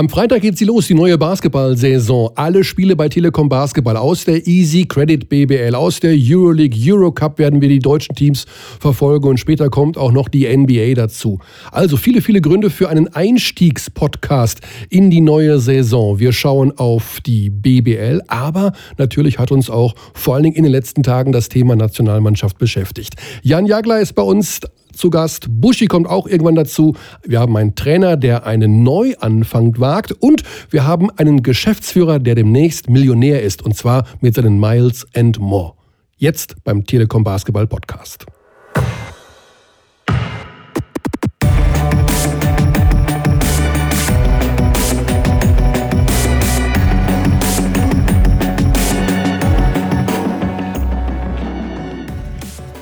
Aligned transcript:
Am 0.00 0.08
Freitag 0.08 0.40
geht 0.40 0.56
sie 0.56 0.64
los, 0.64 0.86
die 0.86 0.94
neue 0.94 1.18
Basketball-Saison. 1.18 2.30
Alle 2.34 2.64
Spiele 2.64 2.96
bei 2.96 3.10
Telekom 3.10 3.50
Basketball 3.50 3.98
aus 3.98 4.24
der 4.24 4.46
Easy 4.46 4.86
Credit 4.86 5.28
BBL, 5.28 5.74
aus 5.74 6.00
der 6.00 6.14
Euroleague, 6.18 6.74
Eurocup 6.82 7.38
werden 7.38 7.60
wir 7.60 7.68
die 7.68 7.80
deutschen 7.80 8.14
Teams 8.14 8.46
verfolgen 8.80 9.28
und 9.28 9.36
später 9.36 9.68
kommt 9.68 9.98
auch 9.98 10.10
noch 10.10 10.30
die 10.30 10.48
NBA 10.56 10.94
dazu. 10.94 11.38
Also 11.70 11.98
viele, 11.98 12.22
viele 12.22 12.40
Gründe 12.40 12.70
für 12.70 12.88
einen 12.88 13.08
Einstiegspodcast 13.08 14.62
in 14.88 15.10
die 15.10 15.20
neue 15.20 15.60
Saison. 15.60 16.18
Wir 16.18 16.32
schauen 16.32 16.72
auf 16.78 17.20
die 17.20 17.50
BBL, 17.50 18.22
aber 18.26 18.72
natürlich 18.96 19.38
hat 19.38 19.52
uns 19.52 19.68
auch 19.68 19.94
vor 20.14 20.34
allen 20.34 20.44
Dingen 20.44 20.56
in 20.56 20.62
den 20.62 20.72
letzten 20.72 21.02
Tagen 21.02 21.30
das 21.30 21.50
Thema 21.50 21.76
Nationalmannschaft 21.76 22.56
beschäftigt. 22.56 23.16
Jan 23.42 23.66
Jagler 23.66 24.00
ist 24.00 24.14
bei 24.14 24.22
uns 24.22 24.60
zu 24.92 25.10
Gast. 25.10 25.46
Buschi 25.48 25.86
kommt 25.86 26.08
auch 26.08 26.26
irgendwann 26.26 26.54
dazu. 26.54 26.94
Wir 27.24 27.40
haben 27.40 27.56
einen 27.56 27.74
Trainer, 27.74 28.16
der 28.16 28.46
einen 28.46 28.82
Neuanfang 28.82 29.78
wagt. 29.78 30.12
Und 30.12 30.42
wir 30.70 30.86
haben 30.86 31.10
einen 31.10 31.42
Geschäftsführer, 31.42 32.18
der 32.18 32.34
demnächst 32.34 32.88
Millionär 32.88 33.42
ist. 33.42 33.62
Und 33.62 33.76
zwar 33.76 34.06
mit 34.20 34.34
seinen 34.34 34.58
Miles 34.58 35.06
and 35.14 35.38
More. 35.38 35.74
Jetzt 36.16 36.56
beim 36.64 36.84
Telekom 36.84 37.24
Basketball 37.24 37.66
Podcast. 37.66 38.26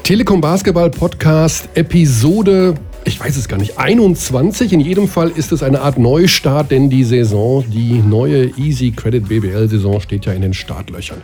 Telekom 0.09 0.41
Basketball 0.41 0.89
Podcast 0.89 1.69
Episode, 1.75 2.77
ich 3.05 3.21
weiß 3.21 3.37
es 3.37 3.47
gar 3.47 3.59
nicht, 3.59 3.77
21. 3.77 4.73
In 4.73 4.81
jedem 4.81 5.07
Fall 5.07 5.29
ist 5.29 5.53
es 5.53 5.62
eine 5.62 5.83
Art 5.83 5.98
Neustart, 5.98 6.71
denn 6.71 6.89
die 6.89 7.05
Saison, 7.05 7.62
die 7.71 7.98
neue 8.01 8.47
Easy 8.57 8.91
Credit 8.91 9.29
BBL 9.29 9.69
Saison 9.69 10.01
steht 10.01 10.25
ja 10.25 10.33
in 10.33 10.41
den 10.41 10.55
Startlöchern. 10.55 11.20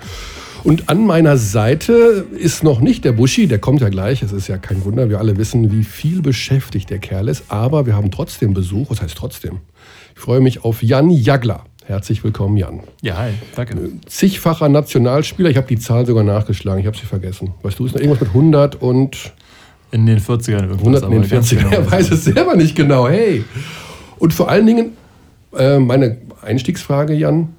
Und 0.64 0.90
an 0.90 1.06
meiner 1.06 1.38
Seite 1.38 2.27
ist 2.38 2.62
noch 2.62 2.80
nicht 2.80 3.06
der 3.06 3.12
Buschi, 3.12 3.46
der 3.46 3.58
kommt 3.58 3.80
ja 3.80 3.88
gleich. 3.88 4.22
Es 4.22 4.32
ist 4.32 4.48
ja 4.48 4.58
kein 4.58 4.84
Wunder, 4.84 5.08
wir 5.08 5.18
alle 5.18 5.38
wissen, 5.38 5.72
wie 5.72 5.84
viel 5.84 6.20
beschäftigt 6.20 6.90
der 6.90 6.98
Kerl 6.98 7.28
ist. 7.28 7.44
Aber 7.48 7.86
wir 7.86 7.96
haben 7.96 8.10
trotzdem 8.10 8.52
Besuch. 8.52 8.90
Was 8.90 9.00
heißt 9.00 9.16
trotzdem? 9.16 9.60
Ich 10.14 10.20
freue 10.20 10.40
mich 10.40 10.62
auf 10.62 10.82
Jan 10.82 11.08
Jagler. 11.08 11.64
Herzlich 11.86 12.24
willkommen, 12.24 12.56
Jan. 12.56 12.80
Ja, 13.02 13.18
hi, 13.18 13.32
danke. 13.54 13.77
Zigfacher 14.06 14.70
Nationalspieler, 14.70 15.50
ich 15.50 15.58
habe 15.58 15.66
die 15.66 15.78
Zahl 15.78 16.06
sogar 16.06 16.24
nachgeschlagen, 16.24 16.80
ich 16.80 16.86
habe 16.86 16.96
sie 16.96 17.04
vergessen. 17.04 17.52
Weißt 17.62 17.78
du, 17.78 17.84
ist 17.84 17.92
noch 17.92 18.00
irgendwas 18.00 18.20
mit 18.20 18.30
100 18.30 18.80
und. 18.80 19.32
In 19.90 20.06
den 20.06 20.18
40ern 20.18 20.62
irgendwas. 20.62 21.02
100 21.02 21.05
in 21.05 21.10
den 21.10 21.24
40ern, 21.24 21.56
genau. 21.56 21.70
er 21.70 21.90
weiß 21.92 22.10
es 22.10 22.24
selber 22.24 22.56
nicht 22.56 22.74
genau, 22.74 23.06
hey. 23.06 23.44
Und 24.18 24.32
vor 24.32 24.48
allen 24.48 24.66
Dingen, 24.66 24.92
äh, 25.55 25.78
meine 25.78 26.16
Einstiegsfrage, 26.40 27.12
Jan. 27.12 27.50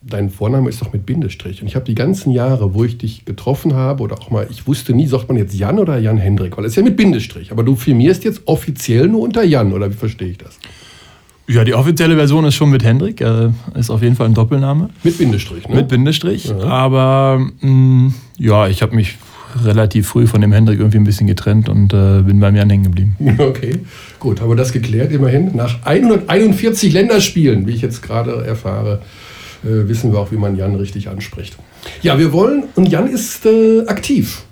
Dein 0.00 0.30
Vorname 0.30 0.70
ist 0.70 0.80
doch 0.80 0.92
mit 0.92 1.04
Bindestrich. 1.04 1.60
Und 1.60 1.68
ich 1.68 1.74
habe 1.74 1.84
die 1.84 1.96
ganzen 1.96 2.30
Jahre, 2.30 2.72
wo 2.72 2.84
ich 2.84 2.96
dich 2.96 3.26
getroffen 3.26 3.74
habe, 3.74 4.02
oder 4.02 4.18
auch 4.20 4.30
mal, 4.30 4.46
ich 4.48 4.66
wusste 4.66 4.94
nie, 4.94 5.06
sagt 5.06 5.28
man 5.28 5.36
jetzt 5.36 5.54
Jan 5.54 5.78
oder 5.78 5.98
Jan 5.98 6.16
Hendrik, 6.16 6.56
weil 6.56 6.64
es 6.64 6.72
ist 6.72 6.76
ja 6.76 6.82
mit 6.82 6.96
Bindestrich. 6.96 7.52
Aber 7.52 7.62
du 7.62 7.76
firmierst 7.76 8.24
jetzt 8.24 8.42
offiziell 8.46 9.08
nur 9.08 9.20
unter 9.20 9.42
Jan, 9.42 9.72
oder 9.72 9.90
wie 9.90 9.96
verstehe 9.96 10.28
ich 10.28 10.38
das? 10.38 10.58
Ja, 11.48 11.64
die 11.64 11.72
offizielle 11.72 12.14
Version 12.14 12.44
ist 12.44 12.56
schon 12.56 12.68
mit 12.68 12.84
Hendrik. 12.84 13.22
Er 13.22 13.54
ist 13.74 13.88
auf 13.88 14.02
jeden 14.02 14.16
Fall 14.16 14.26
ein 14.26 14.34
Doppelname. 14.34 14.90
Mit 15.02 15.16
Bindestrich, 15.16 15.66
ne? 15.66 15.76
Mit 15.76 15.88
Bindestrich. 15.88 16.44
Ja. 16.44 16.58
Aber 16.58 17.38
mh, 17.60 17.70
mm, 17.70 18.14
ja, 18.36 18.68
ich 18.68 18.82
habe 18.82 18.94
mich 18.94 19.16
relativ 19.64 20.08
früh 20.08 20.26
von 20.26 20.42
dem 20.42 20.52
Hendrik 20.52 20.78
irgendwie 20.78 20.98
ein 20.98 21.04
bisschen 21.04 21.26
getrennt 21.26 21.70
und 21.70 21.94
äh, 21.94 22.20
bin 22.20 22.38
beim 22.38 22.54
Jan 22.54 22.68
hängen 22.68 22.84
geblieben. 22.84 23.16
Okay, 23.38 23.78
gut, 24.20 24.42
haben 24.42 24.50
wir 24.50 24.56
das 24.56 24.72
geklärt. 24.72 25.10
Immerhin 25.10 25.56
nach 25.56 25.78
141 25.86 26.92
Länderspielen, 26.92 27.66
wie 27.66 27.72
ich 27.72 27.80
jetzt 27.80 28.02
gerade 28.02 28.44
erfahre, 28.44 29.00
äh, 29.64 29.88
wissen 29.88 30.12
wir 30.12 30.18
auch, 30.18 30.30
wie 30.30 30.36
man 30.36 30.54
Jan 30.54 30.74
richtig 30.74 31.08
anspricht. 31.08 31.56
Ja, 32.02 32.18
wir 32.18 32.34
wollen, 32.34 32.64
und 32.74 32.90
Jan 32.90 33.08
ist 33.08 33.46
äh, 33.46 33.86
aktiv. 33.86 34.42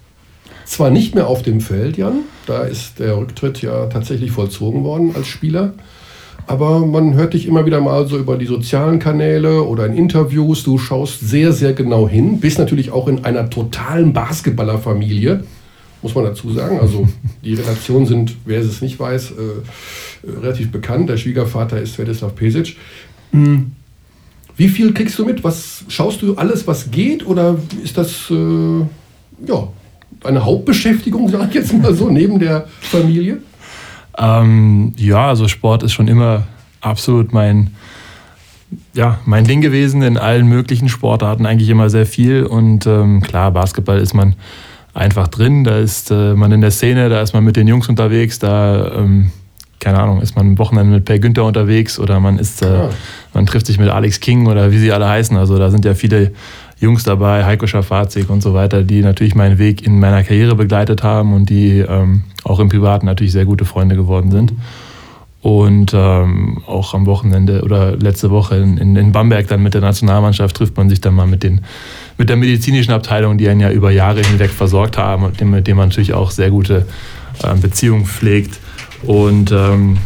Zwar 0.65 0.91
nicht 0.91 1.15
mehr 1.15 1.27
auf 1.27 1.43
dem 1.43 1.61
Feld, 1.61 1.99
Jan, 1.99 2.21
da 2.47 2.63
ist 2.63 2.99
der 3.01 3.19
Rücktritt 3.19 3.61
ja 3.61 3.87
tatsächlich 3.87 4.31
vollzogen 4.31 4.83
worden 4.83 5.15
als 5.15 5.29
Spieler. 5.29 5.75
Aber 6.47 6.87
man 6.87 7.15
hört 7.15 7.35
dich 7.35 7.47
immer 7.47 7.67
wieder 7.67 7.81
mal 7.81 8.07
so 8.07 8.19
über 8.19 8.37
die 8.37 8.47
sozialen 8.47 9.01
Kanäle 9.01 9.65
oder 9.65 9.87
in 9.87 9.95
Interviews. 9.95 10.63
Du 10.63 10.79
schaust 10.79 11.21
sehr, 11.21 11.53
sehr 11.53 11.73
genau 11.73 12.09
hin. 12.09 12.39
Bist 12.39 12.59
natürlich 12.59 12.93
auch 12.93 13.09
in 13.09 13.25
einer 13.25 13.51
totalen 13.51 14.13
Basketballerfamilie, 14.13 15.43
muss 16.03 16.15
man 16.15 16.25
dazu 16.25 16.53
sagen. 16.53 16.79
Also 16.79 17.09
die 17.45 17.55
Relationen 17.55 18.07
sind, 18.07 18.37
wer 18.45 18.61
es 18.61 18.81
nicht 18.81 18.99
weiß, 18.99 19.33
äh, 19.33 20.31
relativ 20.41 20.71
bekannt. 20.71 21.09
Der 21.09 21.17
Schwiegervater 21.17 21.81
ist 21.81 21.95
Svetislav 21.95 22.35
Pesic. 22.37 22.77
Mhm. 23.33 23.73
Wie 24.57 24.69
viel 24.69 24.95
kriegst 24.95 25.19
du 25.19 25.25
mit? 25.25 25.43
Was 25.43 25.85
schaust 25.89 26.23
du 26.23 26.37
alles, 26.37 26.67
was 26.67 26.91
geht? 26.93 27.27
Oder 27.27 27.59
ist 27.83 27.99
das 27.99 28.31
äh, 28.31 28.81
ja, 29.47 29.69
eine 30.23 30.45
Hauptbeschäftigung, 30.45 31.29
sag 31.33 31.49
ich 31.49 31.55
jetzt 31.57 31.75
mal 31.75 31.93
so, 31.93 32.09
neben 32.09 32.39
der 32.39 32.69
Familie? 32.81 33.39
Ähm, 34.19 34.93
ja, 34.97 35.29
also 35.29 35.49
Sport 35.49 35.83
ist 35.83 35.93
schon 35.93 36.09
immer 36.09 36.45
absolut 36.81 37.33
mein, 37.33 37.75
ja, 38.95 39.19
mein 39.25 39.45
Ding 39.45 39.61
gewesen, 39.61 40.03
in 40.03 40.19
allen 40.19 40.47
möglichen 40.47 40.89
Sportarten 40.89 41.47
eigentlich 41.47 41.69
immer 41.69 41.91
sehr 41.91 42.07
viel. 42.07 42.45
Und 42.45 42.87
ähm, 42.87 43.23
klar, 43.23 43.51
Basketball 43.51 43.99
ist 43.99 44.15
man 44.15 44.35
einfach 44.95 45.29
drin, 45.29 45.65
da 45.65 45.79
ist 45.79 46.11
äh, 46.11 46.35
man 46.35 46.53
in 46.53 46.63
der 46.63 46.71
Szene, 46.71 47.09
da 47.09 47.21
ist 47.21 47.35
man 47.35 47.45
mit 47.45 47.57
den 47.57 47.69
Jungs 47.69 47.89
unterwegs, 47.89 48.39
da, 48.39 48.93
ähm, 48.97 49.31
keine 49.79 49.99
Ahnung, 49.99 50.23
ist 50.23 50.37
man 50.37 50.47
am 50.47 50.59
Wochenende 50.59 50.95
mit 50.95 51.05
Per 51.05 51.19
Günther 51.19 51.45
unterwegs 51.45 51.99
oder 51.99 52.19
man 52.19 52.39
ist, 52.39 52.63
äh, 52.63 52.73
ja. 52.73 52.91
man 53.35 53.45
trifft 53.45 53.67
sich 53.67 53.79
mit 53.79 53.91
Alex 53.91 54.21
King 54.21 54.47
oder 54.47 54.73
wie 54.73 54.79
sie 54.79 54.93
alle 54.93 55.07
heißen. 55.07 55.37
Also 55.37 55.59
da 55.59 55.71
sind 55.71 55.85
ja 55.85 55.95
viele 55.95 56.33
Jungs 56.79 57.05
dabei, 57.05 57.45
Heiko 57.45 57.67
Schafazik 57.67 58.29
und 58.29 58.43
so 58.43 58.53
weiter, 58.53 58.83
die 58.83 59.01
natürlich 59.01 59.35
meinen 59.35 59.59
Weg 59.59 59.87
in 59.87 59.99
meiner 59.99 60.23
Karriere 60.23 60.55
begleitet 60.55 61.03
haben 61.03 61.33
und 61.33 61.49
die 61.49 61.79
ähm, 61.79 62.25
auch 62.45 62.61
im 62.61 62.69
Privaten 62.69 63.07
natürlich 63.07 63.33
sehr 63.33 63.47
gute 63.47 63.65
Freunde 63.65 63.97
geworden 63.97 64.31
sind. 64.31 64.53
Und 65.41 65.93
ähm, 65.95 66.63
auch 66.67 66.93
am 66.93 67.07
Wochenende 67.07 67.63
oder 67.63 67.97
letzte 67.97 68.31
Woche 68.31 68.57
in, 68.57 68.97
in, 68.97 69.13
Bamberg 69.13 69.47
dann 69.47 69.63
mit 69.63 69.75
der 69.75 69.81
Nationalmannschaft 69.81 70.57
trifft 70.57 70.77
man 70.77 70.89
sich 70.89 71.01
dann 71.01 71.15
mal 71.15 71.29
mit, 71.29 71.45
den, 71.45 71.61
mit 72.19 72.29
der 72.29 72.37
medizinischen 72.37 72.93
Abteilung, 72.93 73.39
die 73.39 73.49
einen 73.49 73.61
ja 73.61 73.71
über 73.71 73.93
Jahre 73.93 74.23
hinweg 74.23 74.51
versorgt 74.51 74.99
haben 74.99 75.23
und 75.23 75.41
mit 75.41 75.69
dem 75.69 75.77
man 75.77 75.91
natürlich 75.91 76.15
auch 76.15 76.33
sehr 76.33 76.51
gute 76.51 76.87
äh, 77.45 77.55
Beziehungen 77.55 78.07
pflegt. 78.07 78.59
Und 79.05 79.53
ähm, 79.53 79.99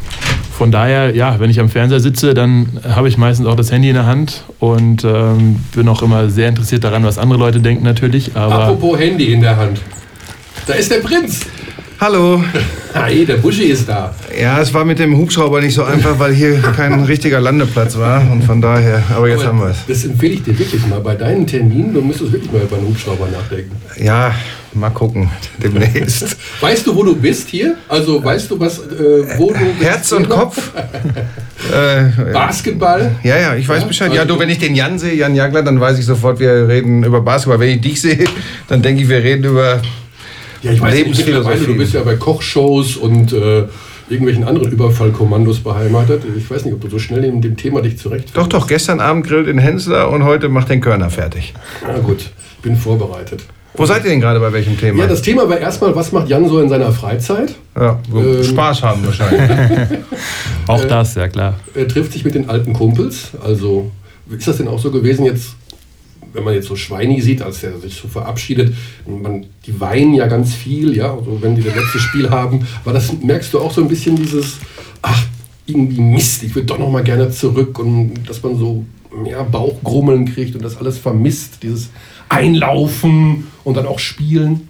von 0.60 0.70
daher, 0.70 1.16
ja, 1.16 1.40
wenn 1.40 1.48
ich 1.48 1.58
am 1.58 1.70
Fernseher 1.70 2.00
sitze, 2.00 2.34
dann 2.34 2.80
habe 2.86 3.08
ich 3.08 3.16
meistens 3.16 3.46
auch 3.46 3.54
das 3.56 3.72
Handy 3.72 3.88
in 3.88 3.94
der 3.94 4.04
Hand 4.04 4.44
und 4.58 5.04
ähm, 5.04 5.56
bin 5.74 5.88
auch 5.88 6.02
immer 6.02 6.28
sehr 6.28 6.50
interessiert 6.50 6.84
daran, 6.84 7.02
was 7.02 7.16
andere 7.16 7.38
Leute 7.38 7.60
denken 7.60 7.82
natürlich. 7.82 8.36
Aber 8.36 8.64
Apropos 8.64 8.98
Handy 8.98 9.32
in 9.32 9.40
der 9.40 9.56
Hand. 9.56 9.80
Da 10.66 10.74
ist 10.74 10.90
der 10.90 10.98
Prinz. 10.98 11.46
Hallo. 12.00 12.42
Hi, 12.94 13.26
der 13.26 13.36
Buschi 13.36 13.64
ist 13.64 13.86
da. 13.86 14.14
Ja, 14.40 14.58
es 14.58 14.72
war 14.72 14.86
mit 14.86 14.98
dem 14.98 15.18
Hubschrauber 15.18 15.60
nicht 15.60 15.74
so 15.74 15.84
einfach, 15.84 16.18
weil 16.18 16.32
hier 16.32 16.58
kein 16.74 17.04
richtiger 17.04 17.42
Landeplatz 17.42 17.98
war 17.98 18.22
und 18.32 18.42
von 18.42 18.62
daher. 18.62 19.02
Aber 19.14 19.28
jetzt 19.28 19.40
aber 19.40 19.48
haben 19.48 19.60
wir 19.60 19.66
es. 19.66 19.84
Das 19.86 20.04
empfehle 20.06 20.32
ich 20.32 20.42
dir 20.42 20.58
wirklich 20.58 20.86
mal. 20.86 21.00
Bei 21.00 21.14
deinen 21.14 21.46
Terminen, 21.46 21.92
du 21.92 22.00
müsstest 22.00 22.32
wirklich 22.32 22.50
mal 22.50 22.62
über 22.62 22.78
einen 22.78 22.86
Hubschrauber 22.86 23.26
nachdenken. 23.30 23.76
Ja, 24.02 24.34
mal 24.72 24.88
gucken, 24.88 25.28
demnächst. 25.62 26.38
weißt 26.62 26.86
du, 26.86 26.96
wo 26.96 27.02
du 27.02 27.14
bist 27.14 27.50
hier? 27.50 27.74
Also 27.86 28.24
weißt 28.24 28.50
du, 28.50 28.58
was, 28.58 28.78
äh, 28.78 29.36
wo 29.36 29.52
du 29.52 29.84
Herz 29.84 30.10
und 30.12 30.26
Kopf. 30.26 30.72
äh, 31.70 32.04
Basketball? 32.32 33.14
Ja, 33.22 33.36
ja, 33.36 33.56
ich 33.56 33.68
weiß 33.68 33.82
ja? 33.82 33.86
Bescheid. 33.86 34.14
Ja, 34.14 34.24
du, 34.24 34.38
wenn 34.38 34.48
ich 34.48 34.58
den 34.58 34.74
Jan 34.74 34.98
sehe, 34.98 35.12
Jan 35.16 35.34
Jagler, 35.34 35.62
dann 35.62 35.78
weiß 35.78 35.98
ich 35.98 36.06
sofort, 36.06 36.40
wir 36.40 36.66
reden 36.66 37.04
über 37.04 37.20
Basketball. 37.20 37.60
Wenn 37.60 37.74
ich 37.76 37.82
dich 37.82 38.00
sehe, 38.00 38.24
dann 38.68 38.80
denke 38.80 39.02
ich, 39.02 39.08
wir 39.10 39.22
reden 39.22 39.44
über 39.44 39.82
ja, 40.62 40.72
ich 40.72 40.80
weiß 40.80 40.94
Lebensphilosophie. 40.94 41.66
du 41.66 41.76
bist 41.76 41.94
ja 41.94 42.02
bei 42.02 42.16
Kochshows 42.16 42.96
und 42.96 43.32
äh, 43.32 43.64
irgendwelchen 44.08 44.44
anderen 44.44 44.72
Überfallkommandos 44.72 45.60
beheimatet. 45.60 46.22
Ich 46.36 46.50
weiß 46.50 46.64
nicht, 46.64 46.74
ob 46.74 46.80
du 46.80 46.88
so 46.88 46.98
schnell 46.98 47.24
in 47.24 47.40
dem 47.40 47.56
Thema 47.56 47.80
dich 47.80 47.98
zurechtfindest. 47.98 48.36
Doch, 48.36 48.48
doch, 48.48 48.66
gestern 48.66 49.00
Abend 49.00 49.26
grillt 49.26 49.46
in 49.46 49.58
Hensler 49.58 50.10
und 50.10 50.24
heute 50.24 50.48
macht 50.48 50.68
den 50.68 50.80
Körner 50.80 51.10
fertig. 51.10 51.54
Na 51.82 51.98
gut, 51.98 52.30
bin 52.62 52.76
vorbereitet. 52.76 53.44
Wo 53.74 53.86
seid 53.86 54.04
ihr 54.04 54.10
denn 54.10 54.20
gerade 54.20 54.40
bei 54.40 54.52
welchem 54.52 54.76
Thema? 54.76 55.04
Ja, 55.04 55.06
das 55.06 55.22
Thema 55.22 55.48
war 55.48 55.58
erstmal, 55.58 55.94
was 55.94 56.10
macht 56.10 56.28
Jan 56.28 56.48
so 56.48 56.60
in 56.60 56.68
seiner 56.68 56.92
Freizeit? 56.92 57.54
Ja, 57.76 58.00
ähm, 58.12 58.42
Spaß 58.42 58.82
haben 58.82 59.06
wahrscheinlich. 59.06 59.98
auch 60.66 60.84
das, 60.84 61.14
ja 61.14 61.28
klar. 61.28 61.54
Er 61.74 61.86
trifft 61.86 62.12
sich 62.12 62.24
mit 62.24 62.34
den 62.34 62.50
alten 62.50 62.72
Kumpels. 62.72 63.30
Also 63.42 63.90
ist 64.28 64.48
das 64.48 64.56
denn 64.56 64.68
auch 64.68 64.78
so 64.78 64.90
gewesen 64.90 65.24
jetzt, 65.24 65.54
wenn 66.32 66.44
man 66.44 66.54
jetzt 66.54 66.68
so 66.68 66.76
Schweini 66.76 67.20
sieht, 67.20 67.42
als 67.42 67.62
er 67.62 67.78
sich 67.78 67.94
so 67.94 68.08
verabschiedet, 68.08 68.74
man, 69.06 69.46
die 69.66 69.80
weinen 69.80 70.14
ja 70.14 70.26
ganz 70.26 70.54
viel, 70.54 70.96
ja, 70.96 71.14
also 71.14 71.38
wenn 71.40 71.56
die 71.56 71.62
das 71.62 71.74
letzte 71.74 71.98
Spiel 71.98 72.30
haben, 72.30 72.66
war 72.84 72.92
das, 72.92 73.12
merkst 73.20 73.52
du 73.52 73.60
auch 73.60 73.72
so 73.72 73.80
ein 73.80 73.88
bisschen 73.88 74.16
dieses, 74.16 74.58
ach, 75.02 75.24
irgendwie 75.66 76.00
Mist, 76.00 76.42
ich 76.42 76.54
würde 76.54 76.66
doch 76.66 76.78
noch 76.78 76.90
mal 76.90 77.02
gerne 77.02 77.30
zurück 77.30 77.78
und 77.78 78.14
dass 78.26 78.42
man 78.42 78.56
so 78.56 78.84
mehr 79.14 79.44
Bauchgrummeln 79.44 80.32
kriegt 80.32 80.54
und 80.54 80.62
das 80.64 80.76
alles 80.76 80.98
vermisst, 80.98 81.62
dieses 81.62 81.90
Einlaufen 82.28 83.48
und 83.64 83.76
dann 83.76 83.86
auch 83.86 83.98
Spielen? 83.98 84.68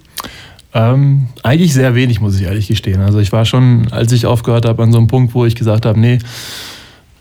Ähm, 0.73 1.27
eigentlich 1.43 1.73
sehr 1.73 1.95
wenig, 1.95 2.21
muss 2.21 2.39
ich 2.39 2.45
ehrlich 2.45 2.67
gestehen. 2.67 3.01
Also 3.01 3.19
ich 3.19 3.31
war 3.31 3.45
schon, 3.45 3.91
als 3.91 4.11
ich 4.11 4.25
aufgehört 4.25 4.65
habe, 4.65 4.81
an 4.83 4.91
so 4.91 4.97
einem 4.97 5.07
Punkt, 5.07 5.33
wo 5.33 5.45
ich 5.45 5.55
gesagt 5.55 5.85
habe, 5.85 5.99
nee, 5.99 6.19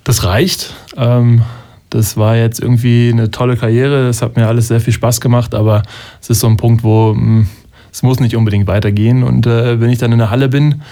Das 0.04 0.24
reicht. 0.24 0.74
Ähm, 0.96 1.42
das 1.90 2.16
war 2.16 2.36
jetzt 2.36 2.60
irgendwie 2.60 3.10
eine 3.12 3.30
tolle 3.30 3.56
Karriere. 3.56 4.08
Es 4.08 4.22
hat 4.22 4.36
mir 4.36 4.46
alles 4.46 4.68
sehr 4.68 4.80
viel 4.80 4.92
Spaß 4.92 5.20
gemacht, 5.20 5.54
aber 5.54 5.82
es 6.20 6.30
ist 6.30 6.40
so 6.40 6.46
ein 6.46 6.56
Punkt, 6.56 6.82
wo 6.82 7.12
mh, 7.12 7.20
hm, 7.20 7.46
es 7.92 8.02
muss 8.02 8.20
nicht 8.20 8.36
unbedingt 8.36 8.66
weitergehen. 8.66 9.22
Und 9.22 9.46
äh, 9.46 9.80
wenn 9.80 9.90
ich 9.90 9.98
dann 9.98 10.12
in 10.12 10.18
der 10.18 10.30
Halle 10.30 10.48
bin, 10.48 10.82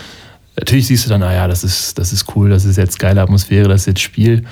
natürlich 0.57 0.89
siehst 0.89 1.07
du 1.07 1.11
dann, 1.11 1.21
naja, 1.21 1.47
das 1.47 1.65
ist, 1.65 1.99
das 1.99 2.13
ist 2.13 2.35
cool, 2.35 2.51
das 2.51 2.65
ist 2.65 2.77
jetzt 2.77 2.99
geile 2.99 3.23
Atmosphäre, 3.23 3.69
das 3.69 3.83
ist 3.83 3.87
jetzt 3.87 4.01
Spiel. 4.01 4.45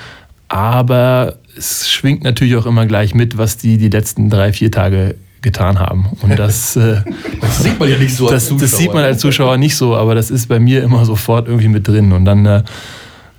Aber 0.49 1.35
es 1.57 1.91
schwingt 1.91 2.23
natürlich 2.23 2.55
auch 2.57 2.67
immer 2.67 2.87
gleich 2.87 3.15
mit, 3.15 3.37
was 3.37 3.57
die 3.57 3.79
die 3.79 3.89
letzten 3.89 4.31
drei, 4.31 4.53
vier 4.53 4.71
Tage 4.71 5.17
getan 5.43 5.81
haben. 5.81 6.07
Und 6.23 6.39
das, 6.39 6.77
äh, 6.77 7.03
das 7.41 7.63
sieht 7.63 7.79
man 7.79 7.91
ja 7.91 7.99
nicht 7.99 8.15
so 8.15 8.29
als 8.29 8.35
das, 8.35 8.49
Zuschauer. 8.49 8.61
Das 8.61 8.79
sieht 8.79 8.95
man 8.95 9.05
als 9.05 9.19
Zuschauer 9.19 9.57
nicht 9.57 9.77
so, 9.77 9.97
aber 9.97 10.15
das 10.15 10.31
ist 10.31 10.49
bei 10.49 10.61
mir 10.61 10.83
immer 10.85 11.05
sofort 11.05 11.49
irgendwie 11.49 11.69
mit 11.69 11.89
drin. 11.89 12.13
Und 12.13 12.25
dann, 12.25 12.47
äh, 12.47 12.63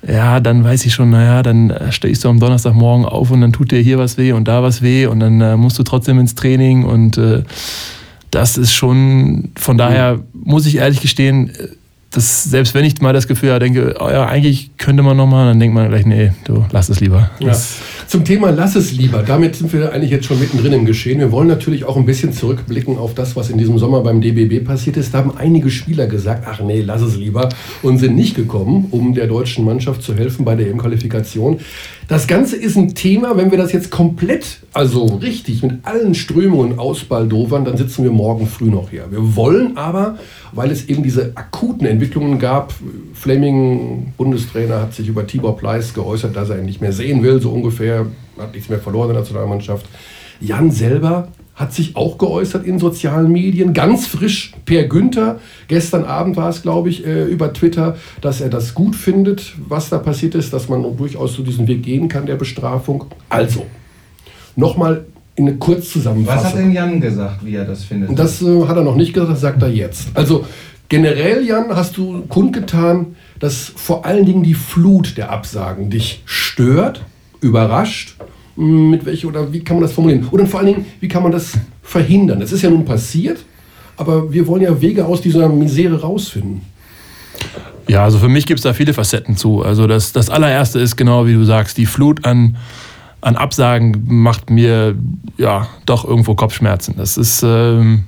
ja, 0.06 0.40
dann 0.40 0.64
weiß 0.64 0.86
ich 0.86 0.94
schon, 0.94 1.10
naja, 1.10 1.42
dann 1.44 1.70
äh, 1.70 1.92
stehst 1.92 2.24
du 2.24 2.30
am 2.30 2.40
Donnerstagmorgen 2.40 3.06
auf 3.06 3.32
und 3.32 3.42
dann 3.42 3.54
tut 3.54 3.72
dir 3.72 3.80
hier 3.80 3.98
was 3.98 4.18
weh 4.18 4.32
und 4.32 4.48
da 4.48 4.62
was 4.64 4.82
weh 4.82 5.06
und 5.08 5.20
dann 5.20 5.42
äh, 5.42 5.58
musst 5.58 5.80
du 5.80 5.84
trotzdem 5.84 6.20
ins 6.20 6.36
Training 6.36 6.84
und 6.84 7.18
äh, 7.18 7.44
das 8.32 8.58
ist 8.58 8.74
schon, 8.74 9.52
von 9.58 9.78
daher 9.78 10.20
muss 10.34 10.66
ich 10.66 10.78
ehrlich 10.78 11.02
gestehen, 11.02 11.52
das, 12.18 12.44
selbst 12.46 12.74
wenn 12.74 12.84
ich 12.84 13.00
mal 13.00 13.14
das 13.14 13.28
Gefühl 13.28 13.52
habe, 13.52 13.60
denke, 13.60 13.96
oh 14.00 14.10
ja, 14.10 14.26
eigentlich 14.26 14.72
könnte 14.78 15.04
man 15.04 15.16
nochmal, 15.16 15.46
dann 15.46 15.60
denkt 15.60 15.76
man 15.76 15.88
gleich, 15.88 16.06
nee, 16.06 16.32
du 16.46 16.66
lass 16.72 16.90
es 16.90 17.00
lieber. 17.00 17.30
Ja. 17.40 17.56
Zum 18.08 18.26
Thema 18.26 18.50
lass 18.50 18.76
es 18.76 18.92
lieber, 18.92 19.22
damit 19.22 19.56
sind 19.56 19.72
wir 19.72 19.94
eigentlich 19.94 20.12
jetzt 20.12 20.26
schon 20.26 20.40
mittendrin 20.40 20.74
im 20.74 20.86
Geschehen. 20.86 21.20
Wir 21.20 21.32
wollen 21.32 21.48
natürlich 21.48 21.86
auch 21.86 21.96
ein 21.96 22.06
bisschen 22.06 22.34
zurückblicken 22.34 22.98
auf 22.98 23.14
das, 23.14 23.36
was 23.36 23.50
in 23.50 23.58
diesem 23.58 23.78
Sommer 23.78 24.02
beim 24.02 24.22
DBB 24.22 24.66
passiert 24.66 24.98
ist. 24.98 25.14
Da 25.14 25.20
haben 25.20 25.38
einige 25.38 25.70
Spieler 25.70 26.08
gesagt, 26.08 26.46
ach 26.48 26.62
nee, 26.62 26.82
lass 26.82 27.02
es 27.02 27.16
lieber 27.16 27.50
und 27.84 28.00
sind 28.00 28.16
nicht 28.16 28.36
gekommen, 28.36 28.88
um 28.92 29.14
der 29.14 29.28
deutschen 29.28 29.64
Mannschaft 29.64 30.02
zu 30.02 30.16
helfen 30.16 30.44
bei 30.44 30.56
der 30.56 30.68
EM-Qualifikation. 30.68 31.60
Das 32.08 32.26
Ganze 32.26 32.56
ist 32.56 32.78
ein 32.78 32.96
Thema, 32.96 33.36
wenn 33.36 33.52
wir 33.52 33.58
das 33.58 33.74
jetzt 33.74 33.92
komplett, 33.92 34.62
also 34.72 35.06
richtig 35.22 35.62
mit 35.62 35.86
allen 35.86 36.16
Strömungen 36.16 36.80
ausbaldowern, 36.80 37.66
dann 37.66 37.76
sitzen 37.76 38.06
wir 38.06 38.12
morgen 38.12 38.48
früh 38.48 38.70
noch 38.70 38.92
hier. 38.92 39.08
Wir 39.12 39.36
wollen 39.36 39.76
aber, 39.76 40.18
weil 40.54 40.72
es 40.72 40.88
eben 40.88 41.04
diese 41.04 41.34
akuten 41.36 41.86
Entwicklungen 41.86 42.40
gab, 42.40 42.74
Fleming, 43.14 44.14
Bundestrainer, 44.16 44.84
hat 44.84 44.94
sich 44.94 45.10
über 45.10 45.28
Tibor 45.28 45.58
Pleiss 45.58 45.94
geäußert, 45.94 46.34
dass 46.34 46.50
er 46.50 46.60
ihn 46.60 46.66
nicht 46.66 46.80
mehr 46.80 46.94
sehen 46.94 47.24
will, 47.24 47.42
so 47.42 47.52
ungefähr, 47.52 48.06
hat 48.40 48.54
nichts 48.54 48.70
mehr 48.70 48.80
verloren 48.80 49.10
in 49.10 49.16
der 49.16 49.24
Nationalmannschaft. 49.24 49.86
Jan 50.40 50.72
selber 50.72 51.28
hat 51.58 51.74
sich 51.74 51.96
auch 51.96 52.20
geäußert 52.20 52.66
in 52.66 52.78
sozialen 52.78 53.32
Medien, 53.32 53.74
ganz 53.74 54.06
frisch 54.06 54.54
per 54.66 54.84
Günther. 54.84 55.40
Gestern 55.68 56.06
Abend 56.06 56.38
war 56.38 56.50
es, 56.50 56.62
glaube 56.62 56.90
ich, 56.90 57.06
äh, 57.06 57.26
über 57.26 57.52
Twitter, 57.52 57.98
dass 58.22 58.42
er 58.42 58.50
das 58.50 58.76
gut 58.76 58.96
findet, 58.96 59.56
was 59.68 59.90
da 59.90 59.98
passiert 59.98 60.36
ist, 60.36 60.54
dass 60.54 60.70
man 60.70 60.84
durchaus 60.96 61.34
so 61.34 61.42
diesen 61.42 61.68
Weg 61.68 61.82
gehen 61.82 62.08
kann 62.10 62.28
der 62.28 62.36
Bestrafung. 62.36 63.06
Also, 63.28 63.66
nochmal 64.56 65.06
in 65.36 65.48
eine 65.48 65.58
Kurzzusammenfassung. 65.58 66.44
Was 66.44 66.54
hat 66.54 66.60
denn 66.60 66.72
Jan 66.72 67.02
gesagt, 67.02 67.44
wie 67.44 67.56
er 67.56 67.66
das 67.66 67.84
findet? 67.84 68.18
Das 68.18 68.40
äh, 68.44 68.68
hat 68.68 68.78
er 68.78 68.84
noch 68.84 68.96
nicht 68.96 69.14
gesagt, 69.14 69.32
das 69.32 69.42
sagt 69.42 69.62
er 69.64 69.70
jetzt. 69.70 70.10
Also, 70.14 70.46
generell, 70.90 71.44
Jan, 71.44 71.76
hast 71.76 71.98
du 71.98 72.22
kundgetan, 72.30 73.16
dass 73.40 73.74
vor 73.76 74.06
allen 74.06 74.28
Dingen 74.28 74.44
die 74.44 74.54
Flut 74.54 75.18
der 75.18 75.32
Absagen 75.32 75.90
dich 75.90 76.22
stört, 76.26 77.04
überrascht 77.42 78.16
mit 78.58 79.06
welcher 79.06 79.28
oder 79.28 79.54
wie 79.54 79.60
kann 79.60 79.78
man 79.78 79.84
das 79.84 79.94
formulieren? 79.94 80.28
Oder 80.32 80.46
vor 80.46 80.60
allen 80.60 80.68
Dingen, 80.74 80.86
wie 81.00 81.08
kann 81.08 81.24
man 81.24 81.32
das 81.32 81.54
verhindern? 81.84 82.42
Es 82.42 82.52
ist 82.52 82.64
ja 82.64 82.70
nun 82.70 82.86
passiert, 82.86 83.40
aber 83.96 84.32
wir 84.32 84.48
wollen 84.48 84.64
ja 84.64 84.82
Wege 84.82 85.06
aus 85.06 85.22
dieser 85.22 85.48
Misere 85.48 86.02
rausfinden. 86.02 86.62
Ja, 87.88 88.04
also 88.04 88.18
für 88.18 88.28
mich 88.28 88.46
gibt 88.46 88.60
es 88.60 88.64
da 88.64 88.74
viele 88.74 88.94
Facetten 88.94 89.38
zu. 89.38 89.64
Also 89.64 89.88
das, 89.88 90.12
das 90.12 90.30
allererste 90.30 90.80
ist 90.80 90.98
genau 90.98 91.26
wie 91.26 91.34
du 91.34 91.44
sagst, 91.44 91.78
die 91.78 91.86
Flut 91.86 92.26
an, 92.26 92.58
an 93.22 93.36
Absagen 93.36 94.04
macht 94.08 94.50
mir 94.50 94.96
ja 95.38 95.68
doch 95.86 96.04
irgendwo 96.04 96.36
Kopfschmerzen. 96.36 96.96
Das 96.98 97.16
ist 97.18 97.44
ähm, 97.44 98.04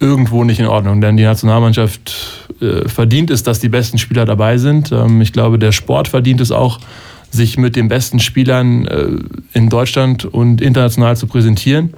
irgendwo 0.00 0.44
nicht 0.44 0.60
in 0.60 0.66
Ordnung, 0.66 1.00
denn 1.00 1.16
die 1.16 1.24
Nationalmannschaft 1.24 2.48
äh, 2.60 2.88
verdient 2.88 3.30
es, 3.30 3.42
dass 3.42 3.60
die 3.60 3.68
besten 3.68 3.98
Spieler 3.98 4.24
dabei 4.24 4.58
sind. 4.58 4.90
Ähm, 4.92 5.20
ich 5.20 5.32
glaube, 5.32 5.58
der 5.58 5.72
Sport 5.72 6.08
verdient 6.08 6.40
es 6.40 6.50
auch, 6.50 6.80
sich 7.30 7.58
mit 7.58 7.76
den 7.76 7.88
besten 7.88 8.20
Spielern 8.20 8.86
äh, 8.86 9.08
in 9.52 9.68
Deutschland 9.68 10.24
und 10.24 10.60
international 10.60 11.16
zu 11.16 11.26
präsentieren. 11.26 11.94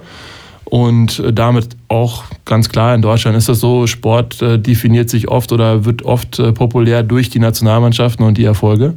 Und 0.65 1.19
äh, 1.19 1.33
damit 1.33 1.69
auch 1.87 2.23
ganz 2.45 2.69
klar, 2.69 2.95
in 2.95 3.01
Deutschland 3.01 3.37
ist 3.37 3.49
das 3.49 3.59
so, 3.59 3.87
Sport 3.87 4.41
äh, 4.41 4.59
definiert 4.59 5.09
sich 5.09 5.27
oft 5.27 5.51
oder 5.51 5.85
wird 5.85 6.03
oft 6.03 6.41
populär 6.55 7.03
durch 7.03 7.29
die 7.29 7.39
Nationalmannschaften 7.39 8.25
und 8.25 8.37
die 8.37 8.45
Erfolge. 8.45 8.95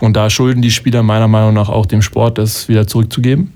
Und 0.00 0.16
da 0.16 0.28
schulden 0.28 0.62
die 0.62 0.70
Spieler 0.70 1.02
meiner 1.02 1.28
Meinung 1.28 1.54
nach 1.54 1.68
auch 1.68 1.86
dem 1.86 2.02
Sport, 2.02 2.38
das 2.38 2.68
wieder 2.68 2.86
zurückzugeben. 2.86 3.52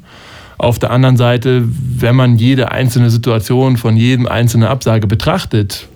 Auf 0.56 0.78
der 0.78 0.90
anderen 0.90 1.16
Seite, 1.16 1.62
wenn 1.66 2.16
man 2.16 2.36
jede 2.36 2.72
einzelne 2.72 3.10
Situation 3.10 3.76
von 3.76 3.96
jedem 3.96 4.26
einzelnen 4.26 4.68
Absage 4.68 5.06
betrachtet, 5.06 5.88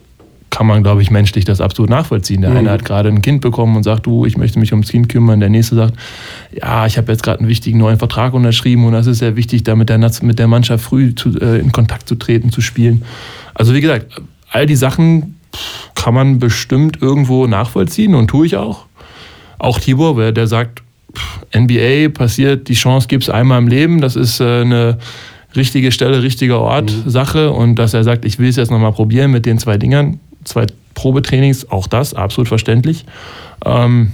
kann 0.53 0.67
man, 0.67 0.83
glaube 0.83 1.01
ich, 1.01 1.11
menschlich 1.11 1.47
das 1.47 1.63
absolut 1.63 1.91
nachvollziehen. 1.91 2.43
Der 2.43 2.51
mhm. 2.51 2.59
eine 2.59 2.71
hat 2.71 2.85
gerade 2.85 3.09
ein 3.09 3.23
Kind 3.23 3.41
bekommen 3.41 3.75
und 3.75 3.85
sagt, 3.85 4.05
du, 4.05 4.27
ich 4.27 4.37
möchte 4.37 4.59
mich 4.59 4.71
ums 4.73 4.91
Kind 4.91 5.09
kümmern. 5.09 5.41
Der 5.41 5.49
nächste 5.49 5.75
sagt, 5.75 5.95
ja, 6.53 6.87
ich 6.87 6.99
habe 6.99 7.11
jetzt 7.11 7.23
gerade 7.23 7.41
einen 7.41 7.49
wichtigen 7.49 7.79
neuen 7.79 7.99
Vertrag 7.99 8.35
unterschrieben 8.35 8.85
und 8.85 8.93
das 8.93 9.07
ist 9.07 9.19
sehr 9.19 9.35
wichtig, 9.35 9.63
da 9.65 9.75
mit 9.75 9.89
der, 9.89 9.99
mit 10.21 10.39
der 10.39 10.49
Mannschaft 10.49 10.85
früh 10.85 11.15
zu, 11.15 11.31
äh, 11.41 11.59
in 11.59 11.73
Kontakt 11.73 12.07
zu 12.07 12.17
treten, 12.17 12.53
zu 12.53 12.61
spielen. 12.61 13.03
Also 13.55 13.73
wie 13.73 13.81
gesagt, 13.81 14.21
all 14.51 14.67
die 14.67 14.77
Sachen 14.77 15.37
kann 15.95 16.13
man 16.13 16.39
bestimmt 16.39 17.01
irgendwo 17.01 17.47
nachvollziehen 17.47 18.15
und 18.15 18.29
tue 18.29 18.45
ich 18.45 18.57
auch. 18.57 18.85
Auch 19.59 19.81
Tibor, 19.81 20.33
der 20.33 20.47
sagt, 20.47 20.83
NBA 21.57 22.11
passiert, 22.11 22.69
die 22.69 22.75
Chance 22.75 23.09
gibt 23.09 23.23
es 23.23 23.31
einmal 23.31 23.59
im 23.59 23.69
Leben, 23.69 24.03
das 24.03 24.17
ist 24.17 24.41
äh, 24.41 24.61
eine 24.61 24.99
richtige 25.57 25.93
Stelle, 25.93 26.23
richtiger 26.23 26.61
Ort, 26.61 26.93
mhm. 26.93 27.09
Sache 27.09 27.51
und 27.53 27.77
dass 27.77 27.95
er 27.95 28.05
sagt, 28.05 28.27
ich 28.27 28.39
will 28.39 28.51
es 28.51 28.57
jetzt 28.57 28.71
nochmal 28.71 28.93
probieren 28.93 29.31
mit 29.31 29.47
den 29.47 29.59
zwei 29.59 29.79
Dingern, 29.79 30.21
zwei 30.45 30.67
Probetrainings, 30.95 31.71
auch 31.71 31.87
das, 31.87 32.15
absolut 32.15 32.49
verständlich. 32.49 33.05
Ähm, 33.65 34.13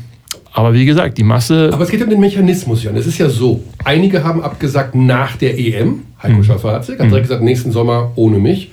aber 0.53 0.75
wie 0.75 0.87
gesagt, 0.87 1.19
die 1.19 1.23
Masse. 1.23 1.71
Aber 1.73 1.85
es 1.85 1.91
geht 1.91 2.03
um 2.03 2.11
den 2.11 2.21
Mechanismus, 2.21 2.83
Jan. 2.83 2.97
Es 2.97 3.07
ist 3.07 3.19
ja 3.19 3.29
so: 3.29 3.63
Einige 3.85 4.25
haben 4.25 4.43
abgesagt 4.43 4.95
nach 4.95 5.37
der 5.37 5.59
EM. 5.59 6.03
Heiko 6.23 6.39
mhm. 6.39 6.45
Schafazik 6.45 6.99
hat 6.99 7.07
mhm. 7.07 7.11
direkt 7.11 7.29
gesagt, 7.29 7.45
nächsten 7.45 7.71
Sommer 7.71 8.13
ohne 8.17 8.39
mich 8.39 8.73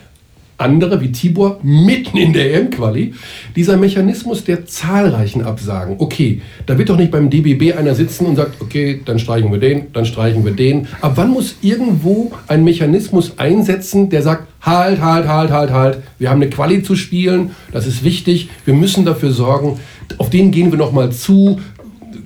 andere 0.58 1.02
wie 1.02 1.12
Tibor 1.12 1.60
mitten 1.64 2.18
in 2.18 2.34
der 2.34 2.54
EM-Quali. 2.54 3.14
Dieser 3.56 3.78
Mechanismus 3.78 4.44
der 4.44 4.66
zahlreichen 4.66 5.44
Absagen. 5.44 5.96
Okay, 6.00 6.42
da 6.66 6.78
wird 6.78 6.90
doch 6.90 6.98
nicht 6.98 7.12
beim 7.12 7.30
DBB 7.30 7.78
einer 7.78 7.96
sitzen 7.96 8.26
und 8.26 8.36
sagt, 8.36 8.62
okay, 8.62 9.02
dann 9.04 9.20
streichen 9.20 9.52
wir 9.52 9.60
den, 9.60 9.92
dann 9.94 10.06
streichen 10.06 10.46
wir 10.46 10.54
den. 10.54 10.88
Ab 11.02 11.14
wann 11.16 11.32
muss 11.32 11.56
irgendwo 11.62 12.32
ein 12.48 12.64
Mechanismus 12.64 13.38
einsetzen, 13.38 14.10
der 14.10 14.22
sagt, 14.22 14.48
halt, 14.62 15.02
halt, 15.02 15.28
halt, 15.28 15.52
halt, 15.52 15.72
halt, 15.72 15.98
wir 16.18 16.30
haben 16.30 16.42
eine 16.42 16.50
Quali 16.50 16.82
zu 16.82 16.96
spielen, 16.96 17.52
das 17.72 17.86
ist 17.86 18.04
wichtig, 18.04 18.50
wir 18.66 18.74
müssen 18.74 19.06
dafür 19.06 19.32
sorgen, 19.32 19.80
auf 20.18 20.30
den 20.30 20.52
gehen 20.52 20.72
wir 20.72 20.78
nochmal 20.78 21.12
zu, 21.12 21.60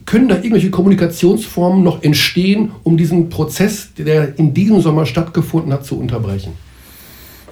können 0.06 0.28
da 0.28 0.36
irgendwelche 0.36 0.72
Kommunikationsformen 0.72 1.84
noch 1.84 2.04
entstehen, 2.04 2.72
um 2.84 2.98
diesen 2.98 3.30
Prozess, 3.30 3.90
der 3.98 4.38
in 4.40 4.54
diesem 4.54 4.82
Sommer 4.82 5.06
stattgefunden 5.06 5.72
hat, 5.72 5.86
zu 5.86 6.00
unterbrechen? 6.00 6.54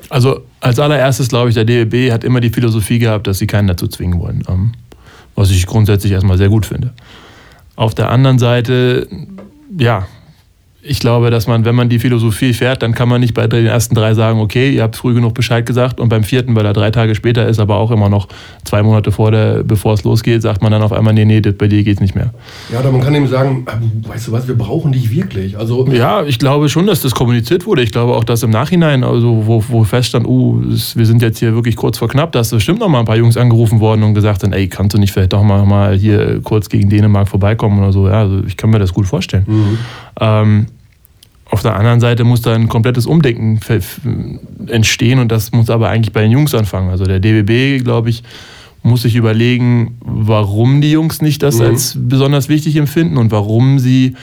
Also 0.10 0.42
als 0.62 0.80
allererstes 0.80 1.30
glaube 1.30 1.50
ich, 1.50 1.56
der 1.56 1.66
DLB 1.66 2.12
hat 2.12 2.24
immer 2.24 2.40
die 2.40 2.50
Philosophie 2.50 3.00
gehabt, 3.00 3.28
dass 3.28 3.40
sie 3.40 3.48
keinen 3.48 3.68
dazu 3.68 3.88
zwingen 3.88 4.20
wollen. 4.20 4.44
Ähm, 4.48 4.72
was 5.36 5.52
ich 5.52 5.66
grundsätzlich 5.68 6.12
erstmal 6.12 6.38
sehr 6.38 6.50
gut 6.50 6.66
finde. 6.66 6.94
Auf 7.76 7.94
der 7.94 8.10
anderen 8.10 8.40
Seite, 8.40 9.08
ja, 9.78 10.08
ich 10.82 11.00
glaube, 11.00 11.32
dass 11.32 11.48
man, 11.48 11.66
wenn 11.66 11.76
man 11.76 11.90
die 11.90 11.98
Philosophie 12.00 12.54
fährt, 12.54 12.84
dann 12.84 12.94
kann 12.94 13.10
man 13.10 13.20
nicht 13.20 13.34
bei 13.34 13.48
den 13.48 13.66
ersten 13.66 13.96
drei 13.96 14.14
sagen, 14.14 14.40
okay, 14.40 14.70
ihr 14.70 14.84
habt 14.84 14.96
früh 14.96 15.14
genug 15.14 15.34
Bescheid 15.34 15.66
gesagt 15.66 16.00
und 16.00 16.10
beim 16.10 16.24
vierten, 16.24 16.56
weil 16.56 16.66
er 16.66 16.74
drei 16.74 16.92
Tage 16.92 17.16
später 17.16 17.48
ist, 17.48 17.60
aber 17.60 17.78
auch 17.78 17.90
immer 17.90 18.10
noch 18.10 18.28
zwei 18.64 18.84
Monate 18.84 19.12
vor 19.12 19.32
der, 19.32 19.64
bevor 19.64 19.94
es 19.94 20.04
losgeht, 20.04 20.42
sagt 20.42 20.62
man 20.62 20.72
dann 20.72 20.84
auf 20.84 20.94
einmal, 20.94 21.14
nee, 21.14 21.26
nee, 21.26 21.42
bei 21.42 21.68
dir 21.68 21.84
geht 21.84 21.96
es 21.96 22.00
nicht 22.00 22.16
mehr. 22.16 22.32
Ja, 22.72 22.80
oder 22.80 22.92
man 22.92 23.02
kann 23.02 23.16
ihm 23.16 23.28
sagen, 23.28 23.66
äh, 23.68 24.08
weißt 24.08 24.28
du 24.28 24.32
was, 24.32 24.48
wir 24.48 24.56
brauchen 24.56 24.92
dich 24.92 25.10
wirklich. 25.12 25.58
Also 25.58 25.88
ja, 25.88 26.24
ich 26.24 26.38
glaube 26.38 26.70
schon, 26.70 26.86
dass 26.86 27.02
das 27.02 27.16
kommuniziert 27.16 27.66
wurde. 27.66 27.82
Ich 27.82 27.92
glaube 27.92 28.14
auch, 28.14 28.24
dass 28.24 28.44
im 28.44 28.52
Nachhinein, 28.52 29.04
also 29.04 29.48
wo, 29.48 29.64
wo 29.68 29.84
feststand, 29.84 30.28
uh, 30.28 30.62
wir 30.62 31.06
sind 31.06 31.24
jetzt 31.24 31.40
hier 31.40 31.56
wirklich 31.56 31.76
kurz 31.76 31.98
vor 31.98 32.08
knapp, 32.08 32.32
dass 32.34 32.52
bestimmt 32.52 32.80
noch 32.80 32.88
mal 32.88 33.00
ein 33.00 33.06
paar 33.06 33.18
Jungs 33.18 33.36
angerufen 33.36 33.80
worden 33.80 34.04
und 34.04 34.14
gesagt 34.14 34.44
haben, 34.44 34.54
ey, 34.54 34.68
kannst 34.68 34.94
du 34.94 35.00
nicht 35.00 35.12
vielleicht 35.12 35.34
doch 35.34 35.44
mal, 35.44 35.66
mal 35.66 35.96
hier 35.96 36.40
kurz 36.44 36.70
gegen 36.70 36.88
Dänemark 36.90 37.28
vorbeikommen 37.28 37.80
oder 37.80 37.92
so. 37.92 38.08
Ja, 38.08 38.22
also 38.22 38.44
ich 38.46 38.56
kann 38.56 38.70
mir 38.70 38.80
das 38.80 38.94
gut 38.94 39.08
vorstellen. 39.08 39.46
Mhm. 39.48 39.78
Ähm, 40.20 40.68
auf 41.50 41.62
der 41.62 41.76
anderen 41.76 42.00
Seite 42.00 42.24
muss 42.24 42.42
da 42.42 42.54
ein 42.54 42.68
komplettes 42.68 43.06
Umdenken 43.06 43.60
entstehen 44.68 45.20
und 45.20 45.32
das 45.32 45.52
muss 45.54 45.70
aber 45.70 45.90
eigentlich 45.90 46.14
bei 46.14 46.22
den 46.22 46.32
Jungs 46.32 46.54
anfangen. 46.54 46.90
Also 46.90 47.06
der 47.06 47.20
DBB, 47.20 47.84
glaube 47.84 48.10
ich, 48.10 48.24
muss 48.84 49.04
sich 49.04 49.16
überlegen, 49.16 49.98
warum 50.02 50.82
die 50.82 50.92
Jungs 50.92 51.22
nicht 51.22 51.42
das 51.44 51.60
mhm. 51.60 51.66
als 51.66 51.98
besonders 52.00 52.50
wichtig 52.50 52.76
empfinden 52.76 53.18
und 53.18 53.32
warum 53.32 53.80
sie 53.80 54.16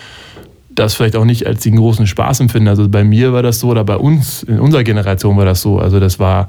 das 0.74 0.94
vielleicht 0.94 1.16
auch 1.16 1.24
nicht 1.24 1.46
als 1.46 1.62
den 1.62 1.76
großen 1.76 2.06
Spaß 2.06 2.40
empfinden. 2.40 2.68
Also 2.68 2.88
bei 2.88 3.04
mir 3.04 3.32
war 3.32 3.42
das 3.42 3.60
so 3.60 3.68
oder 3.68 3.84
bei 3.84 3.96
uns, 3.96 4.42
in 4.42 4.58
unserer 4.58 4.84
Generation 4.84 5.36
war 5.36 5.44
das 5.44 5.62
so. 5.62 5.78
Also 5.78 6.00
das 6.00 6.18
war 6.18 6.48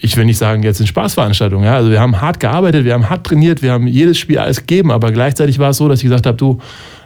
ich 0.00 0.16
will 0.16 0.24
nicht 0.24 0.38
sagen, 0.38 0.62
jetzt 0.62 0.80
eine 0.80 0.86
Spaßveranstaltung. 0.86 1.64
Ja? 1.64 1.76
Also 1.76 1.90
wir 1.90 2.00
haben 2.00 2.20
hart 2.20 2.40
gearbeitet, 2.40 2.84
wir 2.84 2.94
haben 2.94 3.08
hart 3.08 3.24
trainiert, 3.24 3.62
wir 3.62 3.72
haben 3.72 3.86
jedes 3.86 4.18
Spiel 4.18 4.38
alles 4.38 4.60
gegeben, 4.60 4.90
aber 4.90 5.12
gleichzeitig 5.12 5.58
war 5.58 5.70
es 5.70 5.76
so, 5.76 5.88
dass 5.88 6.00
ich 6.00 6.04
gesagt 6.04 6.26
habe, 6.26 6.36
du, 6.36 6.58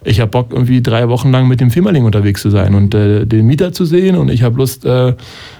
ich 0.05 0.21
habe 0.21 0.31
Bock, 0.31 0.53
irgendwie 0.53 0.83
drei 0.83 1.09
Wochen 1.09 1.31
lang 1.31 1.49
mit 1.49 1.61
dem 1.61 1.71
Firmaling 1.71 2.05
unterwegs 2.05 2.43
zu 2.43 2.51
sein 2.51 2.75
und 2.75 2.95
äh, 2.95 3.27
den 3.27 3.47
Mieter 3.47 3.73
zu 3.73 3.85
sehen 3.85 4.17
und 4.17 4.31
ich 4.31 4.43
habe 4.43 4.57
Lust, 4.57 4.85
äh, 4.85 5.15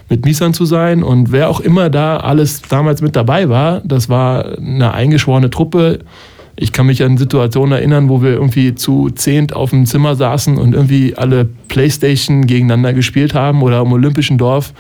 mit 0.09 0.25
Miesern 0.25 0.53
zu 0.53 0.65
sein 0.65 1.03
und 1.03 1.33
wer 1.33 1.49
auch 1.49 1.61
immer 1.61 1.89
da 1.89 2.19
alles 2.19 2.63
damals 2.63 3.01
mit 3.01 3.17
dabei 3.17 3.49
war, 3.49 3.81
das 3.85 4.09
war 4.09 4.59
eine 4.59 4.93
eingeschworene 4.93 5.51
Truppe 5.51 6.01
ich 6.57 6.73
kann 6.73 6.87
mich 6.87 7.03
an 7.03 7.17
Situationen 7.17 7.73
erinnern, 7.73 8.09
wo 8.09 8.23
wir 8.23 8.31
irgendwie 8.31 8.75
zu 8.75 9.11
zehnt 9.11 9.55
auf 9.55 9.71
dem 9.71 9.87
Zimmer 9.87 10.15
saßen 10.17 10.59
und 10.59 10.75
irgendwie 10.75 11.15
alle 11.17 11.47
Playstation 11.69 12.47
gegeneinander 12.47 12.93
gespielt 12.93 13.35
haben 13.35 13.63
oder 13.63 13.81
im 13.81 13.93
Olympischen 13.93 14.37
Dorf 14.37 14.75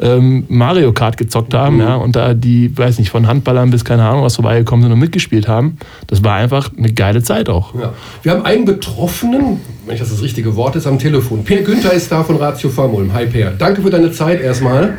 ähm, 0.00 0.44
Mario 0.48 0.92
Kart 0.92 1.16
gezockt 1.18 1.52
haben, 1.52 1.76
mhm. 1.76 1.82
ja, 1.82 1.96
und 1.96 2.16
da 2.16 2.32
die, 2.34 2.76
weiß 2.76 2.98
nicht, 2.98 3.10
von 3.10 3.26
Handballern 3.26 3.70
bis 3.70 3.84
keine 3.84 4.04
Ahnung 4.04 4.22
was 4.22 4.36
vorbeigekommen 4.36 4.84
sind 4.84 4.92
und 4.92 4.98
mitgespielt 4.98 5.48
haben. 5.48 5.76
Das 6.06 6.24
war 6.24 6.36
einfach 6.36 6.70
eine 6.76 6.92
geile 6.92 7.22
Zeit 7.22 7.48
auch. 7.48 7.74
Ja. 7.74 7.92
Wir 8.22 8.32
haben 8.32 8.44
einen 8.44 8.64
Betroffenen, 8.64 9.60
wenn 9.86 9.94
ich 9.94 10.00
das 10.00 10.10
das 10.10 10.22
richtige 10.22 10.56
Wort 10.56 10.76
ist, 10.76 10.86
am 10.86 10.98
Telefon. 10.98 11.44
Per 11.44 11.62
Günther 11.62 11.92
ist 11.92 12.10
da 12.10 12.24
von 12.24 12.36
Ratio 12.36 12.70
Farmulm. 12.70 13.12
Hi 13.12 13.26
Per, 13.26 13.50
danke 13.50 13.82
für 13.82 13.90
deine 13.90 14.12
Zeit 14.12 14.40
erstmal. 14.40 14.96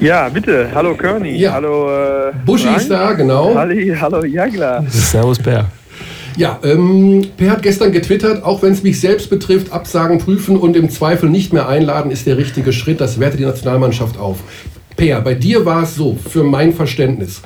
Ja, 0.00 0.28
bitte. 0.28 0.68
Hallo 0.72 0.94
Körny. 0.94 1.36
Ja. 1.36 1.54
Hallo. 1.54 1.88
Äh, 1.90 2.32
Buschi 2.46 2.68
ist 2.76 2.88
da, 2.88 3.14
genau. 3.14 3.54
Halli, 3.54 3.96
hallo 4.00 4.24
Jagler. 4.24 4.84
Servus 4.88 5.38
Per. 5.38 5.66
Ja, 6.36 6.60
ähm, 6.62 7.26
Per 7.36 7.50
hat 7.50 7.62
gestern 7.62 7.90
getwittert, 7.90 8.44
auch 8.44 8.62
wenn 8.62 8.72
es 8.72 8.84
mich 8.84 9.00
selbst 9.00 9.28
betrifft, 9.28 9.72
Absagen 9.72 10.18
prüfen 10.18 10.56
und 10.56 10.76
im 10.76 10.88
Zweifel 10.88 11.28
nicht 11.28 11.52
mehr 11.52 11.68
einladen 11.68 12.12
ist 12.12 12.28
der 12.28 12.36
richtige 12.36 12.72
Schritt. 12.72 13.00
Das 13.00 13.18
wertet 13.18 13.40
die 13.40 13.44
Nationalmannschaft 13.44 14.18
auf. 14.18 14.38
Per, 14.96 15.20
bei 15.20 15.34
dir 15.34 15.66
war 15.66 15.82
es 15.82 15.96
so, 15.96 16.16
für 16.30 16.44
mein 16.44 16.72
Verständnis, 16.72 17.42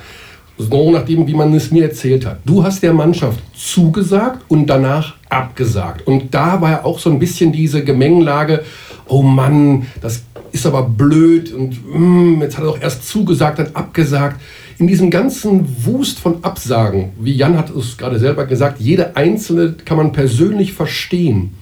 so 0.59 0.91
nachdem, 0.91 1.25
wie 1.25 1.33
man 1.33 1.51
es 1.55 1.71
mir 1.71 1.85
erzählt 1.85 2.23
hat. 2.23 2.37
Du 2.45 2.63
hast 2.63 2.83
der 2.83 2.93
Mannschaft 2.93 3.39
zugesagt 3.55 4.45
und 4.47 4.67
danach 4.67 5.15
abgesagt. 5.27 6.05
Und 6.05 6.35
da 6.35 6.61
war 6.61 6.69
ja 6.69 6.85
auch 6.85 6.99
so 6.99 7.09
ein 7.09 7.17
bisschen 7.17 7.51
diese 7.51 7.83
Gemengelage, 7.83 8.63
oh 9.07 9.21
Mann, 9.21 9.87
das 10.01 10.23
ist 10.51 10.65
aber 10.65 10.83
blöd 10.83 11.51
und 11.51 11.79
mm, 11.85 12.41
jetzt 12.41 12.57
hat 12.57 12.63
er 12.63 12.67
doch 12.67 12.81
erst 12.81 13.07
zugesagt, 13.07 13.59
dann 13.59 13.71
abgesagt. 13.73 14.39
In 14.79 14.87
diesem 14.87 15.09
ganzen 15.11 15.85
Wust 15.85 16.19
von 16.19 16.43
Absagen, 16.43 17.11
wie 17.19 17.33
Jan 17.33 17.57
hat 17.57 17.69
es 17.69 17.97
gerade 17.97 18.19
selber 18.19 18.45
gesagt, 18.45 18.79
jede 18.79 19.15
einzelne 19.15 19.73
kann 19.85 19.97
man 19.97 20.11
persönlich 20.11 20.73
verstehen. 20.73 21.53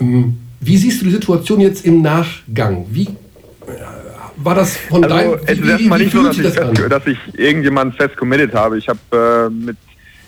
Ähm, 0.00 0.38
wie 0.60 0.76
siehst 0.76 1.00
du 1.00 1.04
die 1.06 1.12
Situation 1.12 1.60
jetzt 1.60 1.84
im 1.84 2.02
Nachgang? 2.02 2.86
Wie 2.90 3.04
äh, 3.04 3.14
war 4.36 4.54
das 4.54 4.76
von 4.76 5.04
also, 5.04 5.16
deinem 5.16 5.38
Es 5.46 5.58
ist 5.58 5.68
erstmal 5.68 5.98
nicht 5.98 6.12
so, 6.12 6.22
dass 6.22 6.36
ich, 6.36 6.42
das 6.42 6.88
dass 6.88 7.06
ich 7.06 7.18
irgendjemand 7.34 7.94
fest 7.96 8.16
committed 8.16 8.54
habe. 8.54 8.78
Ich 8.78 8.88
habe 8.88 8.98
äh, 9.12 9.50
mit, 9.50 9.76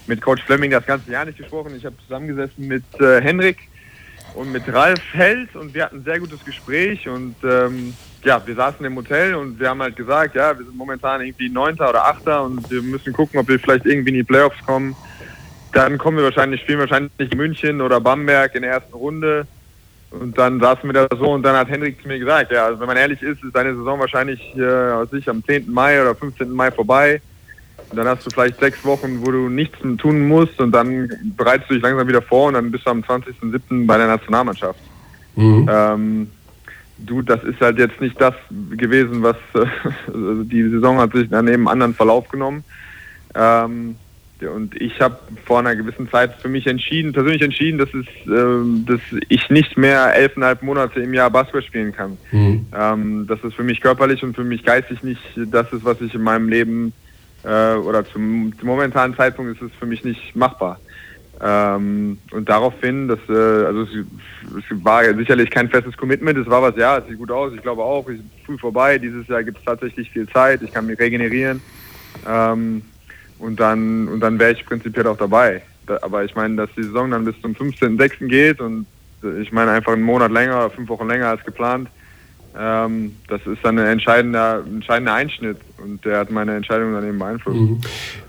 mit 0.06 0.20
Coach 0.20 0.42
Fleming 0.44 0.70
das 0.70 0.86
ganze 0.86 1.10
Jahr 1.10 1.24
nicht 1.24 1.38
gesprochen. 1.38 1.72
Ich 1.76 1.84
habe 1.84 1.96
zusammengesessen 2.06 2.66
mit 2.66 2.84
äh, 3.00 3.20
Henrik 3.20 3.58
und 4.34 4.52
mit 4.52 4.72
Ralf 4.72 5.00
Held 5.12 5.54
und 5.56 5.74
wir 5.74 5.84
hatten 5.84 5.98
ein 5.98 6.04
sehr 6.04 6.20
gutes 6.20 6.44
Gespräch 6.44 7.08
und 7.08 7.34
ähm, 7.42 7.94
ja, 8.24 8.44
wir 8.44 8.54
saßen 8.54 8.84
im 8.84 8.96
Hotel 8.96 9.34
und 9.34 9.58
wir 9.60 9.68
haben 9.68 9.80
halt 9.80 9.96
gesagt, 9.96 10.34
ja, 10.34 10.56
wir 10.56 10.64
sind 10.64 10.76
momentan 10.76 11.20
irgendwie 11.20 11.48
Neunter 11.48 11.88
oder 11.88 12.06
Achter 12.06 12.44
und 12.44 12.70
wir 12.70 12.82
müssen 12.82 13.12
gucken, 13.12 13.38
ob 13.40 13.48
wir 13.48 13.58
vielleicht 13.58 13.86
irgendwie 13.86 14.10
in 14.10 14.16
die 14.16 14.24
Playoffs 14.24 14.58
kommen. 14.66 14.96
Dann 15.72 15.98
kommen 15.98 16.16
wir 16.16 16.24
wahrscheinlich, 16.24 16.62
spielen 16.62 16.80
wahrscheinlich 16.80 17.34
München 17.34 17.80
oder 17.80 18.00
Bamberg 18.00 18.54
in 18.54 18.62
der 18.62 18.72
ersten 18.72 18.94
Runde. 18.94 19.46
Und 20.10 20.38
dann 20.38 20.58
saßen 20.58 20.88
wir 20.88 20.94
da 20.94 21.16
so 21.16 21.32
und 21.32 21.42
dann 21.42 21.54
hat 21.54 21.68
Hendrik 21.68 22.00
zu 22.00 22.08
mir 22.08 22.18
gesagt, 22.18 22.50
ja, 22.50 22.66
also 22.66 22.80
wenn 22.80 22.86
man 22.86 22.96
ehrlich 22.96 23.20
ist, 23.20 23.44
ist 23.44 23.54
deine 23.54 23.76
Saison 23.76 24.00
wahrscheinlich 24.00 24.40
äh, 24.56 25.06
sich 25.10 25.28
am 25.28 25.44
10. 25.44 25.70
Mai 25.70 26.00
oder 26.00 26.14
15. 26.14 26.50
Mai 26.50 26.70
vorbei. 26.70 27.20
Dann 27.94 28.06
hast 28.06 28.26
du 28.26 28.30
vielleicht 28.30 28.60
sechs 28.60 28.84
Wochen, 28.84 29.20
wo 29.24 29.30
du 29.30 29.48
nichts 29.48 29.78
tun 29.98 30.28
musst 30.28 30.60
und 30.60 30.72
dann 30.72 31.10
bereitest 31.36 31.70
du 31.70 31.74
dich 31.74 31.82
langsam 31.82 32.06
wieder 32.06 32.22
vor 32.22 32.48
und 32.48 32.54
dann 32.54 32.70
bist 32.70 32.86
du 32.86 32.90
am 32.90 33.00
20.07. 33.00 33.86
bei 33.86 33.96
der 33.96 34.08
Nationalmannschaft. 34.08 34.80
Mhm. 35.36 35.68
Ähm, 35.70 36.30
du, 36.98 37.22
das 37.22 37.42
ist 37.44 37.60
halt 37.60 37.78
jetzt 37.78 38.00
nicht 38.00 38.20
das 38.20 38.34
gewesen, 38.72 39.22
was 39.22 39.36
äh, 39.54 39.66
also 40.06 40.42
die 40.42 40.68
Saison 40.68 40.98
hat 40.98 41.12
sich 41.12 41.28
dann 41.28 41.48
eben 41.48 41.68
anderen 41.68 41.94
Verlauf 41.94 42.28
genommen. 42.28 42.64
Ähm, 43.34 43.96
und 44.40 44.80
ich 44.80 45.00
habe 45.00 45.18
vor 45.46 45.58
einer 45.58 45.74
gewissen 45.74 46.08
Zeit 46.10 46.34
für 46.40 46.48
mich 46.48 46.66
entschieden, 46.68 47.12
persönlich 47.12 47.42
entschieden, 47.42 47.78
dass, 47.78 47.88
es, 47.88 48.06
äh, 48.26 48.86
dass 48.86 49.00
ich 49.28 49.50
nicht 49.50 49.76
mehr 49.76 50.14
elfeinhalb 50.14 50.62
Monate 50.62 51.00
im 51.00 51.12
Jahr 51.12 51.30
Basketball 51.30 51.62
spielen 51.62 51.92
kann. 51.92 52.16
Mhm. 52.30 52.66
Ähm, 52.76 53.26
dass 53.26 53.42
es 53.42 53.54
für 53.54 53.64
mich 53.64 53.80
körperlich 53.80 54.22
und 54.22 54.36
für 54.36 54.44
mich 54.44 54.64
geistig 54.64 55.02
nicht 55.02 55.20
das 55.36 55.72
ist, 55.72 55.84
was 55.84 56.00
ich 56.00 56.14
in 56.14 56.22
meinem 56.22 56.48
Leben 56.48 56.92
äh, 57.44 57.74
oder 57.74 58.04
zum, 58.04 58.52
zum 58.58 58.68
momentanen 58.68 59.16
Zeitpunkt 59.16 59.56
ist 59.56 59.62
es 59.62 59.76
für 59.78 59.86
mich 59.86 60.04
nicht 60.04 60.34
machbar. 60.34 60.78
Ähm, 61.40 62.18
und 62.32 62.48
daraufhin, 62.48 63.06
das, 63.06 63.20
äh, 63.28 63.32
also 63.32 63.82
es, 63.82 63.90
es, 63.90 64.84
war 64.84 65.04
sicherlich 65.14 65.50
kein 65.50 65.68
festes 65.68 65.96
Commitment, 65.96 66.36
es 66.36 66.48
war 66.48 66.62
was, 66.62 66.74
ja, 66.76 66.98
es 66.98 67.06
sieht 67.06 67.18
gut 67.18 67.30
aus, 67.30 67.52
ich 67.54 67.62
glaube 67.62 67.82
auch, 67.82 68.08
ich 68.08 68.18
früh 68.44 68.58
vorbei, 68.58 68.98
dieses 68.98 69.28
Jahr 69.28 69.44
gibt 69.44 69.58
es 69.58 69.64
tatsächlich 69.64 70.10
viel 70.10 70.28
Zeit, 70.28 70.62
ich 70.62 70.72
kann 70.72 70.86
mich 70.86 70.98
regenerieren 70.98 71.62
ähm, 72.26 72.82
und 73.38 73.60
dann, 73.60 74.08
und 74.08 74.18
dann 74.18 74.40
wäre 74.40 74.52
ich 74.52 74.66
prinzipiell 74.66 75.06
auch 75.06 75.16
dabei. 75.16 75.62
Da, 75.86 75.98
aber 76.02 76.24
ich 76.24 76.34
meine, 76.34 76.56
dass 76.56 76.70
die 76.76 76.82
Saison 76.82 77.12
dann 77.12 77.24
bis 77.24 77.40
zum 77.40 77.52
15.06. 77.52 78.26
geht 78.26 78.60
und 78.60 78.86
ich 79.40 79.52
meine 79.52 79.70
einfach 79.70 79.92
einen 79.92 80.02
Monat 80.02 80.32
länger, 80.32 80.70
fünf 80.70 80.88
Wochen 80.88 81.06
länger 81.06 81.28
als 81.28 81.44
geplant, 81.44 81.88
ähm, 82.60 83.12
das 83.28 83.40
ist 83.46 83.58
dann 83.62 83.78
ein 83.78 83.86
entscheidender, 83.86 84.64
entscheidender 84.66 85.14
Einschnitt 85.14 85.58
und 85.82 86.04
der 86.04 86.18
hat 86.18 86.30
meine 86.32 86.56
Entscheidung 86.56 86.92
dann 86.92 87.06
eben 87.06 87.18
beeinflusst. 87.18 87.56
Mhm. 87.56 87.78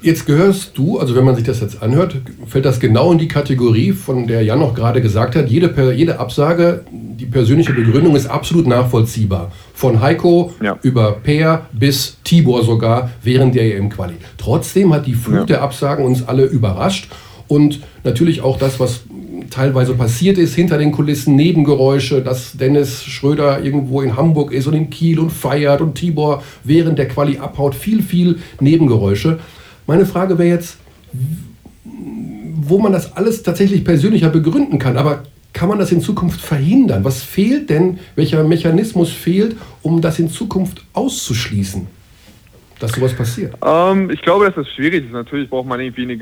Jetzt 0.01 0.27
gehörst 0.27 0.77
du, 0.77 0.99
also 0.99 1.15
wenn 1.15 1.25
man 1.25 1.33
sich 1.33 1.45
das 1.45 1.61
jetzt 1.61 1.81
anhört, 1.81 2.15
fällt 2.45 2.65
das 2.65 2.79
genau 2.79 3.11
in 3.11 3.17
die 3.17 3.27
Kategorie, 3.27 3.91
von 3.91 4.27
der 4.27 4.43
Jan 4.43 4.61
auch 4.61 4.75
gerade 4.75 5.01
gesagt 5.01 5.35
hat, 5.35 5.49
jede, 5.49 5.91
jede 5.93 6.19
Absage, 6.19 6.85
die 6.91 7.25
persönliche 7.25 7.73
Begründung 7.73 8.15
ist 8.15 8.27
absolut 8.27 8.67
nachvollziehbar. 8.67 9.51
Von 9.73 9.99
Heiko 9.99 10.53
ja. 10.61 10.77
über 10.83 11.13
Peer 11.13 11.65
bis 11.71 12.17
Tibor 12.23 12.63
sogar 12.63 13.09
während 13.23 13.55
der 13.55 13.77
EM-Quali. 13.77 14.15
Trotzdem 14.37 14.93
hat 14.93 15.07
die 15.07 15.15
Flut 15.15 15.39
ja. 15.39 15.45
der 15.45 15.61
Absagen 15.63 16.05
uns 16.05 16.27
alle 16.27 16.45
überrascht 16.45 17.09
und 17.47 17.79
natürlich 18.03 18.41
auch 18.41 18.59
das, 18.59 18.79
was 18.79 19.01
teilweise 19.49 19.93
passiert 19.93 20.37
ist, 20.37 20.55
hinter 20.55 20.77
den 20.77 20.91
Kulissen 20.91 21.35
Nebengeräusche, 21.35 22.21
dass 22.21 22.53
Dennis 22.53 23.03
Schröder 23.03 23.63
irgendwo 23.63 24.01
in 24.01 24.15
Hamburg 24.17 24.51
ist 24.51 24.67
und 24.67 24.73
in 24.73 24.89
Kiel 24.89 25.19
und 25.19 25.31
feiert 25.31 25.81
und 25.81 25.95
Tibor 25.95 26.43
während 26.63 26.97
der 26.99 27.07
Quali 27.07 27.37
abhaut, 27.37 27.75
viel, 27.75 28.01
viel 28.01 28.39
Nebengeräusche. 28.59 29.39
Meine 29.87 30.05
Frage 30.05 30.37
wäre 30.37 30.49
jetzt, 30.49 30.77
wo 31.83 32.79
man 32.79 32.91
das 32.91 33.15
alles 33.15 33.43
tatsächlich 33.43 33.83
persönlicher 33.83 34.29
begründen 34.29 34.79
kann, 34.79 34.97
aber 34.97 35.23
kann 35.53 35.69
man 35.69 35.79
das 35.79 35.91
in 35.91 36.01
Zukunft 36.01 36.39
verhindern? 36.39 37.03
Was 37.03 37.23
fehlt 37.23 37.69
denn, 37.69 37.99
welcher 38.15 38.43
Mechanismus 38.43 39.11
fehlt, 39.11 39.55
um 39.81 40.01
das 40.01 40.19
in 40.19 40.29
Zukunft 40.29 40.83
auszuschließen? 40.93 41.87
dass 42.79 42.93
sowas 42.93 43.13
passiert? 43.13 43.55
Ähm, 43.63 44.09
ich 44.09 44.21
glaube, 44.21 44.45
dass 44.45 44.55
das 44.55 44.67
schwierig 44.73 45.05
ist. 45.05 45.11
Natürlich 45.11 45.49
braucht 45.49 45.67
man 45.67 45.79
irgendwie 45.79 46.03
eine. 46.03 46.17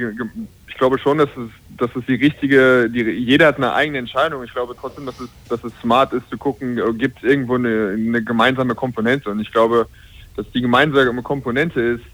Ich 0.78 0.80
glaube 0.80 1.00
schon, 1.00 1.18
dass 1.18 1.30
es 1.32 1.50
dass 1.78 1.96
es 1.96 2.06
die 2.06 2.14
richtige, 2.16 2.88
die, 2.88 3.02
jeder 3.02 3.48
hat 3.48 3.58
eine 3.58 3.74
eigene 3.74 3.98
Entscheidung. 3.98 4.44
Ich 4.44 4.54
glaube 4.54 4.76
trotzdem, 4.80 5.08
dass 5.08 5.20
es, 5.20 5.30
dass 5.50 5.64
es 5.64 5.74
smart 5.82 6.14
ist 6.14 6.30
zu 6.30 6.38
gucken, 6.38 6.78
äh, 6.78 6.94
gibt 6.94 7.18
es 7.18 7.24
irgendwo 7.24 7.56
eine, 7.56 7.96
eine 7.98 8.24
gemeinsame 8.24 8.76
Komponente. 8.76 9.30
Und 9.30 9.40
ich 9.40 9.52
glaube, 9.52 9.88
dass 10.36 10.46
die 10.52 10.62
gemeinsame 10.62 11.22
Komponente 11.22 11.82
ist, 11.82 12.06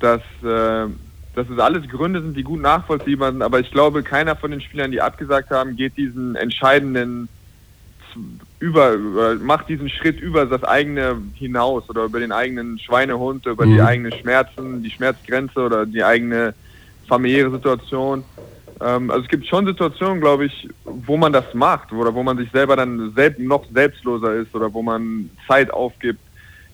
dass, 0.00 0.20
äh, 0.42 0.88
dass 1.34 1.48
es 1.48 1.58
alles 1.58 1.88
Gründe 1.88 2.20
sind, 2.20 2.36
die 2.36 2.42
gut 2.42 2.60
nachvollziehbar 2.60 3.32
sind. 3.32 3.42
Aber 3.42 3.60
ich 3.60 3.70
glaube, 3.70 4.04
keiner 4.04 4.36
von 4.36 4.50
den 4.50 4.60
Spielern, 4.60 4.90
die 4.90 5.00
abgesagt 5.00 5.50
haben, 5.50 5.76
geht 5.76 5.96
diesen 5.96 6.36
entscheidenden 6.36 7.28
über, 8.58 8.90
über 8.90 9.36
macht 9.36 9.68
diesen 9.68 9.88
Schritt 9.88 10.20
über 10.20 10.46
das 10.46 10.64
eigene 10.64 11.22
hinaus 11.34 11.88
oder 11.88 12.04
über 12.04 12.18
den 12.18 12.32
eigenen 12.32 12.78
Schweinehund, 12.78 13.46
über 13.46 13.66
mhm. 13.66 13.74
die 13.74 13.80
eigenen 13.82 14.12
Schmerzen, 14.12 14.82
die 14.82 14.90
Schmerzgrenze 14.90 15.60
oder 15.60 15.86
die 15.86 16.02
eigene 16.02 16.54
familiäre 17.10 17.50
Situation. 17.50 18.24
Ähm, 18.80 19.10
also 19.10 19.22
es 19.22 19.28
gibt 19.28 19.46
schon 19.46 19.66
Situationen, 19.66 20.20
glaube 20.20 20.46
ich, 20.46 20.68
wo 20.84 21.16
man 21.16 21.32
das 21.32 21.52
macht 21.52 21.92
oder 21.92 22.14
wo 22.14 22.22
man 22.22 22.38
sich 22.38 22.50
selber 22.50 22.76
dann 22.76 23.12
selbst 23.14 23.40
noch 23.40 23.64
selbstloser 23.72 24.34
ist 24.36 24.54
oder 24.54 24.72
wo 24.72 24.80
man 24.80 25.28
Zeit 25.46 25.70
aufgibt. 25.70 26.20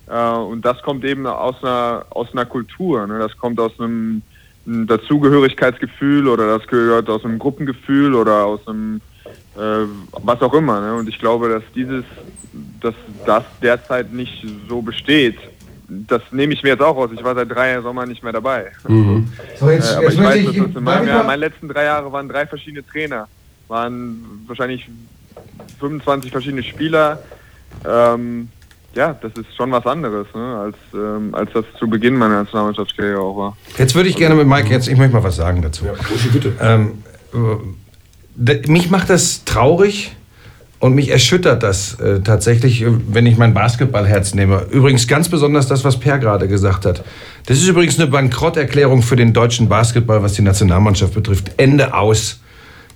Äh, 0.07 0.37
und 0.53 0.65
das 0.65 0.81
kommt 0.83 1.05
eben 1.05 1.27
aus 1.27 1.57
einer, 1.63 2.07
aus 2.11 2.29
einer 2.33 2.45
Kultur. 2.45 3.07
Ne? 3.07 3.19
Das 3.19 3.37
kommt 3.37 3.59
aus 3.59 3.73
einem, 3.81 4.23
einem 4.67 4.87
Dazugehörigkeitsgefühl 4.87 6.29
oder 6.29 6.59
das 6.59 6.67
gehört 6.69 7.09
aus 7.09 7.25
einem 7.25 7.39
Gruppengefühl 7.39 8.15
oder 8.15 8.45
aus 8.45 8.61
einem 8.69 9.01
äh, 9.57 9.87
was 10.23 10.41
auch 10.43 10.55
immer. 10.55 10.81
Ne? 10.81 10.95
Und 10.95 11.09
ich 11.09 11.19
glaube, 11.19 11.49
dass 11.49 11.63
dieses, 11.75 12.05
dass 12.81 12.95
das 13.25 13.45
derzeit 13.61 14.13
nicht 14.13 14.47
so 14.69 14.81
besteht 14.83 15.39
das 15.89 16.23
nehme 16.31 16.53
ich 16.53 16.63
mir 16.63 16.71
jetzt 16.71 16.83
auch 16.83 16.97
aus. 16.97 17.11
Ich 17.15 17.23
war 17.23 17.35
seit 17.35 17.51
drei 17.51 17.73
Jahren 17.73 17.83
Sommer 17.83 18.07
nicht 18.07 18.23
mehr 18.23 18.33
dabei. 18.33 18.73
Mhm. 18.89 19.29
So, 19.59 19.71
jetzt, 19.71 19.93
äh, 19.93 19.97
aber 19.97 20.05
jetzt 20.05 20.15
ich 20.15 20.23
weiß, 20.23 20.37
ich, 20.37 20.59
dass 20.59 20.77
in 20.77 20.85
meinem 20.85 21.09
Jahr, 21.09 21.25
meine 21.25 21.41
letzten 21.41 21.69
drei 21.69 21.85
Jahre 21.85 22.11
waren 22.13 22.29
drei 22.29 22.47
verschiedene 22.47 22.85
Trainer, 22.87 23.29
waren 23.69 24.45
wahrscheinlich 24.47 24.89
25 25.79 26.31
verschiedene 26.31 26.63
Spieler. 26.63 27.21
Ähm, 27.87 28.49
ja, 28.95 29.17
das 29.21 29.33
ist 29.35 29.55
schon 29.55 29.71
was 29.73 29.87
anderes, 29.87 30.27
ne, 30.35 30.57
als, 30.57 30.77
ähm, 30.95 31.35
als 31.35 31.53
das 31.53 31.65
zu 31.79 31.89
Beginn 31.89 32.15
meiner 32.17 32.43
Nationalmannschaftskarriere 32.43 33.21
auch 33.21 33.37
war. 33.37 33.57
Jetzt 33.77 33.95
würde 33.95 34.09
ich 34.09 34.17
gerne 34.17 34.35
mit 34.35 34.47
Mike, 34.47 34.71
jetzt, 34.71 34.89
ich 34.89 34.97
möchte 34.97 35.15
mal 35.15 35.23
was 35.23 35.37
sagen 35.37 35.61
dazu. 35.61 35.85
Ja, 35.85 35.93
bitte. 36.33 36.55
Ähm, 36.61 37.03
äh, 37.35 38.69
mich 38.69 38.91
macht 38.91 39.11
das 39.11 39.45
traurig 39.45 40.17
und 40.79 40.95
mich 40.95 41.11
erschüttert 41.11 41.63
das 41.63 41.99
äh, 42.01 42.21
tatsächlich, 42.21 42.83
äh, 42.83 42.87
wenn 43.09 43.27
ich 43.27 43.39
mein 43.39 43.55
Basketballherz 43.55 44.35
nehme. 44.35 44.67
Übrigens 44.71 45.09
ganz 45.09 45.29
besonders 45.29 45.67
das, 45.67 45.85
was 45.85 45.99
Per 45.99 46.19
gerade 46.19 46.49
gesagt 46.49 46.85
hat. 46.85 47.03
Das 47.47 47.59
ist 47.59 47.69
übrigens 47.69 47.99
eine 47.99 48.09
Bankrotterklärung 48.09 49.03
für 49.03 49.17
den 49.17 49.33
deutschen 49.33 49.69
Basketball, 49.69 50.23
was 50.23 50.35
die 50.35 50.43
Nationalmannschaft 50.43 51.15
betrifft. 51.15 51.53
Ende 51.57 51.95
aus. 51.95 52.41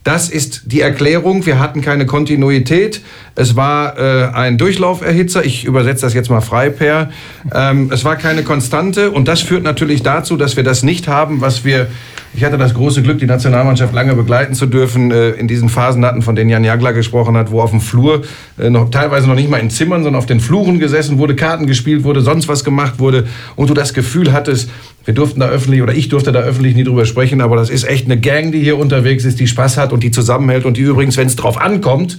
Das 0.03 0.31
ist 0.31 0.63
die 0.67 0.81
Erklärung. 0.81 1.45
Wir 1.45 1.59
hatten 1.59 1.83
keine 1.83 2.07
Kontinuität. 2.07 3.03
Es 3.35 3.55
war 3.55 3.99
äh, 3.99 4.31
ein 4.33 4.57
Durchlauferhitzer. 4.57 5.45
Ich 5.45 5.65
übersetze 5.65 6.03
das 6.07 6.15
jetzt 6.15 6.31
mal 6.31 6.41
frei, 6.41 6.71
Per. 6.71 7.11
Ähm, 7.55 7.91
es 7.93 8.05
war 8.05 8.17
keine 8.17 8.43
Konstante. 8.43 9.11
Und 9.11 9.29
das 9.29 9.43
führt 9.43 9.63
natürlich 9.63 10.03
dazu, 10.03 10.37
dass 10.37 10.57
wir 10.57 10.65
das 10.65 10.83
nicht 10.83 11.07
haben, 11.07 11.43
was 11.43 11.65
wir 11.65 11.89
ich 12.33 12.45
hatte 12.45 12.59
das 12.59 12.75
große 12.75 13.03
Glück, 13.03 13.19
die 13.19 13.27
Nationalmannschaft 13.27 13.93
lange 13.93 14.15
begleiten 14.15 14.55
zu 14.55 14.67
dürfen, 14.67 15.11
äh, 15.11 15.31
in 15.31 15.49
diesen 15.49 15.69
Phasen 15.69 16.05
hatten, 16.05 16.23
von 16.23 16.37
denen 16.37 16.49
Jan 16.49 16.63
Jagler 16.63 16.93
gesprochen 16.93 17.37
hat, 17.37 17.51
wo 17.51 17.61
auf 17.61 17.71
dem 17.71 17.81
Flur, 17.81 18.23
äh, 18.59 18.71
noch, 18.71 18.91
teilweise 18.91 19.27
noch 19.27 19.35
nicht 19.35 19.51
mal 19.51 19.59
in 19.59 19.71
Zimmern, 19.71 20.05
sondern 20.05 20.19
auf 20.19 20.27
den 20.27 20.39
Fluren 20.39 20.79
gesessen 20.79 21.19
wurde, 21.19 21.35
Karten 21.35 21.67
gespielt 21.67 22.05
wurde, 22.05 22.21
sonst 22.21 22.47
was 22.47 22.63
gemacht 22.63 23.01
wurde 23.01 23.27
und 23.57 23.69
du 23.69 23.75
das 23.75 23.95
Gefühl 23.95 24.33
hattest, 24.33 24.71
wir 25.05 25.15
durften 25.15 25.41
da 25.41 25.49
öffentlich 25.49 25.83
oder 25.83 25.95
ich 25.95 26.09
durfte 26.09 26.31
da 26.31 26.41
öffentlich 26.41 26.77
nie 26.77 26.85
drüber 26.85 27.05
sprechen, 27.05 27.41
aber 27.41 27.57
das 27.57 27.69
ist 27.69 27.85
echt 27.85 28.05
eine 28.05 28.21
Gang, 28.21 28.53
die 28.53 28.61
hier 28.61 28.79
unterwegs 28.79 29.25
ist, 29.25 29.41
die 29.41 29.49
Spaß 29.49 29.77
hat 29.77 29.93
und 29.93 30.05
die 30.05 30.13
zusammenhält 30.13 30.65
und 30.65 30.77
die 30.77 30.83
übrigens, 30.83 31.17
wenn 31.17 31.27
es 31.27 31.37
drauf 31.37 31.61
ankommt, 31.61 32.19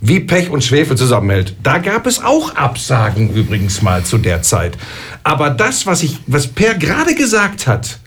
wie 0.00 0.20
Pech 0.20 0.50
und 0.50 0.62
Schwefel 0.62 0.96
zusammenhält. 0.96 1.56
Da 1.62 1.78
gab 1.78 2.06
es 2.06 2.22
auch 2.22 2.54
Absagen 2.54 3.34
übrigens 3.34 3.82
mal 3.82 4.04
zu 4.04 4.18
der 4.18 4.42
Zeit. 4.42 4.78
Aber 5.24 5.50
das, 5.50 5.86
was 5.86 6.04
ich, 6.04 6.18
was 6.28 6.46
Per 6.46 6.74
gerade 6.74 7.14
gesagt 7.16 7.66
hat, 7.66 7.98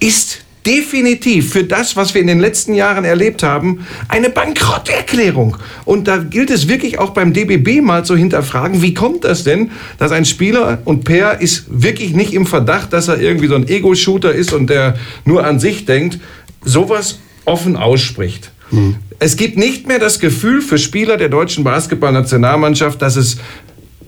ist 0.00 0.44
definitiv 0.68 1.50
für 1.50 1.64
das, 1.64 1.96
was 1.96 2.12
wir 2.12 2.20
in 2.20 2.26
den 2.26 2.40
letzten 2.40 2.74
Jahren 2.74 3.06
erlebt 3.06 3.42
haben, 3.42 3.86
eine 4.08 4.28
Bankrotterklärung. 4.28 5.56
Und 5.86 6.06
da 6.06 6.18
gilt 6.18 6.50
es 6.50 6.68
wirklich 6.68 6.98
auch 6.98 7.10
beim 7.10 7.32
DBB 7.32 7.80
mal 7.80 8.04
zu 8.04 8.14
hinterfragen, 8.16 8.82
wie 8.82 8.92
kommt 8.92 9.24
das 9.24 9.44
denn, 9.44 9.70
dass 9.98 10.12
ein 10.12 10.26
Spieler, 10.26 10.82
und 10.84 11.04
Per 11.04 11.40
ist 11.40 11.64
wirklich 11.68 12.12
nicht 12.12 12.34
im 12.34 12.46
Verdacht, 12.46 12.92
dass 12.92 13.08
er 13.08 13.18
irgendwie 13.18 13.46
so 13.46 13.54
ein 13.54 13.66
Ego-Shooter 13.66 14.32
ist 14.32 14.52
und 14.52 14.68
der 14.68 14.98
nur 15.24 15.44
an 15.46 15.58
sich 15.58 15.86
denkt, 15.86 16.18
sowas 16.62 17.18
offen 17.46 17.76
ausspricht. 17.76 18.50
Mhm. 18.70 18.96
Es 19.18 19.36
gibt 19.36 19.56
nicht 19.56 19.88
mehr 19.88 19.98
das 19.98 20.20
Gefühl 20.20 20.60
für 20.60 20.76
Spieler 20.76 21.16
der 21.16 21.30
deutschen 21.30 21.64
Basketballnationalmannschaft, 21.64 23.00
dass 23.00 23.16
es 23.16 23.38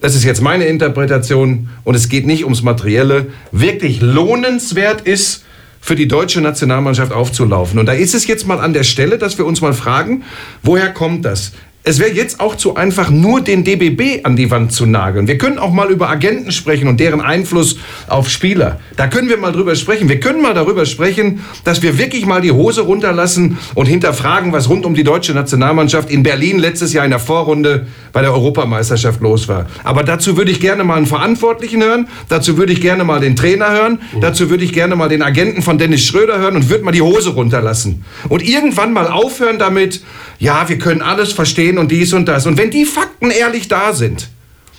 das 0.03 0.15
ist 0.15 0.25
jetzt 0.25 0.41
meine 0.41 0.65
Interpretation 0.65 1.69
und 1.85 1.95
es 1.95 2.09
geht 2.09 2.27
nicht 2.27 2.45
ums 2.45 2.63
Materielle, 2.63 3.27
wirklich 3.53 4.01
lohnenswert 4.01 5.03
ist, 5.03 5.40
für 5.81 5.97
die 5.97 6.09
deutsche 6.09 6.41
Nationalmannschaft 6.41 7.13
aufzulaufen. 7.13 7.79
Und 7.79 7.87
da 7.87 7.93
ist 7.93 8.15
es 8.15 8.27
jetzt 8.27 8.47
mal 8.47 8.61
an 8.61 8.73
der 8.73 8.85
Stelle, 8.85 9.19
dass 9.19 9.39
wir 9.39 9.47
uns 9.47 9.61
mal 9.61 9.73
fragen, 9.73 10.25
woher 10.63 10.93
kommt 10.93 11.25
das? 11.25 11.53
Es 11.91 11.99
wäre 11.99 12.13
jetzt 12.13 12.39
auch 12.39 12.55
zu 12.55 12.77
einfach, 12.77 13.11
nur 13.11 13.41
den 13.41 13.65
DBB 13.65 14.25
an 14.25 14.37
die 14.37 14.49
Wand 14.53 14.71
zu 14.71 14.87
nageln. 14.87 15.27
Wir 15.27 15.39
können 15.39 15.59
auch 15.59 15.73
mal 15.73 15.91
über 15.91 16.09
Agenten 16.09 16.53
sprechen 16.53 16.87
und 16.87 17.01
deren 17.01 17.21
Einfluss 17.21 17.79
auf 18.07 18.29
Spieler. 18.29 18.79
Da 18.97 19.09
können 19.09 19.29
wir 19.29 19.37
mal 19.39 19.51
drüber 19.51 19.75
sprechen. 19.75 20.09
Wir 20.09 20.21
können 20.21 20.41
mal 20.41 20.55
darüber 20.55 20.87
sprechen, 20.87 21.41
dass 21.65 21.83
wir 21.83 21.99
wirklich 21.99 22.27
mal 22.27 22.41
die 22.41 22.53
Hose 22.53 22.83
runterlassen 22.83 23.59
und 23.75 23.87
hinterfragen, 23.87 24.53
was 24.53 24.69
rund 24.69 24.87
um 24.87 24.95
die 24.95 25.03
deutsche 25.03 25.35
Nationalmannschaft 25.35 26.13
in 26.13 26.23
Berlin 26.23 26.61
letztes 26.61 26.93
Jahr 26.93 27.05
in 27.05 27.11
der 27.11 27.19
Vorrunde 27.19 27.89
bei 28.13 28.23
der 28.23 28.33
Europameisterschaft 28.35 29.21
los 29.21 29.49
war. 29.49 29.67
Aber 29.83 30.05
dazu 30.05 30.37
würde 30.37 30.53
ich 30.53 30.61
gerne 30.61 30.85
mal 30.85 30.95
einen 30.95 31.07
Verantwortlichen 31.07 31.83
hören. 31.83 32.07
Dazu 32.29 32.57
würde 32.57 32.73
ich 32.73 32.81
gerne 32.81 33.03
mal 33.03 33.19
den 33.19 33.35
Trainer 33.35 33.73
hören. 33.73 33.99
Dazu 34.21 34.49
würde 34.49 34.63
ich 34.63 34.73
gerne 34.73 34.95
mal 34.95 35.09
den 35.09 35.23
Agenten 35.23 35.61
von 35.61 35.77
Dennis 35.77 36.05
Schröder 36.05 36.39
hören 36.39 36.55
und 36.55 36.71
würde 36.71 36.85
mal 36.85 36.93
die 36.93 37.03
Hose 37.03 37.31
runterlassen. 37.31 38.05
Und 38.29 38.49
irgendwann 38.49 38.93
mal 38.93 39.09
aufhören 39.09 39.59
damit, 39.59 40.03
ja, 40.39 40.69
wir 40.69 40.79
können 40.79 41.03
alles 41.03 41.33
verstehen 41.33 41.79
und 41.81 41.91
dies 41.91 42.13
und 42.13 42.27
das. 42.27 42.47
Und 42.47 42.57
wenn 42.59 42.71
die 42.71 42.85
Fakten 42.85 43.31
ehrlich 43.31 43.67
da 43.67 43.93
sind, 43.93 44.29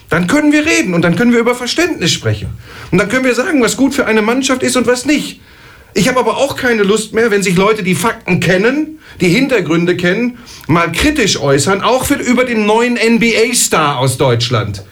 dann 0.09 0.27
können 0.27 0.51
wir 0.51 0.65
reden 0.65 0.93
und 0.93 1.01
dann 1.01 1.15
können 1.15 1.33
wir 1.33 1.39
über 1.39 1.55
Verständnis 1.55 2.11
sprechen. 2.11 2.49
Und 2.91 2.97
dann 2.97 3.09
können 3.09 3.25
wir 3.25 3.35
sagen, 3.35 3.61
was 3.61 3.75
gut 3.75 3.93
für 3.93 4.05
eine 4.05 4.21
Mannschaft 4.21 4.63
ist 4.63 4.77
und 4.77 4.87
was 4.87 5.05
nicht. 5.05 5.41
Ich 5.93 6.07
habe 6.07 6.19
aber 6.19 6.37
auch 6.37 6.55
keine 6.55 6.83
Lust 6.83 7.13
mehr, 7.13 7.31
wenn 7.31 7.43
sich 7.43 7.57
Leute, 7.57 7.83
die 7.83 7.95
Fakten 7.95 8.39
kennen, 8.39 8.99
die 9.19 9.27
Hintergründe 9.27 9.97
kennen, 9.97 10.37
mal 10.67 10.91
kritisch 10.91 11.37
äußern, 11.37 11.81
auch 11.81 12.05
für, 12.05 12.15
über 12.15 12.45
den 12.45 12.65
neuen 12.65 12.93
NBA-Star 12.93 13.97
aus 13.97 14.17
Deutschland 14.17 14.83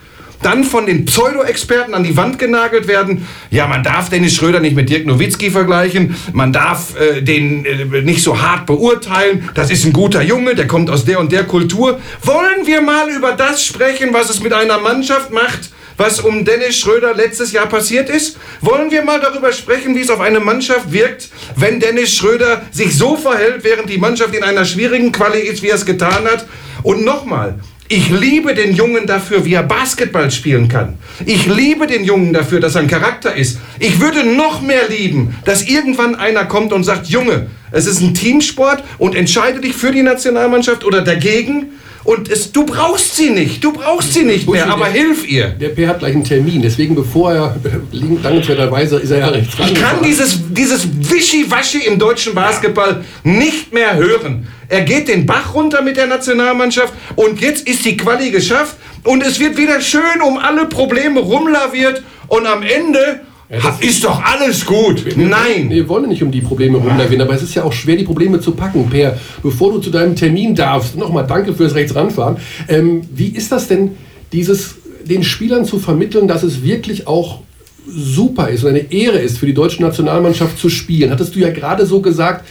dann 0.41 0.63
von 0.63 0.86
den 0.86 1.06
Pseudo-Experten 1.06 1.93
an 1.93 2.04
die 2.04 2.15
Wand 2.15 2.39
genagelt 2.39 2.88
werden. 2.88 3.28
Ja, 3.52 3.67
man 3.67 3.84
darf 3.84 4.10
Dennis 4.10 4.36
Schröder 4.36 4.60
nicht 4.60 4.75
mit 4.75 4.89
Dirk 4.89 5.06
Nowitzki 5.06 5.52
vergleichen, 5.52 6.15
man 6.34 6.54
darf 6.54 6.99
äh, 6.99 7.21
den 7.21 7.65
äh, 7.65 8.02
nicht 8.02 8.23
so 8.23 8.41
hart 8.41 8.65
beurteilen. 8.65 9.49
Das 9.54 9.71
ist 9.71 9.86
ein 9.86 9.93
guter 9.93 10.21
Junge, 10.21 10.56
der 10.56 10.67
kommt 10.67 10.89
aus 10.89 11.06
der 11.06 11.19
und 11.19 11.32
der 11.32 11.43
Kultur. 11.43 11.99
Wollen 12.23 12.65
wir 12.65 12.82
mal 12.82 13.10
über 13.10 13.34
das 13.34 13.63
sprechen, 13.63 14.10
was 14.13 14.30
es 14.30 14.41
mit 14.41 14.54
einer 14.54 14.80
Mannschaft 14.80 15.32
macht? 15.32 15.71
was 15.99 16.21
um 16.21 16.45
Dennis 16.45 16.78
Schröder 16.78 17.13
letztes 17.13 17.52
Jahr 17.52 17.67
passiert 17.67 18.10
ist? 18.10 18.38
Wollen 18.62 18.89
wir 18.89 19.04
mal 19.04 19.19
darüber 19.19 19.52
sprechen, 19.52 19.95
wie 19.95 19.99
es 19.99 20.10
auf 20.10 20.21
eine 20.21 20.39
Mannschaft 20.39 20.91
wirkt, 20.93 21.28
wenn 21.58 21.82
Dennis 21.82 22.15
Schröder 22.15 22.62
sich 22.71 22.97
so 22.97 23.17
verhält, 23.17 23.65
während 23.65 23.89
die 23.89 23.97
Mannschaft 23.97 24.34
in 24.34 24.43
einer 24.43 24.63
schwierigen 24.63 25.12
Quali 25.12 25.41
ist, 25.41 25.62
wie 25.62 25.67
er 25.67 25.75
es 25.75 25.86
getan 25.86 26.23
hat? 26.23 26.47
Und 26.84 27.04
nochmal, 27.04 27.60
ich 27.91 28.12
liebe 28.12 28.54
den 28.54 28.75
Jungen 28.75 29.08
dafür, 29.08 29.45
wie 29.45 29.56
er 29.56 29.63
Basketball 29.63 30.30
spielen 30.30 30.67
kann. 30.67 30.93
Ich 31.25 31.47
liebe 31.47 31.88
den 31.88 32.04
Jungen 32.04 32.34
dafür, 32.34 32.60
dass 32.60 32.75
er 32.75 32.82
ein 32.82 32.88
Charakter 32.88 33.36
ist. 33.36 33.60
Ich 33.80 33.99
würde 33.99 34.23
noch 34.23 34.62
mehr 34.62 34.88
lieben, 34.88 35.36
dass 35.43 35.67
irgendwann 35.67 36.13
einer 36.13 36.45
kommt 36.45 36.71
und 36.71 36.84
sagt, 36.84 37.08
Junge, 37.08 37.47
es 37.71 37.88
ist 37.88 38.02
ein 38.02 38.13
Teamsport 38.13 38.84
und 38.99 39.15
entscheide 39.15 39.60
dich 39.60 39.73
für 39.73 39.91
die 39.91 40.04
Nationalmannschaft 40.04 40.86
oder 40.86 41.02
dagegen. 41.02 41.71
Und 42.04 42.30
es, 42.30 42.52
du 42.52 42.66
brauchst 42.66 43.18
sie 43.18 43.30
nicht, 43.30 43.64
du 43.64 43.74
brauchst 43.74 44.14
sie 44.14 44.24
nicht 44.24 44.50
mehr, 44.50 44.70
aber 44.70 44.86
hilf 44.86 45.28
ihr. 45.28 45.50
Der 45.50 45.70
P 45.70 45.88
hat 45.88 46.00
gleich 46.00 46.14
einen 46.16 46.24
Termin, 46.24 46.62
deswegen 46.62 46.96
bevor 46.96 47.34
er 47.34 47.56
dankenswerterweise 48.24 48.98
ist 48.98 49.12
er 49.12 49.20
ja 49.20 49.28
rechts 49.28 49.56
dran. 49.56 49.70
Ich 49.72 49.76
kann 49.76 49.98
dieses, 50.04 50.40
dieses 50.50 50.88
Wischiwaschi 51.12 51.80
im 51.86 52.00
deutschen 52.00 52.34
Basketball 52.34 53.04
nicht 53.24 53.74
mehr 53.74 53.96
hören. 53.96 54.48
Er 54.70 54.82
geht 54.82 55.08
den 55.08 55.26
Bach 55.26 55.54
runter 55.54 55.82
mit 55.82 55.98
der 55.98 56.08
Nationalmannschaft 56.08 56.94
und 57.16 57.42
jetzt 57.42 57.68
ist 57.68 57.84
die 57.84 57.98
Quali 57.98 58.32
geschafft 58.32 58.78
und 59.04 59.22
es 59.24 59.40
wird 59.40 59.58
wieder 59.58 59.82
schön 59.82 60.22
um 60.26 60.38
alle 60.38 60.66
Probleme 60.68 61.20
rumlaviert 61.20 62.04
und 62.28 62.46
am 62.46 62.64
Ende 62.64 63.22
ja, 63.50 63.78
ist 63.82 64.04
doch 64.04 64.22
alles 64.24 64.64
gut. 64.64 65.06
Wir, 65.06 65.18
Nein. 65.18 65.72
Wir 65.72 65.90
wollen 65.90 66.10
nicht 66.10 66.22
um 66.22 66.32
die 66.32 66.42
Probleme 66.42 66.78
rumlavieren, 66.78 67.22
aber 67.22 67.34
es 67.34 67.42
ist 67.42 67.56
ja 67.56 67.64
auch 67.64 67.74
schwer, 67.74 67.96
die 67.96 68.04
Probleme 68.04 68.40
zu 68.40 68.52
packen. 68.52 68.88
Per, 68.90 69.18
bevor 69.42 69.72
du 69.74 69.80
zu 69.80 69.90
deinem 69.90 70.16
Termin 70.16 70.54
darfst, 70.54 70.96
nochmal 70.96 71.26
danke 71.26 71.54
fürs 71.56 71.74
Rechtsranfahren. 71.74 72.38
Ähm, 72.68 73.02
wie 73.14 73.30
ist 73.30 73.52
das 73.52 73.68
denn, 73.68 73.98
dieses, 74.34 74.76
den 75.04 75.24
Spielern 75.24 75.66
zu 75.66 75.80
vermitteln, 75.80 76.28
dass 76.28 76.44
es 76.44 76.64
wirklich 76.64 77.08
auch 77.08 77.40
super 77.88 78.50
ist 78.50 78.64
und 78.64 78.70
eine 78.70 78.92
Ehre 78.92 79.18
ist, 79.18 79.40
für 79.40 79.48
die 79.48 79.56
deutsche 79.56 79.82
Nationalmannschaft 79.82 80.60
zu 80.60 80.70
spielen? 80.70 81.10
Hattest 81.10 81.36
du 81.36 81.40
ja 81.40 81.50
gerade 81.50 81.88
so 81.88 82.02
gesagt, 82.02 82.48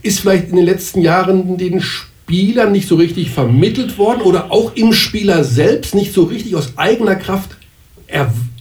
ist 0.00 0.20
vielleicht 0.20 0.48
in 0.48 0.56
den 0.56 0.64
letzten 0.64 1.02
Jahren 1.02 1.58
den 1.58 1.82
Spielern 1.82 2.72
nicht 2.72 2.88
so 2.88 2.96
richtig 2.96 3.30
vermittelt 3.30 3.98
worden 3.98 4.22
oder 4.22 4.50
auch 4.50 4.74
im 4.76 4.94
Spieler 4.94 5.44
selbst 5.44 5.94
nicht 5.94 6.14
so 6.14 6.24
richtig 6.24 6.56
aus 6.56 6.72
eigener 6.76 7.16
Kraft 7.16 7.50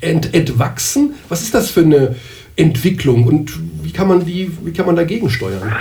ent 0.02 0.34
entwachsen? 0.34 1.16
Was 1.30 1.42
ist 1.42 1.54
das 1.54 1.72
für 1.72 1.82
eine 1.82 2.16
Entwicklung 2.56 3.26
und 3.26 3.54
wie 3.84 3.92
kann 3.92 4.08
man, 4.08 4.26
die, 4.26 4.52
wie 4.64 4.74
kann 4.74 4.86
man 4.86 4.96
dagegen 4.96 5.30
steuern? 5.30 5.76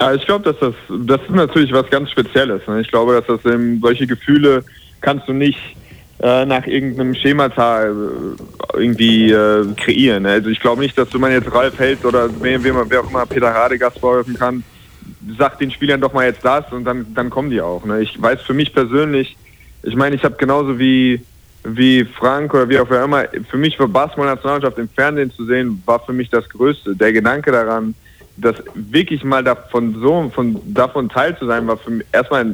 Ja, 0.00 0.14
ich 0.14 0.24
glaube, 0.24 0.44
dass 0.44 0.58
das, 0.58 0.74
das 1.06 1.20
ist 1.22 1.34
natürlich 1.34 1.72
was 1.72 1.88
ganz 1.90 2.10
Spezielles. 2.10 2.66
Ne? 2.66 2.80
Ich 2.80 2.88
glaube, 2.88 3.14
dass 3.14 3.26
das 3.26 3.52
eben, 3.52 3.80
solche 3.80 4.06
Gefühle 4.06 4.64
kannst 5.00 5.28
du 5.28 5.32
nicht 5.32 5.58
äh, 6.20 6.46
nach 6.46 6.66
irgendeinem 6.66 7.14
Schemata 7.14 7.84
äh, 7.84 7.90
irgendwie 8.74 9.32
äh, 9.32 9.66
kreieren. 9.76 10.24
Also 10.24 10.50
ich 10.50 10.60
glaube 10.60 10.80
nicht, 10.80 10.96
dass 10.96 11.08
du 11.10 11.18
man 11.18 11.32
jetzt 11.32 11.52
Ralf 11.52 11.78
Held 11.78 12.04
oder 12.04 12.30
wer, 12.40 12.62
wer, 12.62 12.88
wer 12.88 13.00
auch 13.00 13.10
immer 13.10 13.26
Peter 13.26 13.48
Radegast 13.48 13.98
vorwerfen 13.98 14.34
kann, 14.34 14.62
sagt 15.36 15.60
den 15.60 15.70
Spielern 15.70 16.00
doch 16.00 16.12
mal 16.12 16.26
jetzt 16.26 16.44
das 16.44 16.64
und 16.72 16.84
dann, 16.84 17.12
dann 17.14 17.28
kommen 17.28 17.50
die 17.50 17.60
auch. 17.60 17.84
Ne? 17.84 18.02
Ich 18.02 18.20
weiß 18.20 18.40
für 18.42 18.54
mich 18.54 18.72
persönlich, 18.72 19.36
ich 19.82 19.96
meine, 19.96 20.14
ich 20.14 20.22
habe 20.22 20.36
genauso 20.36 20.78
wie, 20.78 21.20
wie 21.64 22.04
Frank 22.04 22.52
oder 22.54 22.68
wie 22.68 22.78
auch 22.78 22.90
immer, 22.90 23.24
für 23.48 23.56
mich 23.56 23.78
war 23.78 23.88
Basketball-Nationalmannschaft 23.88 24.78
im 24.78 24.88
Fernsehen 24.88 25.30
zu 25.30 25.44
sehen, 25.44 25.82
war 25.86 26.00
für 26.00 26.12
mich 26.12 26.28
das 26.28 26.48
Größte. 26.48 26.96
Der 26.96 27.12
Gedanke 27.12 27.52
daran, 27.52 27.94
das 28.36 28.56
wirklich 28.74 29.22
mal 29.22 29.44
davon 29.44 29.96
so 30.00 30.30
von 30.34 30.60
davon 30.64 31.08
teil 31.08 31.36
zu 31.38 31.46
sein, 31.46 31.66
war 31.66 31.76
für 31.76 31.90
mich 31.90 32.06
erstmal 32.12 32.46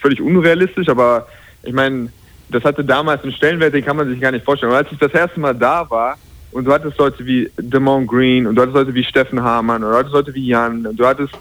völlig 0.00 0.20
unrealistisch, 0.20 0.88
aber 0.88 1.26
ich 1.62 1.72
meine, 1.72 2.10
das 2.50 2.64
hatte 2.64 2.84
damals 2.84 3.22
einen 3.22 3.32
Stellenwert, 3.32 3.72
den 3.72 3.84
kann 3.84 3.96
man 3.96 4.08
sich 4.08 4.20
gar 4.20 4.32
nicht 4.32 4.44
vorstellen. 4.44 4.72
Und 4.72 4.78
als 4.78 4.92
ich 4.92 4.98
das 4.98 5.12
erste 5.12 5.40
Mal 5.40 5.54
da 5.54 5.88
war 5.88 6.18
und 6.50 6.66
du 6.66 6.72
hattest 6.72 6.98
Leute 6.98 7.24
wie 7.24 7.50
Damon 7.56 8.06
Green 8.06 8.46
und 8.46 8.56
du 8.56 8.62
hattest 8.62 8.76
Leute 8.76 8.94
wie 8.94 9.04
Steffen 9.04 9.42
Hamann 9.42 9.82
und 9.82 9.90
du 9.90 9.96
hattest 9.96 10.14
Leute 10.14 10.34
wie 10.34 10.46
Jan 10.46 10.86
und 10.86 10.96
du 10.96 11.06
hattest 11.06 11.32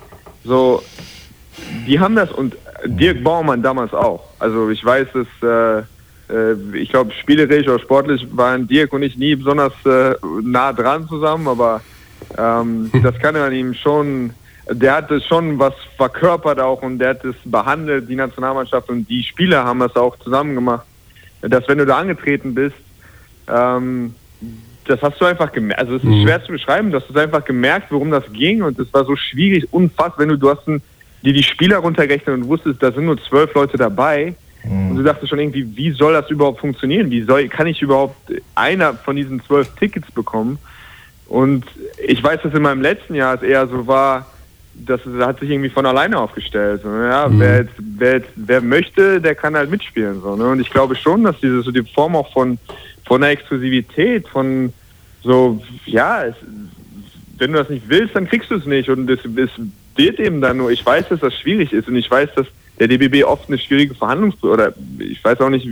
so, 0.46 0.82
die 1.86 2.00
haben 2.00 2.16
das 2.16 2.32
und 2.32 2.56
Dirk 2.86 3.24
Baumann 3.24 3.62
damals 3.62 3.94
auch. 3.94 4.24
Also 4.40 4.70
ich 4.70 4.84
weiß, 4.84 5.08
dass, 5.14 5.82
äh, 5.82 5.84
ich 6.74 6.90
glaube, 6.90 7.12
spielerisch 7.14 7.68
oder 7.68 7.80
sportlich 7.80 8.26
waren 8.32 8.68
Dirk 8.68 8.94
und 8.94 9.04
ich 9.04 9.18
nie 9.18 9.36
besonders 9.36 9.74
äh, 9.86 10.16
nah 10.44 10.72
dran 10.72 11.08
zusammen, 11.08 11.48
aber 11.48 11.82
ähm, 12.38 12.90
das 13.04 13.18
kann 13.20 13.36
man 13.36 13.52
ihm 13.52 13.74
schon, 13.74 14.32
der 14.70 14.96
hat 14.96 15.12
es 15.12 15.26
schon 15.26 15.60
was 15.60 15.74
verkörpert 15.98 16.60
auch 16.60 16.82
und 16.82 17.00
der 17.00 17.10
hat 17.10 17.26
es 17.26 17.36
behandelt, 17.46 18.10
die 18.10 18.16
Nationalmannschaft 18.16 18.90
und 18.90 19.10
die 19.10 19.24
Spieler 19.24 19.64
haben 19.64 19.80
das 19.80 19.96
auch 19.96 20.18
zusammen 20.20 20.56
gemacht, 20.56 20.86
dass 21.42 21.68
wenn 21.68 21.80
du 21.80 21.86
da 21.86 21.98
angetreten 21.98 22.54
bist, 22.54 22.76
ähm, 23.48 24.16
das 24.86 25.02
hast 25.02 25.20
du 25.20 25.26
einfach 25.26 25.52
gemerkt, 25.52 25.82
also 25.82 25.96
es 25.96 26.04
ist 26.04 26.10
mhm. 26.10 26.24
schwer 26.24 26.44
zu 26.44 26.52
beschreiben, 26.52 26.92
du 26.92 27.00
hast 27.00 27.16
einfach 27.18 27.44
gemerkt, 27.46 27.88
worum 27.92 28.12
das 28.12 28.24
ging 28.32 28.62
und 28.64 28.80
es 28.80 28.94
war 28.94 29.06
so 29.06 29.16
schwierig, 29.16 29.68
unfassbar, 29.72 30.20
wenn 30.20 30.30
du, 30.30 30.38
du 30.38 30.50
hast 30.50 30.68
ein, 30.68 30.82
dir 31.24 31.34
die 31.34 31.44
Spieler 31.44 31.78
runtergerechnet 31.78 32.36
und 32.36 32.48
wusstest, 32.48 32.82
da 32.82 32.92
sind 32.92 33.06
nur 33.06 33.22
zwölf 33.22 33.54
Leute 33.54 33.78
dabei, 33.78 34.36
und 34.64 34.96
du 34.96 35.04
dachtest 35.04 35.30
schon 35.30 35.40
irgendwie, 35.40 35.76
wie 35.76 35.92
soll 35.92 36.14
das 36.14 36.30
überhaupt 36.30 36.60
funktionieren? 36.60 37.10
Wie 37.10 37.24
soll, 37.24 37.48
kann 37.48 37.68
ich 37.68 37.82
überhaupt 37.82 38.16
einer 38.54 38.94
von 38.94 39.16
diesen 39.16 39.42
zwölf 39.44 39.70
Tickets 39.76 40.12
bekommen? 40.12 40.60
Und 41.28 41.66
ich 42.06 42.22
weiß, 42.22 42.42
dass 42.44 42.54
in 42.54 42.62
meinem 42.62 42.82
letzten 42.82 43.16
Jahr 43.16 43.36
es 43.36 43.42
eher 43.42 43.66
so 43.68 43.88
war, 43.88 44.28
das 44.74 45.02
hat 45.20 45.40
sich 45.40 45.50
irgendwie 45.50 45.70
von 45.70 45.86
alleine 45.86 46.20
aufgestellt. 46.20 46.82
Ja, 46.84 47.28
mhm. 47.28 47.40
wer, 47.40 47.58
jetzt, 47.58 47.74
wer, 47.78 48.14
jetzt, 48.14 48.30
wer 48.36 48.62
möchte, 48.62 49.20
der 49.20 49.36
kann 49.36 49.56
halt 49.56 49.72
mitspielen. 49.72 50.22
So, 50.22 50.36
ne? 50.36 50.50
Und 50.50 50.60
ich 50.60 50.70
glaube 50.70 50.96
schon, 50.96 51.24
dass 51.24 51.40
diese 51.40 51.62
so 51.62 51.72
die 51.72 51.84
Form 51.84 52.16
auch 52.16 52.32
von, 52.32 52.58
von 53.06 53.22
der 53.22 53.32
Exklusivität, 53.32 54.28
von 54.28 54.74
so, 55.24 55.62
ja, 55.86 56.26
es, 56.26 56.36
wenn 57.38 57.52
du 57.52 57.58
das 57.58 57.70
nicht 57.70 57.90
willst, 57.90 58.16
dann 58.16 58.28
kriegst 58.28 58.52
du 58.52 58.56
es 58.56 58.66
nicht. 58.66 58.90
Und 58.90 59.10
es, 59.10 59.20
es 59.26 59.50
wird 59.96 60.20
eben 60.20 60.42
dann 60.42 60.58
nur, 60.58 60.72
ich 60.72 60.86
weiß, 60.86 61.10
dass 61.10 61.20
das 61.20 61.34
schwierig 61.34 61.74
ist 61.74 61.88
und 61.88 61.96
ich 61.96 62.10
weiß, 62.10 62.30
dass 62.36 62.48
der 62.82 62.88
DBB 62.88 63.24
oft 63.24 63.48
eine 63.48 63.60
schwierige 63.60 63.94
Verhandlungs- 63.94 64.44
oder 64.44 64.74
ich 64.98 65.24
weiß 65.24 65.40
auch 65.40 65.50
nicht, 65.50 65.68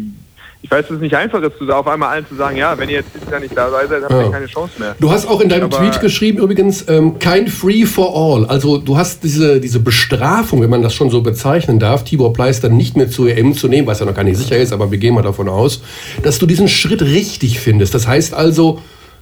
ich 0.62 0.70
weiß, 0.70 0.88
dass 0.88 0.98
es 0.98 1.02
nicht 1.02 1.16
einfach 1.16 1.42
ist, 1.42 1.72
auf 1.72 1.88
einmal 1.88 2.10
allen 2.10 2.28
zu 2.28 2.36
sagen, 2.36 2.56
ja, 2.56 2.78
wenn 2.78 2.88
ihr 2.88 2.98
jetzt 2.98 3.10
dieses 3.16 3.32
Jahr 3.32 3.40
nicht 3.40 3.58
dabei 3.58 3.88
seid, 3.88 4.04
habt 4.04 4.12
ihr 4.12 4.22
ja. 4.22 4.30
keine 4.30 4.46
Chance 4.46 4.74
mehr. 4.78 4.96
Du 5.00 5.10
hast 5.10 5.28
auch 5.28 5.42
in 5.42 5.50
deinem 5.50 5.64
Aber 5.64 5.78
Tweet 5.78 6.02
geschrieben 6.02 6.38
übrigens, 6.38 6.88
ähm, 6.88 7.18
kein 7.18 7.48
Free 7.48 7.86
for 7.86 8.16
all. 8.16 8.46
Also 8.46 8.78
du 8.78 8.96
hast 8.96 9.24
diese, 9.24 9.60
diese 9.60 9.80
Bestrafung, 9.80 10.62
wenn 10.62 10.70
man 10.70 10.84
das 10.84 10.94
schon 10.94 11.10
so 11.10 11.22
bezeichnen 11.22 11.80
darf, 11.80 12.04
Tibor 12.04 12.34
Pleister 12.34 12.70
nicht 12.70 12.96
mehr 12.96 13.10
zur 13.10 13.36
EM 13.36 13.56
zu 13.56 13.68
nehmen, 13.68 13.88
was 13.88 14.02
ja 14.02 14.06
noch 14.06 14.14
gar 14.14 14.24
nicht 14.24 14.38
sicher 14.38 14.58
ist, 14.58 14.72
aber 14.72 14.92
wir 14.92 15.00
gehen 15.00 15.16
mal 15.16 15.24
davon 15.24 15.50
aus, 15.50 15.82
dass 16.22 16.38
du 16.38 16.46
diesen 16.46 16.68
Schritt 16.68 17.02
richtig 17.02 17.60
findest. 17.60 17.96
Das 17.96 18.06
heißt 18.06 18.36
also, 18.36 18.82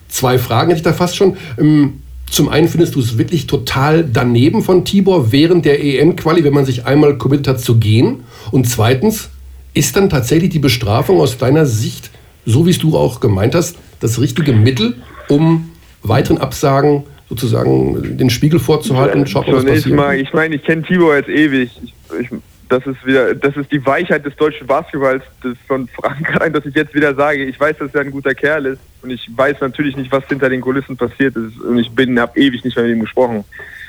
zwei 0.10 0.40
Fragen 0.40 0.72
hätte 0.72 0.80
ich 0.80 0.84
da 0.84 0.92
fast 0.92 1.16
schon. 1.16 1.38
Ähm, 1.58 2.02
zum 2.30 2.50
einen 2.50 2.68
findest 2.68 2.96
du 2.96 3.00
es 3.00 3.18
wirklich 3.18 3.48
total 3.48 4.04
daneben 4.04 4.62
von 4.62 4.84
Tibor 4.86 5.32
während 5.32 5.66
der 5.66 5.84
EM-Quali, 5.84 6.44
wenn 6.44 6.54
man 6.54 6.66
sich 6.66 6.86
einmal 6.86 7.18
committed 7.18 7.48
hat 7.48 7.62
zu 7.62 7.78
gehen. 7.78 8.24
Und 8.52 8.68
zweitens, 8.68 9.30
ist 9.74 9.96
dann 9.96 10.10
tatsächlich 10.10 10.50
die 10.50 10.60
Bestrafung 10.60 11.20
aus 11.20 11.38
deiner 11.38 11.66
Sicht, 11.66 12.10
so 12.46 12.66
wie 12.66 12.72
es 12.72 12.80
du 12.80 12.98
auch 12.98 13.20
gemeint 13.20 13.56
hast, 13.56 13.78
das 14.00 14.20
richtige 14.20 14.52
Mittel, 14.52 14.96
um 15.30 15.70
weiteren 16.04 16.38
Absagen 16.40 17.04
sozusagen 17.30 18.18
den 18.18 18.30
Spiegel 18.30 18.60
vorzuhalten? 18.60 19.28
Schaut 19.28 19.48
mal, 19.48 19.58
was 19.58 19.66
passiert. 19.66 19.96
Mal, 19.96 20.20
ich 20.20 20.34
meine, 20.34 20.56
ich 20.56 20.64
kenne 20.64 20.82
Tibor 20.84 21.16
jetzt 21.16 21.30
ewig. 21.30 21.70
Ich, 21.84 21.94
ich, 22.20 22.30
das 22.70 22.86
ist 22.86 23.06
wieder, 23.06 23.34
das 23.34 23.56
ist 23.56 23.72
die 23.72 23.86
Weichheit 23.86 24.26
des 24.26 24.36
deutschen 24.36 24.68
Basketballs 24.68 25.24
von 25.68 25.88
Frankreich, 25.88 26.52
dass 26.54 26.66
ich 26.66 26.76
jetzt 26.76 26.94
wieder 26.94 27.16
sage, 27.16 27.46
ich 27.46 27.60
weiß, 27.60 27.78
dass 27.78 27.94
er 27.96 28.02
ein 28.02 28.12
guter 28.12 28.36
Kerl 28.36 28.66
ist 28.66 28.82
und 29.02 29.12
ich 29.12 29.30
weiß 29.34 29.62
natürlich 29.62 29.96
nicht, 29.96 30.12
was 30.12 30.26
hinter 30.26 30.50
den 30.50 30.62
Kulissen 30.62 30.98
passiert 30.98 31.36
ist 31.36 31.60
und 31.60 31.78
ich 31.78 31.92
bin, 31.92 32.20
habe 32.20 32.38
ewig 32.40 32.64
nicht 32.64 32.76
mehr 32.76 32.86
mit 32.86 32.96
ihm 32.96 33.02
gesprochen. 33.02 33.46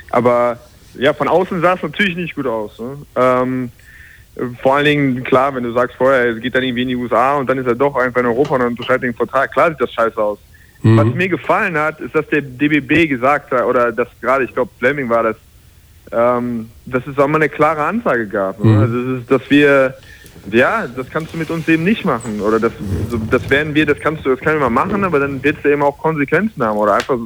Aber 0.09 0.59
ja, 0.97 1.13
von 1.13 1.27
außen 1.27 1.61
sah 1.61 1.73
es 1.73 1.83
natürlich 1.83 2.15
nicht 2.15 2.35
gut 2.35 2.47
aus. 2.47 2.79
Ne? 2.79 2.97
Ähm, 3.15 3.71
vor 4.61 4.75
allen 4.75 4.85
Dingen, 4.85 5.23
klar, 5.23 5.53
wenn 5.53 5.63
du 5.63 5.73
sagst 5.73 5.97
vorher, 5.97 6.27
er 6.27 6.33
geht 6.35 6.55
dann 6.55 6.63
irgendwie 6.63 6.83
in 6.83 6.87
die 6.89 6.95
USA 6.95 7.35
und 7.35 7.49
dann 7.49 7.57
ist 7.57 7.67
er 7.67 7.75
doch 7.75 7.95
einfach 7.95 8.21
in 8.21 8.27
Europa 8.27 8.55
und 8.55 8.61
unterschreibt 8.61 9.03
den 9.03 9.13
Vertrag, 9.13 9.51
klar 9.51 9.69
sieht 9.69 9.81
das 9.81 9.93
scheiße 9.93 10.17
aus. 10.17 10.39
Mhm. 10.81 10.97
Was 10.97 11.07
mir 11.13 11.27
gefallen 11.27 11.77
hat, 11.77 11.99
ist, 11.99 12.15
dass 12.15 12.27
der 12.27 12.41
DBB 12.41 13.09
gesagt 13.09 13.51
hat, 13.51 13.65
oder 13.65 13.91
das 13.91 14.07
gerade, 14.21 14.45
ich 14.45 14.53
glaube, 14.53 14.71
Fleming 14.79 15.09
war 15.09 15.23
das, 15.23 15.35
ähm, 16.11 16.69
dass 16.85 17.05
es 17.07 17.17
auch 17.17 17.27
mal 17.27 17.37
eine 17.37 17.49
klare 17.49 17.83
Ansage 17.83 18.27
gab. 18.27 18.63
Ne? 18.63 18.71
Mhm. 18.71 18.79
Also 18.79 19.03
das 19.03 19.21
ist, 19.21 19.31
dass 19.31 19.49
wir, 19.49 19.95
ja, 20.51 20.87
das 20.87 21.09
kannst 21.09 21.33
du 21.33 21.37
mit 21.37 21.49
uns 21.49 21.67
eben 21.67 21.83
nicht 21.83 22.05
machen. 22.05 22.41
Oder 22.41 22.59
das, 22.59 22.73
das 23.29 23.49
werden 23.49 23.75
wir, 23.75 23.85
das 23.85 23.99
kannst 23.99 24.25
du, 24.25 24.29
das 24.29 24.39
können 24.39 24.59
wir 24.59 24.69
machen, 24.69 25.03
aber 25.03 25.19
dann 25.19 25.43
wird 25.43 25.57
es 25.59 25.65
eben 25.65 25.81
auch 25.81 25.97
Konsequenzen 25.97 26.63
haben. 26.63 26.77
Oder 26.77 26.95
einfach 26.95 27.17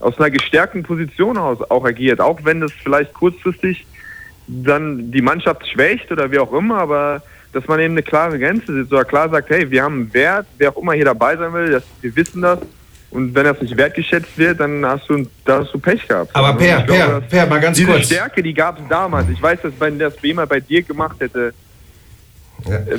aus 0.00 0.18
einer 0.18 0.30
gestärkten 0.30 0.82
Position 0.82 1.38
aus 1.38 1.58
auch 1.70 1.84
agiert. 1.84 2.20
Auch 2.20 2.40
wenn 2.44 2.60
das 2.60 2.72
vielleicht 2.72 3.14
kurzfristig 3.14 3.86
dann 4.46 5.10
die 5.10 5.20
Mannschaft 5.20 5.66
schwächt 5.68 6.10
oder 6.10 6.30
wie 6.30 6.38
auch 6.38 6.52
immer, 6.52 6.78
aber 6.78 7.22
dass 7.52 7.66
man 7.66 7.80
eben 7.80 7.94
eine 7.94 8.02
klare 8.02 8.38
Grenze 8.38 8.72
sieht, 8.72 8.92
oder 8.92 9.04
klar 9.04 9.28
sagt, 9.28 9.50
hey, 9.50 9.70
wir 9.70 9.82
haben 9.82 9.94
einen 9.94 10.14
Wert, 10.14 10.46
wer 10.58 10.70
auch 10.70 10.80
immer 10.80 10.92
hier 10.92 11.04
dabei 11.04 11.36
sein 11.36 11.52
will, 11.52 11.70
das, 11.70 11.84
wir 12.00 12.14
wissen 12.16 12.42
das 12.42 12.60
und 13.10 13.34
wenn 13.34 13.44
das 13.44 13.60
nicht 13.60 13.76
wertgeschätzt 13.76 14.36
wird, 14.36 14.60
dann 14.60 14.84
hast 14.84 15.08
du, 15.08 15.26
da 15.44 15.60
hast 15.60 15.72
du 15.72 15.78
Pech 15.78 16.06
gehabt. 16.06 16.34
Aber 16.34 16.52
Per, 16.54 16.82
Per, 16.82 17.20
Per, 17.22 17.46
mal 17.46 17.60
ganz 17.60 17.76
diese 17.76 17.88
kurz. 17.88 18.00
Diese 18.02 18.14
Stärke, 18.14 18.42
die 18.42 18.52
gab 18.52 18.78
es 18.78 18.88
damals. 18.88 19.28
Ich 19.30 19.40
weiß, 19.40 19.62
dass 19.62 19.72
wenn 19.78 19.98
das 19.98 20.14
jemand 20.22 20.50
bei 20.50 20.60
dir 20.60 20.82
gemacht 20.82 21.16
hätte, 21.20 21.54
ja. 22.66 22.76
Äh, 22.76 22.98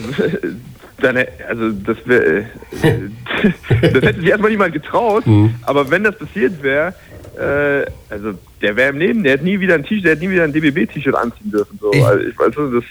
dann, 1.01 1.17
also 1.47 1.71
das 1.71 1.97
wäre, 2.05 2.45
das 3.81 4.03
hätte 4.03 4.19
sich 4.19 4.29
erstmal 4.29 4.51
niemand 4.51 4.73
getraut, 4.73 5.25
mhm. 5.25 5.55
aber 5.63 5.89
wenn 5.89 6.03
das 6.03 6.17
passiert 6.17 6.61
wäre, 6.61 6.93
äh, 7.37 7.85
also 8.09 8.37
der 8.61 8.75
wäre 8.75 8.89
im 8.89 8.97
Leben, 8.97 9.23
der 9.23 9.33
hätte 9.33 9.45
nie 9.45 9.59
wieder 9.59 9.75
ein 9.75 9.83
T-Shirt, 9.83 10.03
der 10.03 10.11
hätte 10.11 10.25
nie 10.25 10.31
wieder 10.31 10.43
ein 10.43 10.53
DBB-T-Shirt 10.53 11.15
anziehen 11.15 11.51
dürfen. 11.51 11.79
So. 11.79 11.91
Ich, 11.93 12.03
also 12.03 12.27
ich, 12.27 12.35
das, 12.35 12.83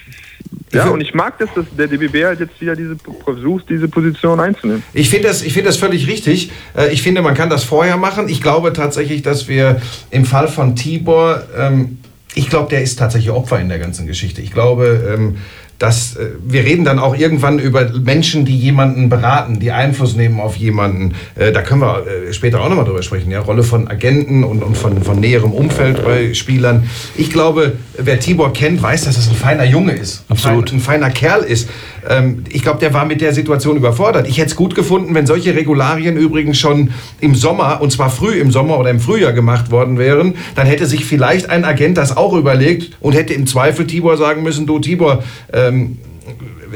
ja, 0.71 0.89
und 0.89 1.01
ich 1.01 1.13
mag 1.13 1.37
das, 1.39 1.49
dass 1.55 1.65
der 1.77 1.87
DBB 1.87 2.23
halt 2.23 2.39
jetzt 2.39 2.59
wieder 2.59 2.75
diese 2.75 2.95
versucht, 3.23 3.69
diese 3.69 3.87
Position 3.87 4.39
einzunehmen. 4.39 4.83
Ich 4.93 5.09
finde 5.09 5.27
das, 5.27 5.41
find 5.41 5.65
das 5.65 5.77
völlig 5.77 6.07
richtig. 6.07 6.51
Äh, 6.75 6.91
ich 6.91 7.01
finde, 7.01 7.21
man 7.21 7.33
kann 7.33 7.49
das 7.49 7.63
vorher 7.63 7.97
machen. 7.97 8.29
Ich 8.29 8.41
glaube 8.41 8.73
tatsächlich, 8.73 9.21
dass 9.21 9.47
wir 9.47 9.81
im 10.11 10.25
Fall 10.25 10.47
von 10.47 10.75
Tibor, 10.75 11.43
ähm, 11.57 11.99
ich 12.35 12.49
glaube, 12.49 12.69
der 12.69 12.81
ist 12.81 12.97
tatsächlich 12.97 13.31
Opfer 13.31 13.59
in 13.59 13.69
der 13.69 13.79
ganzen 13.79 14.05
Geschichte. 14.05 14.41
Ich 14.41 14.51
glaube, 14.51 15.15
ähm, 15.15 15.37
dass 15.79 16.17
äh, 16.17 16.27
wir 16.45 16.65
reden 16.65 16.83
dann 16.83 16.99
auch 16.99 17.15
irgendwann 17.17 17.57
über 17.57 17.89
Menschen, 17.99 18.45
die 18.45 18.55
jemanden 18.57 19.07
beraten, 19.09 19.59
die 19.59 19.71
Einfluss 19.71 20.15
nehmen 20.15 20.39
auf 20.39 20.57
jemanden. 20.57 21.15
Äh, 21.35 21.53
da 21.53 21.61
können 21.61 21.81
wir 21.81 22.05
äh, 22.05 22.33
später 22.33 22.61
auch 22.61 22.67
nochmal 22.67 22.85
drüber 22.85 23.01
sprechen. 23.01 23.31
Ja, 23.31 23.39
Rolle 23.39 23.63
von 23.63 23.87
Agenten 23.87 24.43
und, 24.43 24.61
und 24.61 24.77
von, 24.77 25.01
von 25.01 25.19
näherem 25.19 25.53
Umfeld 25.53 26.03
bei 26.03 26.33
Spielern. 26.33 26.89
Ich 27.15 27.31
glaube, 27.31 27.73
wer 27.97 28.19
Tibor 28.19 28.51
kennt, 28.51 28.81
weiß, 28.81 29.05
dass 29.05 29.15
das 29.15 29.29
ein 29.29 29.35
feiner 29.35 29.63
Junge 29.63 29.93
ist. 29.93 30.25
Absolut. 30.27 30.71
Ein, 30.73 30.81
feiner 30.81 31.09
Kerl 31.09 31.43
ist. 31.43 31.69
Ähm, 32.07 32.43
ich 32.49 32.61
glaube, 32.61 32.79
der 32.79 32.93
war 32.93 33.05
mit 33.05 33.21
der 33.21 33.33
Situation 33.33 33.77
überfordert. 33.77 34.27
Ich 34.27 34.37
hätte 34.37 34.49
es 34.49 34.55
gut 34.57 34.75
gefunden, 34.75 35.15
wenn 35.15 35.25
solche 35.25 35.55
Regularien 35.55 36.17
übrigens 36.17 36.59
schon 36.59 36.91
im 37.21 37.35
Sommer, 37.35 37.81
und 37.81 37.91
zwar 37.91 38.09
früh 38.09 38.33
im 38.33 38.51
Sommer 38.51 38.79
oder 38.79 38.89
im 38.89 38.99
Frühjahr 38.99 39.31
gemacht 39.31 39.71
worden 39.71 39.97
wären. 39.97 40.35
Dann 40.55 40.67
hätte 40.67 40.85
sich 40.87 41.05
vielleicht 41.05 41.49
ein 41.49 41.63
Agent 41.63 41.97
das 41.97 42.17
auch 42.17 42.33
überlegt 42.33 42.97
und 42.99 43.13
hätte 43.13 43.33
im 43.33 43.47
Zweifel 43.47 43.87
Tibor 43.87 44.17
sagen 44.17 44.43
müssen, 44.43 44.67
du 44.67 44.79
Tibor, 44.79 45.23
ähm, 45.69 45.97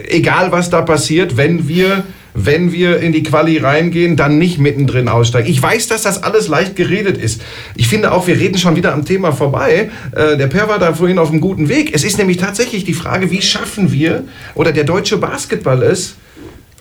egal 0.07 0.51
was 0.51 0.69
da 0.69 0.81
passiert, 0.81 1.37
wenn 1.37 1.67
wir 1.67 2.03
wenn 2.33 2.71
wir 2.71 2.99
in 2.99 3.11
die 3.11 3.23
Quali 3.23 3.57
reingehen, 3.57 4.15
dann 4.15 4.37
nicht 4.37 4.57
mittendrin 4.57 5.07
aussteigen. 5.07 5.49
Ich 5.49 5.61
weiß, 5.61 5.87
dass 5.87 6.01
das 6.01 6.23
alles 6.23 6.47
leicht 6.47 6.75
geredet 6.75 7.17
ist. 7.17 7.41
Ich 7.75 7.87
finde 7.87 8.11
auch, 8.11 8.27
wir 8.27 8.39
reden 8.39 8.57
schon 8.57 8.75
wieder 8.75 8.93
am 8.93 9.05
Thema 9.05 9.31
vorbei. 9.31 9.91
Äh, 10.15 10.37
der 10.37 10.47
Per 10.47 10.67
war 10.67 10.79
da 10.79 10.93
vorhin 10.93 11.19
auf 11.19 11.29
einem 11.29 11.41
guten 11.41 11.69
Weg. 11.69 11.93
Es 11.93 12.03
ist 12.03 12.17
nämlich 12.17 12.37
tatsächlich 12.37 12.85
die 12.85 12.93
Frage, 12.93 13.29
wie 13.29 13.41
schaffen 13.41 13.91
wir, 13.91 14.23
oder 14.55 14.71
der 14.71 14.83
deutsche 14.83 15.17
Basketball 15.17 15.83
es, 15.83 16.15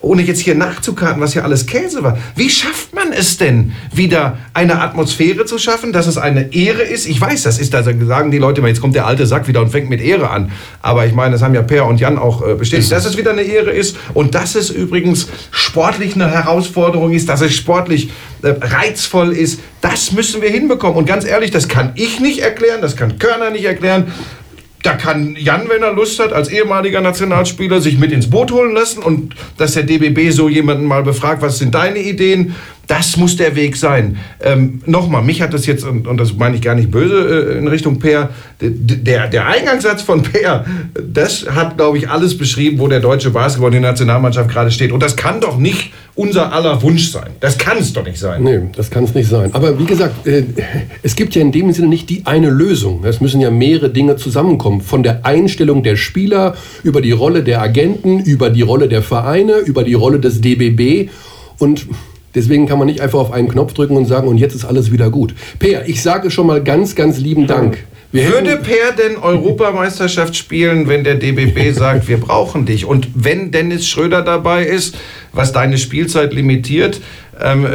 ohne 0.03 0.23
jetzt 0.23 0.41
hier 0.41 0.55
nachzukarten, 0.55 1.23
was 1.23 1.33
hier 1.33 1.45
alles 1.45 1.67
Käse 1.67 2.03
war. 2.03 2.19
Wie 2.37 2.51
schafft 2.51 2.95
man 2.95 3.13
es 3.13 3.39
denn, 3.39 3.73
wieder 3.95 4.39
eine 4.53 4.81
Atmosphäre 4.81 5.45
zu 5.45 5.59
schaffen, 5.59 5.93
dass 5.93 6.07
es 6.07 6.19
eine 6.19 6.53
Ehre 6.53 6.83
ist? 6.83 7.07
Ich 7.07 7.21
weiß, 7.21 7.45
das 7.45 7.59
ist, 7.59 7.73
da 7.73 7.83
sagen 7.83 8.31
die 8.31 8.39
Leute 8.39 8.61
immer, 8.61 8.69
jetzt 8.69 8.81
kommt 8.81 8.95
der 8.95 9.07
alte 9.07 9.27
Sack 9.27 9.49
wieder 9.49 9.61
und 9.61 9.71
fängt 9.71 9.89
mit 9.89 10.01
Ehre 10.01 10.31
an. 10.31 10.51
Aber 10.83 11.07
ich 11.07 11.15
meine, 11.15 11.33
das 11.33 11.43
haben 11.43 11.55
ja 11.55 11.63
Per 11.63 11.87
und 11.87 12.01
Jan 12.01 12.19
auch 12.19 12.47
äh, 12.47 12.55
bestätigt, 12.55 12.91
dass 12.91 13.05
es 13.05 13.17
wieder 13.17 13.31
eine 13.31 13.43
Ehre 13.43 13.71
ist 13.71 13.97
und 14.13 14.35
dass 14.35 14.57
es 14.57 14.71
übrigens 14.71 15.29
sportlich 15.51 16.15
eine 16.15 16.31
Herausforderung 16.31 17.13
ist, 17.13 17.29
dass 17.29 17.41
es 17.41 17.55
sportlich 17.55 18.11
äh, 18.43 18.55
reizvoll 18.61 19.33
ist. 19.33 19.61
Das 19.81 20.13
müssen 20.13 20.43
wir 20.43 20.51
hinbekommen. 20.51 20.97
Und 20.97 21.07
ganz 21.07 21.25
ehrlich, 21.25 21.53
das 21.53 21.69
kann 21.69 21.93
ich 21.95 22.21
nicht 22.21 22.41
erklären, 22.41 22.81
das 22.81 22.97
kann 22.97 23.19
Körner 23.19 23.51
nicht 23.51 23.65
erklären. 23.65 24.13
Da 24.83 24.95
kann 24.95 25.37
Jan, 25.39 25.69
wenn 25.69 25.83
er 25.83 25.93
Lust 25.93 26.19
hat, 26.19 26.33
als 26.33 26.49
ehemaliger 26.49 27.01
Nationalspieler 27.01 27.81
sich 27.81 27.99
mit 27.99 28.11
ins 28.11 28.29
Boot 28.29 28.51
holen 28.51 28.75
lassen 28.75 29.03
und 29.03 29.35
dass 29.57 29.75
der 29.75 29.85
DBB 29.85 30.31
so 30.33 30.49
jemanden 30.49 30.87
mal 30.87 31.05
befragt, 31.05 31.41
was 31.41 31.59
sind 31.59 31.75
deine 31.75 32.01
Ideen? 32.01 32.57
Das 32.87 33.17
muss 33.17 33.37
der 33.37 33.57
Weg 33.57 33.77
sein. 33.77 34.19
Ähm, 34.41 34.83
Nochmal, 34.87 35.23
mich 35.23 35.41
hat 35.41 35.55
das 35.55 35.67
jetzt, 35.67 35.85
und, 35.85 36.07
und 36.07 36.19
das 36.19 36.35
meine 36.35 36.57
ich 36.57 36.63
gar 36.63 36.75
nicht 36.75 36.91
böse 36.91 37.55
äh, 37.55 37.59
in 37.59 37.69
Richtung 37.69 37.99
Peer, 37.99 38.31
der, 38.61 39.29
der 39.29 39.47
Eingangssatz 39.47 40.03
von 40.03 40.23
Peer, 40.23 40.65
das 40.95 41.47
hat, 41.49 41.77
glaube 41.77 41.99
ich, 41.99 42.09
alles 42.09 42.37
beschrieben, 42.37 42.79
wo 42.79 42.89
der 42.89 43.01
deutsche 43.01 43.31
Basketball 43.31 43.71
der 43.71 43.81
Nationalmannschaft 43.81 44.51
gerade 44.51 44.71
steht. 44.71 44.93
Und 44.93 45.03
das 45.03 45.17
kann 45.17 45.41
doch 45.41 45.59
nicht 45.59 45.93
unser 46.15 46.53
aller 46.53 46.83
Wunsch 46.83 47.11
sein. 47.11 47.31
Das 47.41 47.57
kann 47.57 47.79
es 47.79 47.93
doch 47.93 48.05
nicht 48.05 48.19
sein. 48.19 48.43
Nee, 48.43 48.61
das 48.77 48.91
kann 48.91 49.05
es 49.05 49.15
nicht 49.15 49.29
sein. 49.29 49.55
Aber 49.55 49.79
wie 49.79 49.87
gesagt, 49.87 50.27
äh, 50.27 50.45
es 51.03 51.17
gibt 51.17 51.35
ja 51.35 51.41
in 51.41 51.53
dem 51.53 51.73
Sinne 51.73 51.89
nicht 51.89 52.11
die 52.11 52.27
eine 52.27 52.51
Lösung. 52.51 53.05
Es 53.05 53.21
müssen 53.21 53.41
ja 53.41 53.51
mehrere 53.51 53.91
Dinge 53.91 54.17
zusammenkommen. 54.17 54.81
Von 54.83 55.03
der 55.03 55.25
Einstellung 55.25 55.83
der 55.83 55.97
Spieler, 55.97 56.55
über 56.83 57.01
die 57.01 57.13
Rolle 57.13 57.43
der 57.43 57.63
Agenten, 57.63 58.21
über 58.21 58.51
die 58.51 58.63
Rolle 58.63 58.89
der 58.89 59.03
Vereine, 59.03 59.59
über 59.59 59.85
die 59.85 59.95
Rolle 59.95 60.21
des 60.21 60.41
DBB. 60.41 61.11
Und 61.59 61.87
Deswegen 62.35 62.67
kann 62.67 62.79
man 62.79 62.87
nicht 62.87 63.01
einfach 63.01 63.19
auf 63.19 63.33
einen 63.33 63.49
Knopf 63.49 63.75
drücken 63.75 63.97
und 63.97 64.07
sagen, 64.07 64.29
und 64.29 64.39
jetzt 64.39 64.55
ist 64.55 64.65
alles 64.65 64.91
wieder 64.93 65.11
gut. 65.11 65.35
Per, 65.59 65.89
ich 65.89 66.03
sage 66.03 66.31
schon 66.31 66.47
mal 66.47 66.63
ganz, 66.63 66.95
ganz 66.95 67.19
lieben 67.19 67.47
Dank. 67.47 67.79
Wir 68.13 68.29
Würde 68.29 68.59
Per 68.59 68.93
denn 68.93 69.17
Europameisterschaft 69.17 70.37
spielen, 70.37 70.87
wenn 70.87 71.03
der 71.03 71.15
DBB 71.15 71.73
sagt, 71.75 72.09
wir 72.09 72.19
brauchen 72.19 72.67
dich? 72.67 72.85
Und 72.85 73.09
wenn 73.15 73.51
Dennis 73.51 73.87
Schröder 73.89 74.21
dabei 74.21 74.65
ist, 74.65 74.99
was 75.33 75.53
deine 75.53 75.79
Spielzeit 75.79 76.35
limitiert, 76.35 77.01
ähm, 77.41 77.67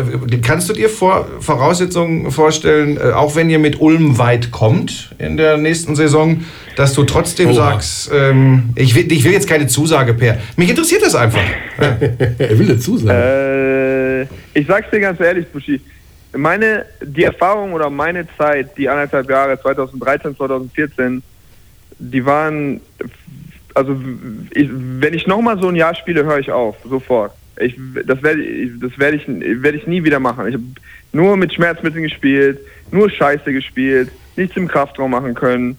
kannst 0.43 0.70
du 0.70 0.74
dir 0.74 0.89
vor, 0.89 1.28
Voraussetzungen 1.39 2.30
vorstellen, 2.30 2.98
äh, 2.98 3.13
auch 3.13 3.36
wenn 3.36 3.50
ihr 3.50 3.58
mit 3.58 3.82
Ulm 3.82 4.20
weit 4.20 4.52
kommt 4.52 5.15
in 5.17 5.38
der 5.38 5.58
nächsten 5.58 5.96
Saison, 5.96 6.41
dass 6.76 6.93
du 6.93 7.04
trotzdem 7.04 7.50
Oha. 7.50 7.56
sagst, 7.56 8.12
ähm, 8.13 8.70
ich, 8.76 8.93
will, 8.93 9.12
ich 9.12 9.24
will 9.24 9.32
jetzt 9.32 9.50
keine 9.50 9.65
Zusage, 9.65 10.13
Per. 10.13 10.38
Mich 10.56 10.70
interessiert 10.70 11.02
das 11.02 11.15
einfach. 11.15 11.41
er 12.38 12.60
will 12.60 12.70
eine 12.70 12.78
Zusage. 12.78 13.12
Äh, 13.12 14.07
ich 14.58 14.65
sag's 14.65 14.89
dir 14.89 15.00
ganz 15.00 15.20
ehrlich, 15.20 15.48
Buschi. 15.48 15.80
Meine, 16.36 16.86
die 17.02 17.24
Erfahrung 17.24 17.74
oder 17.74 17.89
meine 17.89 18.28
Zeit, 18.38 18.76
die 18.78 18.89
anderthalb 18.89 19.30
Jahre 19.30 19.62
2013, 19.62 20.36
2014, 20.36 21.22
die 22.00 22.26
waren, 22.26 22.82
also 23.76 23.96
ich, 24.52 24.67
wenn 24.72 25.13
ich 25.13 25.28
nochmal 25.28 25.60
so 25.62 25.70
ein 25.70 25.76
Jahr 25.76 25.93
spiele, 25.93 26.26
höre 26.26 26.39
ich 26.39 26.52
auf, 26.52 26.76
sofort. 26.84 27.34
Ich, 27.60 27.76
das 28.06 28.22
werde 28.24 28.43
das 28.82 28.98
werd 28.98 29.13
ich, 29.15 29.28
werd 29.28 29.76
ich 29.76 29.86
nie 29.88 30.04
wieder 30.04 30.20
machen. 30.20 30.48
Ich 30.48 30.56
habe 30.56 30.63
nur 31.12 31.38
mit 31.38 31.54
Schmerzmitteln 31.54 32.04
gespielt, 32.04 32.60
nur 32.91 33.10
Scheiße 33.10 33.54
gespielt, 33.54 34.10
nichts 34.36 34.58
im 34.58 34.67
Kraftraum 34.67 35.12
machen 35.12 35.36
können, 35.36 35.78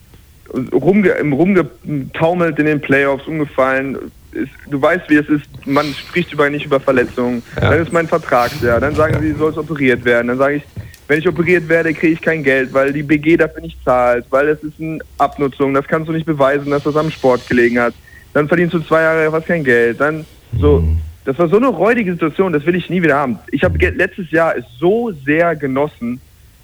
rumge, 0.72 1.14
rumgetaumelt 1.20 2.58
in 2.60 2.66
den 2.66 2.80
Playoffs, 2.80 3.26
umgefallen. 3.26 3.98
Ist, 4.32 4.50
du 4.70 4.80
weißt, 4.80 5.08
wie 5.08 5.16
es 5.16 5.28
ist, 5.28 5.46
man 5.64 5.86
spricht 5.94 6.32
über, 6.32 6.48
nicht 6.50 6.66
über 6.66 6.80
Verletzungen. 6.80 7.42
Ja. 7.56 7.70
Dann 7.70 7.82
ist 7.82 7.92
mein 7.92 8.06
Vertrag 8.06 8.50
ja. 8.62 8.78
Dann 8.78 8.94
sagen 8.94 9.14
ja. 9.14 9.20
sie, 9.20 9.32
soll 9.32 9.50
es 9.50 9.58
operiert 9.58 10.04
werden. 10.04 10.28
Dann 10.28 10.38
sage 10.38 10.56
ich, 10.56 10.62
wenn 11.06 11.18
ich 11.18 11.28
operiert 11.28 11.68
werde, 11.68 11.94
kriege 11.94 12.12
ich 12.12 12.20
kein 12.20 12.42
Geld, 12.42 12.72
weil 12.74 12.92
die 12.92 13.02
BG 13.02 13.38
dafür 13.38 13.62
nicht 13.62 13.82
zahlt, 13.82 14.26
weil 14.30 14.48
es 14.48 14.62
ist 14.62 14.78
eine 14.78 14.98
Abnutzung, 15.16 15.72
das 15.72 15.86
kannst 15.86 16.08
du 16.08 16.12
nicht 16.12 16.26
beweisen, 16.26 16.70
dass 16.70 16.82
das 16.82 16.96
am 16.96 17.10
Sport 17.10 17.48
gelegen 17.48 17.80
hat. 17.80 17.94
Dann 18.34 18.46
verdienst 18.46 18.74
du 18.74 18.80
zwei 18.80 19.02
Jahre 19.02 19.30
fast 19.30 19.46
kein 19.46 19.64
Geld. 19.64 19.98
Dann 19.98 20.26
so, 20.60 20.80
mhm. 20.80 20.98
Das 21.28 21.38
war 21.38 21.46
so 21.46 21.58
eine 21.58 21.66
räudige 21.66 22.12
Situation, 22.12 22.54
das 22.54 22.64
will 22.64 22.74
ich 22.74 22.88
nie 22.88 23.02
wieder 23.02 23.16
haben. 23.16 23.38
Ich 23.52 23.62
habe 23.62 23.76
letztes 23.90 24.30
Jahr 24.30 24.56
es 24.56 24.64
so 24.80 25.12
sehr 25.26 25.54
genossen, 25.56 26.22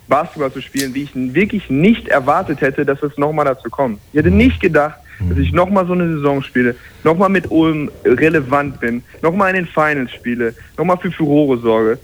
Basketball 0.09 0.51
zu 0.51 0.63
spielen, 0.63 0.95
wie 0.95 1.03
ich 1.03 1.11
wirklich 1.15 1.69
nicht 1.69 2.09
erwartet 2.09 2.63
hätte, 2.63 2.87
dass 2.87 3.03
es 3.03 3.19
nochmal 3.19 3.45
dazu 3.45 3.69
kommt. 3.69 3.99
Ich 4.15 4.21
hätte 4.21 4.31
nicht 4.31 4.63
gedacht, 4.63 4.97
dass 5.21 5.39
ich 5.39 5.53
nochmal 5.53 5.87
so 5.87 5.93
eine 5.93 6.09
Saison 6.15 6.43
spiele, 6.43 6.75
nochmal 7.03 7.29
mit 7.29 7.51
Ulm 7.51 7.91
relevant 8.05 8.81
bin, 8.81 9.03
nochmal 9.23 9.51
in 9.51 9.57
den 9.57 9.67
Finals 9.67 10.13
spiele, 10.13 10.55
nochmal 10.77 10.99
für 10.99 11.11
Furore 11.11 11.59
sorge. 11.59 11.99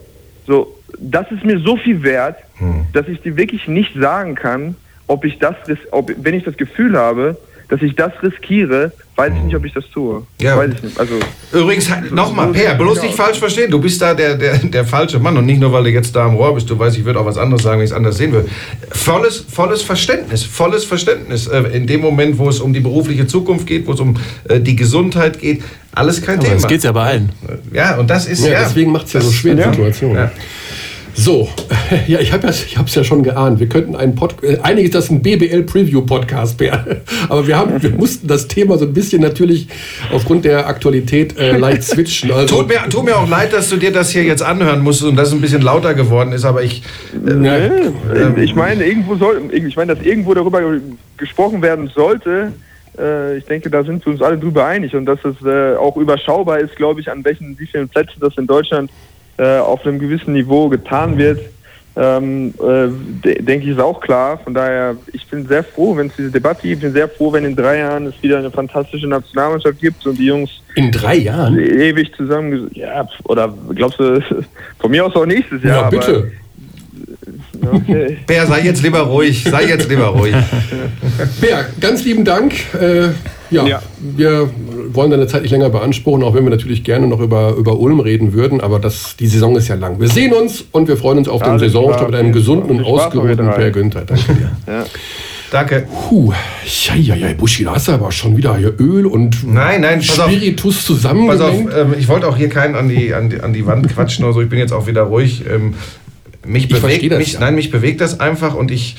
So, 0.47 0.79
das 0.99 1.31
ist 1.31 1.45
mir 1.45 1.59
so 1.61 1.77
viel 1.77 2.03
wert, 2.03 2.37
hm. 2.57 2.87
dass 2.93 3.09
ich 3.09 3.21
dir 3.23 3.37
wirklich 3.37 3.69
nicht 3.69 3.95
sagen 3.95 4.35
kann, 4.35 4.75
ob 5.07 5.25
ich 5.25 5.39
das, 5.39 5.57
ob, 5.91 6.13
wenn 6.17 6.35
ich 6.35 6.45
das 6.45 6.57
Gefühl 6.57 6.97
habe, 6.97 7.37
dass 7.71 7.81
ich 7.83 7.95
das 7.95 8.13
riskiere, 8.21 8.93
weiß 9.15 9.33
ich 9.37 9.43
nicht, 9.45 9.55
ob 9.55 9.65
ich 9.65 9.73
das 9.73 9.85
tue. 9.95 10.23
Ja. 10.41 10.57
Weiß 10.57 10.73
ich 10.75 10.83
nicht. 10.83 10.99
Also, 10.99 11.15
Übrigens, 11.53 11.89
nochmal, 12.11 12.49
Per, 12.49 12.75
bloß 12.75 13.03
nicht 13.03 13.15
falsch 13.15 13.39
verstehen. 13.39 13.71
Du 13.71 13.81
bist 13.81 14.03
da 14.03 14.13
der, 14.13 14.35
der, 14.35 14.59
der 14.59 14.85
falsche 14.85 15.21
Mann 15.21 15.37
und 15.37 15.47
nicht 15.47 15.61
nur, 15.61 15.73
weil 15.73 15.85
du 15.85 15.91
jetzt 15.91 16.15
da 16.17 16.27
am 16.27 16.35
Rohr 16.35 16.55
bist. 16.55 16.69
Du 16.69 16.77
weißt, 16.77 16.99
ich 16.99 17.05
würde 17.05 17.21
auch 17.21 17.27
was 17.27 17.39
anderes 17.39 17.63
sagen, 17.63 17.79
wenn 17.79 17.85
ich 17.85 17.93
es 17.93 17.97
anders 17.97 18.17
sehen 18.17 18.33
würde. 18.33 18.49
Volles, 18.91 19.45
volles 19.49 19.83
Verständnis, 19.83 20.43
volles 20.43 20.85
Verständnis. 20.85 21.47
Äh, 21.47 21.61
in 21.73 21.87
dem 21.87 22.01
Moment, 22.01 22.39
wo 22.39 22.49
es 22.49 22.59
um 22.59 22.73
die 22.73 22.81
berufliche 22.81 23.27
Zukunft 23.29 23.69
geht, 23.69 23.87
wo 23.87 23.93
es 23.93 24.01
um 24.01 24.17
äh, 24.49 24.59
die 24.59 24.75
Gesundheit 24.75 25.39
geht, 25.39 25.63
alles 25.93 26.21
kein 26.23 26.39
Aber 26.39 26.45
Thema. 26.45 26.57
Das 26.57 26.67
geht 26.67 26.83
ja 26.83 26.91
bei 26.91 27.05
allen. 27.05 27.31
Ja, 27.73 27.99
und 27.99 28.11
das 28.11 28.27
ist 28.27 28.45
ja. 28.45 28.53
ja 28.53 28.61
deswegen 28.65 28.91
macht 28.91 29.07
es 29.07 29.13
ja 29.13 29.21
so 29.21 29.31
schwer, 29.31 29.55
die 29.55 29.63
Situation. 29.63 30.17
Ja. 30.17 30.33
So, 31.15 31.49
ja, 32.07 32.21
ich 32.21 32.33
habe 32.33 32.47
es 32.49 32.73
ja, 32.73 32.83
ja 32.87 33.05
schon 33.05 33.23
geahnt. 33.23 33.61
Wir 33.61 33.69
könnten 33.69 33.97
einen 33.97 34.15
Podcast, 34.15 34.45
äh, 34.45 34.61
eigentlich 34.63 34.87
ist 34.87 34.95
das 34.95 35.11
ein 35.11 35.23
BBL-Preview-Podcast, 35.23 36.61
aber 37.29 37.47
wir, 37.47 37.57
haben, 37.57 37.83
wir 37.83 37.91
mussten 37.91 38.27
das 38.27 38.49
Thema 38.49 38.79
so 38.79 38.87
ein 38.87 38.93
bisschen 38.93 39.23
natürlich 39.23 39.69
aufgrund 40.13 40.45
der 40.45 40.67
Aktualität 40.67 41.39
äh, 41.39 41.57
leicht 41.57 41.83
switchen. 41.83 42.33
Also, 42.33 42.57
tut, 42.57 42.69
mir, 42.69 42.89
tut 42.89 43.05
mir 43.05 43.17
auch 43.17 43.29
leid, 43.29 43.53
dass 43.53 43.69
du 43.69 43.77
dir 43.77 43.93
das 43.93 44.11
hier 44.11 44.25
jetzt 44.25 44.43
anhören 44.43 44.81
musst 44.81 45.03
und 45.03 45.17
das 45.17 45.33
ein 45.33 45.41
bisschen 45.41 45.63
lauter 45.63 45.95
geworden 45.95 46.33
ist, 46.33 46.45
aber 46.45 46.63
ich... 46.63 46.83
Äh, 47.15 47.35
nee, 47.35 47.49
äh, 47.49 48.43
ich 48.43 48.55
meine, 48.55 48.85
irgendwo 48.85 49.17
soll, 49.17 49.43
ich 49.53 49.77
meine, 49.77 49.95
dass 49.95 50.05
irgendwo 50.05 50.35
darüber 50.35 50.61
gesprochen 51.17 51.63
werden 51.63 51.91
sollte, 51.95 52.53
äh, 52.99 53.39
ich 53.39 53.45
denke, 53.45 53.71
da 53.71 53.83
sind 53.83 54.05
wir 54.05 54.13
uns 54.13 54.23
alle 54.23 54.39
drüber 54.39 54.67
einig 54.67 54.95
und 54.95 55.07
dass 55.07 55.19
es 55.25 55.45
äh, 55.45 55.77
auch 55.77 55.97
überschaubar 55.97 56.59
ist, 56.59 56.77
glaube 56.77 57.01
ich, 57.01 57.11
an 57.11 57.25
welchen, 57.25 57.59
wie 57.59 57.67
vielen 57.67 57.89
Plätzen 57.89 58.21
das 58.21 58.37
in 58.37 58.47
Deutschland 58.47 58.91
äh, 59.41 59.59
auf 59.59 59.87
einem 59.87 59.99
gewissen 59.99 60.35
Niveau 60.35 60.69
getan 60.69 61.17
wird, 61.17 61.41
ähm, 61.97 62.55
äh, 62.61 62.89
de 63.25 63.43
denke 63.43 63.65
ich, 63.65 63.73
ist 63.73 63.81
auch 63.81 64.01
klar. 64.01 64.39
Von 64.39 64.55
daher, 64.55 64.97
ich 65.13 65.27
bin 65.27 65.47
sehr 65.47 65.65
froh, 65.65 65.97
wenn 65.97 66.07
es 66.07 66.13
diese 66.17 66.31
Debatte 66.31 66.63
gibt. 66.63 66.75
Ich 66.77 66.81
bin 66.81 66.93
sehr 66.93 67.09
froh, 67.09 67.33
wenn 67.33 67.45
in 67.45 67.57
drei 67.57 67.79
Jahren 67.79 68.07
es 68.07 68.23
wieder 68.23 68.39
eine 68.39 68.51
fantastische 68.51 69.09
Nationalmannschaft 69.09 69.81
gibt 69.81 70.07
und 70.07 70.19
die 70.19 70.27
Jungs 70.27 70.51
in 70.77 70.93
drei 70.93 71.17
Jahren 71.17 71.59
ewig 71.59 72.15
zusammen. 72.15 72.71
Ja, 72.75 73.09
oder 73.25 73.53
glaubst 73.75 73.99
du, 73.99 74.23
von 74.79 74.91
mir 74.91 75.05
aus 75.05 75.17
auch 75.17 75.27
nächstes 75.27 75.63
Jahr. 75.65 75.83
Ja, 75.83 75.91
bitte. 75.91 76.33
Okay. 77.61 78.19
Bär, 78.27 78.47
sei 78.47 78.61
jetzt 78.63 78.83
lieber 78.83 79.01
ruhig. 79.01 79.45
Sei 79.45 79.65
jetzt 79.67 79.89
lieber 79.89 80.07
ruhig. 80.07 80.35
Bär, 81.41 81.67
ganz 81.81 82.05
lieben 82.05 82.25
Dank. 82.25 82.55
Äh, 82.81 83.09
ja, 83.51 83.67
ja, 83.67 83.83
wir 83.99 84.51
wollen 84.93 85.11
deine 85.11 85.27
Zeit 85.27 85.43
nicht 85.43 85.51
länger 85.51 85.71
beanspruchen, 85.71 86.23
auch 86.23 86.35
wenn 86.35 86.45
wir 86.45 86.51
natürlich 86.51 86.85
gerne 86.85 87.09
noch 87.09 87.21
über, 87.21 87.55
über 87.57 87.79
Ulm 87.79 88.01
reden 88.01 88.33
würden, 88.33 88.61
aber 88.61 88.79
das, 88.79 89.17
die 89.17 89.27
Saison 89.27 89.57
ist 89.57 89.69
ja 89.69 89.75
lang. 89.75 90.01
Wir 90.01 90.09
sehen 90.09 90.33
uns 90.33 90.65
und 90.71 90.87
wir 90.87 90.97
freuen 90.97 91.19
uns 91.19 91.29
auf 91.29 91.41
ja, 91.41 91.51
den 91.51 91.59
Saisonstart 91.59 92.11
mit 92.11 92.21
einem 92.21 92.33
gesunden 92.33 92.79
und 92.79 92.85
ausgeruhten 92.85 93.51
Per 93.51 93.71
Günther. 93.71 94.05
Danke 94.05 94.35
dir. 94.35 94.51
ja. 94.67 94.85
Danke. 95.51 95.85
Puh, 96.09 96.33
ja, 96.87 96.95
ja, 96.95 97.15
ja, 97.17 97.33
Buschi, 97.35 97.65
da 97.65 97.75
hast 97.75 97.89
du 97.89 97.93
aber 97.93 98.13
schon 98.13 98.37
wieder 98.37 98.57
hier 98.57 98.73
Öl 98.79 99.05
und 99.05 99.45
nein, 99.45 99.81
nein, 99.81 100.01
Spiritus 100.01 100.85
zusammen. 100.85 101.27
Pass 101.27 101.41
auf, 101.41 101.55
ähm, 101.55 101.95
ich 101.99 102.07
wollte 102.07 102.29
auch 102.29 102.37
hier 102.37 102.49
keinen 102.49 102.77
an 102.77 102.89
die, 102.89 103.13
an, 103.13 103.31
die, 103.31 103.41
an 103.41 103.53
die 103.53 103.67
Wand 103.67 103.89
quatschen 103.89 104.25
oder 104.25 104.35
so. 104.35 104.43
Ich 104.43 104.49
bin 104.49 104.61
jetzt 104.61 104.73
auch 104.73 104.87
wieder 104.87 105.03
ruhig. 105.03 105.45
Ähm, 105.51 105.75
mich 106.45 106.69
bewegt, 106.69 107.11
das, 107.11 107.19
mich, 107.19 107.33
ja. 107.35 107.41
nein, 107.41 107.55
mich 107.55 107.71
bewegt 107.71 108.01
das 108.01 108.21
einfach 108.21 108.55
und 108.55 108.71
ich, 108.71 108.97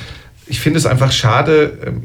ich 0.48 0.60
finde 0.60 0.80
es 0.80 0.86
einfach 0.86 1.12
schade. 1.12 1.78
Ähm, 1.86 2.04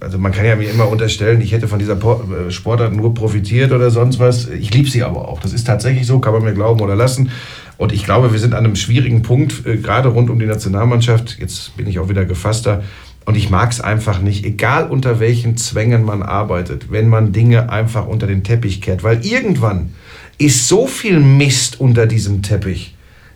also 0.00 0.18
man 0.18 0.32
kann 0.32 0.44
ja 0.44 0.54
mir 0.56 0.68
immer 0.68 0.88
unterstellen, 0.88 1.40
ich 1.40 1.52
hätte 1.52 1.68
von 1.68 1.78
dieser 1.78 1.94
äh, 1.94 2.50
Sportart 2.50 2.92
nur 2.92 3.14
profitiert 3.14 3.72
oder 3.72 3.90
sonst 3.90 4.18
was. 4.18 4.48
Ich 4.48 4.72
liebe 4.74 4.88
sie 4.88 5.02
aber 5.02 5.28
auch. 5.28 5.40
Das 5.40 5.52
ist 5.52 5.66
tatsächlich 5.66 6.06
so, 6.06 6.18
kann 6.18 6.34
man 6.34 6.42
mir 6.42 6.52
glauben 6.52 6.80
oder 6.80 6.94
lassen. 6.94 7.30
Und 7.76 7.92
ich 7.92 8.04
glaube, 8.04 8.32
wir 8.32 8.38
sind 8.38 8.54
an 8.54 8.64
einem 8.64 8.76
schwierigen 8.76 9.22
Punkt, 9.22 9.66
äh, 9.66 9.78
gerade 9.78 10.08
rund 10.08 10.30
um 10.30 10.38
die 10.38 10.46
Nationalmannschaft. 10.46 11.38
Jetzt 11.40 11.76
bin 11.76 11.86
ich 11.86 11.98
auch 11.98 12.08
wieder 12.08 12.24
gefasster. 12.24 12.82
Und 13.24 13.36
ich 13.36 13.48
mag 13.48 13.72
es 13.72 13.80
einfach 13.80 14.20
nicht, 14.20 14.44
egal 14.44 14.90
unter 14.90 15.18
welchen 15.18 15.56
Zwängen 15.56 16.04
man 16.04 16.22
arbeitet, 16.22 16.90
wenn 16.92 17.08
man 17.08 17.32
Dinge 17.32 17.70
einfach 17.70 18.06
unter 18.06 18.26
den 18.26 18.44
Teppich 18.44 18.82
kehrt. 18.82 19.02
Weil 19.02 19.24
irgendwann 19.24 19.94
ist 20.36 20.68
so 20.68 20.86
viel 20.86 21.20
Mist 21.20 21.80
unter 21.80 22.06
diesem 22.06 22.42
Teppich 22.42 22.93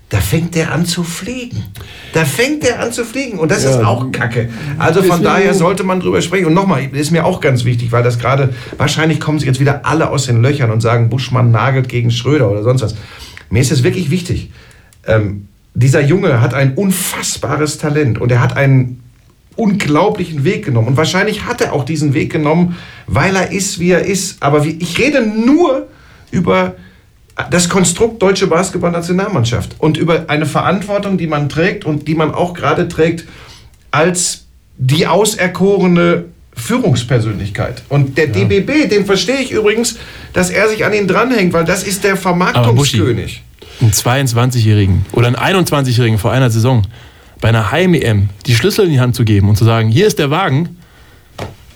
da 0.08 0.18
fängt 0.20 0.54
der 0.54 0.72
an 0.72 0.86
zu 0.86 1.04
fliegen. 1.04 1.64
Da 2.14 2.24
fängt 2.24 2.62
der 2.62 2.80
an 2.80 2.92
zu 2.92 3.04
fliegen. 3.04 3.38
Und 3.38 3.50
das 3.50 3.64
ja. 3.64 3.70
ist 3.70 3.84
auch 3.84 4.10
Kacke. 4.10 4.48
Also 4.78 5.02
von 5.02 5.22
daher 5.22 5.52
sollte 5.52 5.84
man 5.84 6.00
drüber 6.00 6.22
sprechen. 6.22 6.46
Und 6.46 6.54
nochmal, 6.54 6.88
ist 6.92 7.10
mir 7.10 7.26
auch 7.26 7.40
ganz 7.40 7.64
wichtig, 7.64 7.92
weil 7.92 8.02
das 8.02 8.18
gerade, 8.18 8.54
wahrscheinlich 8.78 9.20
kommen 9.20 9.38
sie 9.38 9.46
jetzt 9.46 9.60
wieder 9.60 9.84
alle 9.84 10.08
aus 10.08 10.24
den 10.24 10.40
Löchern 10.40 10.70
und 10.70 10.80
sagen, 10.80 11.10
Buschmann 11.10 11.50
nagelt 11.50 11.90
gegen 11.90 12.10
Schröder 12.10 12.50
oder 12.50 12.62
sonst 12.62 12.80
was. 12.80 12.94
Mir 13.50 13.60
ist 13.60 13.70
es 13.70 13.82
wirklich 13.82 14.10
wichtig. 14.10 14.50
Ähm, 15.06 15.48
dieser 15.74 16.00
Junge 16.00 16.40
hat 16.40 16.54
ein 16.54 16.74
unfassbares 16.74 17.76
Talent 17.76 18.18
und 18.18 18.32
er 18.32 18.40
hat 18.40 18.56
einen 18.56 19.02
unglaublichen 19.56 20.44
Weg 20.44 20.64
genommen. 20.64 20.88
Und 20.88 20.96
wahrscheinlich 20.96 21.44
hat 21.44 21.60
er 21.60 21.74
auch 21.74 21.84
diesen 21.84 22.14
Weg 22.14 22.32
genommen, 22.32 22.76
weil 23.06 23.36
er 23.36 23.52
ist, 23.52 23.78
wie 23.78 23.90
er 23.90 24.06
ist. 24.06 24.42
Aber 24.42 24.64
ich 24.64 24.98
rede 24.98 25.20
nur 25.20 25.88
über 26.30 26.76
das 27.50 27.68
Konstrukt 27.68 28.20
deutsche 28.20 28.46
Basketballnationalmannschaft 28.46 29.76
und 29.78 29.96
über 29.96 30.24
eine 30.28 30.46
Verantwortung, 30.46 31.18
die 31.18 31.26
man 31.26 31.48
trägt 31.48 31.84
und 31.84 32.08
die 32.08 32.14
man 32.14 32.32
auch 32.32 32.52
gerade 32.52 32.88
trägt 32.88 33.24
als 33.90 34.46
die 34.76 35.06
auserkorene 35.06 36.24
Führungspersönlichkeit. 36.54 37.82
Und 37.88 38.18
der 38.18 38.26
ja. 38.26 38.32
DBB, 38.32 38.90
den 38.90 39.06
verstehe 39.06 39.38
ich 39.38 39.52
übrigens, 39.52 39.96
dass 40.32 40.50
er 40.50 40.68
sich 40.68 40.84
an 40.84 40.92
ihn 40.92 41.06
dranhängt, 41.06 41.52
weil 41.52 41.64
das 41.64 41.84
ist 41.84 42.04
der 42.04 42.16
Vermarktungskönig. 42.16 43.42
einen 43.80 43.92
22-Jährigen 43.92 45.06
oder 45.12 45.28
einen 45.28 45.36
21-Jährigen 45.36 46.18
vor 46.18 46.32
einer 46.32 46.50
Saison 46.50 46.82
bei 47.40 47.48
einer 47.48 47.70
Heim-EM 47.70 48.30
die 48.46 48.54
Schlüssel 48.54 48.86
in 48.86 48.90
die 48.90 49.00
Hand 49.00 49.14
zu 49.14 49.24
geben 49.24 49.48
und 49.48 49.56
zu 49.56 49.64
sagen, 49.64 49.88
hier 49.88 50.08
ist 50.08 50.18
der 50.18 50.30
Wagen, 50.30 50.78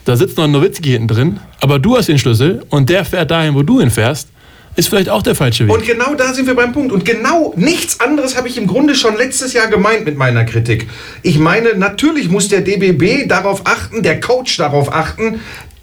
da 0.04 0.16
sitzt 0.16 0.36
noch 0.36 0.44
ein 0.44 0.50
Nowitzki 0.50 0.90
hinten 0.90 1.06
drin, 1.06 1.40
aber 1.60 1.78
du 1.78 1.96
hast 1.96 2.08
den 2.08 2.18
Schlüssel 2.18 2.64
und 2.68 2.88
der 2.88 3.04
fährt 3.04 3.30
dahin, 3.30 3.54
wo 3.54 3.62
du 3.62 3.80
ihn 3.80 3.90
fährst, 3.90 4.31
ist 4.76 4.88
vielleicht 4.88 5.08
auch 5.08 5.22
der 5.22 5.34
falsche 5.34 5.66
Weg. 5.66 5.74
Und 5.74 5.86
genau 5.86 6.14
da 6.14 6.32
sind 6.32 6.46
wir 6.46 6.54
beim 6.54 6.72
Punkt. 6.72 6.92
Und 6.92 7.04
genau 7.04 7.52
nichts 7.56 8.00
anderes 8.00 8.36
habe 8.36 8.48
ich 8.48 8.56
im 8.56 8.66
Grunde 8.66 8.94
schon 8.94 9.16
letztes 9.16 9.52
Jahr 9.52 9.68
gemeint 9.68 10.04
mit 10.04 10.16
meiner 10.16 10.44
Kritik. 10.44 10.88
Ich 11.22 11.38
meine, 11.38 11.74
natürlich 11.74 12.28
muss 12.28 12.48
der 12.48 12.62
DBB 12.62 13.28
darauf 13.28 13.66
achten, 13.66 14.02
der 14.02 14.20
Coach 14.20 14.56
darauf 14.56 14.92
achten, 14.92 15.40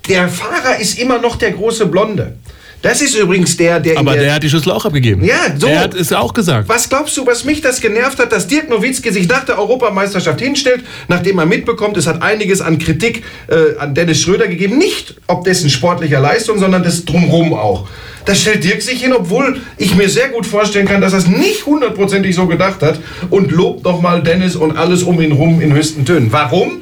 der 0.08 0.28
Fahrer 0.28 0.80
ist 0.80 0.98
immer 0.98 1.20
noch 1.20 1.36
der 1.36 1.52
große 1.52 1.86
Blonde. 1.86 2.36
Das 2.82 3.02
ist 3.02 3.16
übrigens 3.16 3.58
der, 3.58 3.80
der. 3.80 3.98
Aber 3.98 4.14
der, 4.14 4.24
der, 4.24 4.34
hat 4.36 4.44
die 4.44 4.50
Schlüssel 4.50 4.72
auch 4.72 4.86
abgegeben. 4.86 5.24
Ja, 5.24 5.54
so. 5.58 5.68
Er 5.68 5.82
hat 5.82 5.94
es 5.94 6.14
auch 6.14 6.34
gesagt. 6.34 6.70
Was 6.70 6.88
glaubst 6.88 7.18
du, 7.18 7.26
was 7.26 7.44
mich 7.44 7.62
das 7.62 7.82
genervt 7.82 8.20
hat, 8.20 8.32
dass 8.32 8.48
Dirk 8.48 8.70
Nowitzki 8.70 9.12
sich 9.12 9.28
nach 9.28 9.44
der 9.44 9.60
Europameisterschaft 9.60 10.40
hinstellt, 10.40 10.84
nachdem 11.10 11.40
er 11.40 11.46
mitbekommt, 11.46 11.98
es 11.98 12.08
hat 12.08 12.22
einiges 12.22 12.62
an 12.62 12.80
Kritik 12.80 13.24
äh, 13.48 13.78
an 13.78 13.94
Dennis 13.96 14.22
Schröder 14.22 14.48
gegeben. 14.48 14.78
Nicht 14.78 15.16
ob 15.28 15.44
dessen 15.44 15.70
sportlicher 15.70 16.22
Leistung, 16.22 16.58
sondern 16.58 16.84
das 16.84 17.04
Drumrum 17.04 17.54
auch. 17.54 17.88
Da 18.26 18.36
stellt 18.36 18.64
Dirk 18.64 18.82
sich 18.82 19.02
hin, 19.02 19.12
obwohl 19.12 19.60
ich 19.78 19.96
mir 19.96 20.08
sehr 20.08 20.30
gut 20.30 20.46
vorstellen 20.46 20.88
kann, 20.88 21.02
dass 21.02 21.14
er 21.14 21.20
es 21.20 21.28
nicht 21.28 21.66
hundertprozentig 21.66 22.36
so 22.36 22.48
gedacht 22.48 22.82
hat 22.82 23.00
und 23.30 23.52
lobt 23.52 23.84
nochmal 23.84 24.24
Dennis 24.24 24.56
und 24.56 24.78
alles 24.78 25.04
um 25.04 25.20
ihn 25.20 25.32
rum 25.32 25.62
in 25.62 25.74
höchsten 25.74 26.06
Tönen. 26.06 26.32
Warum? 26.32 26.82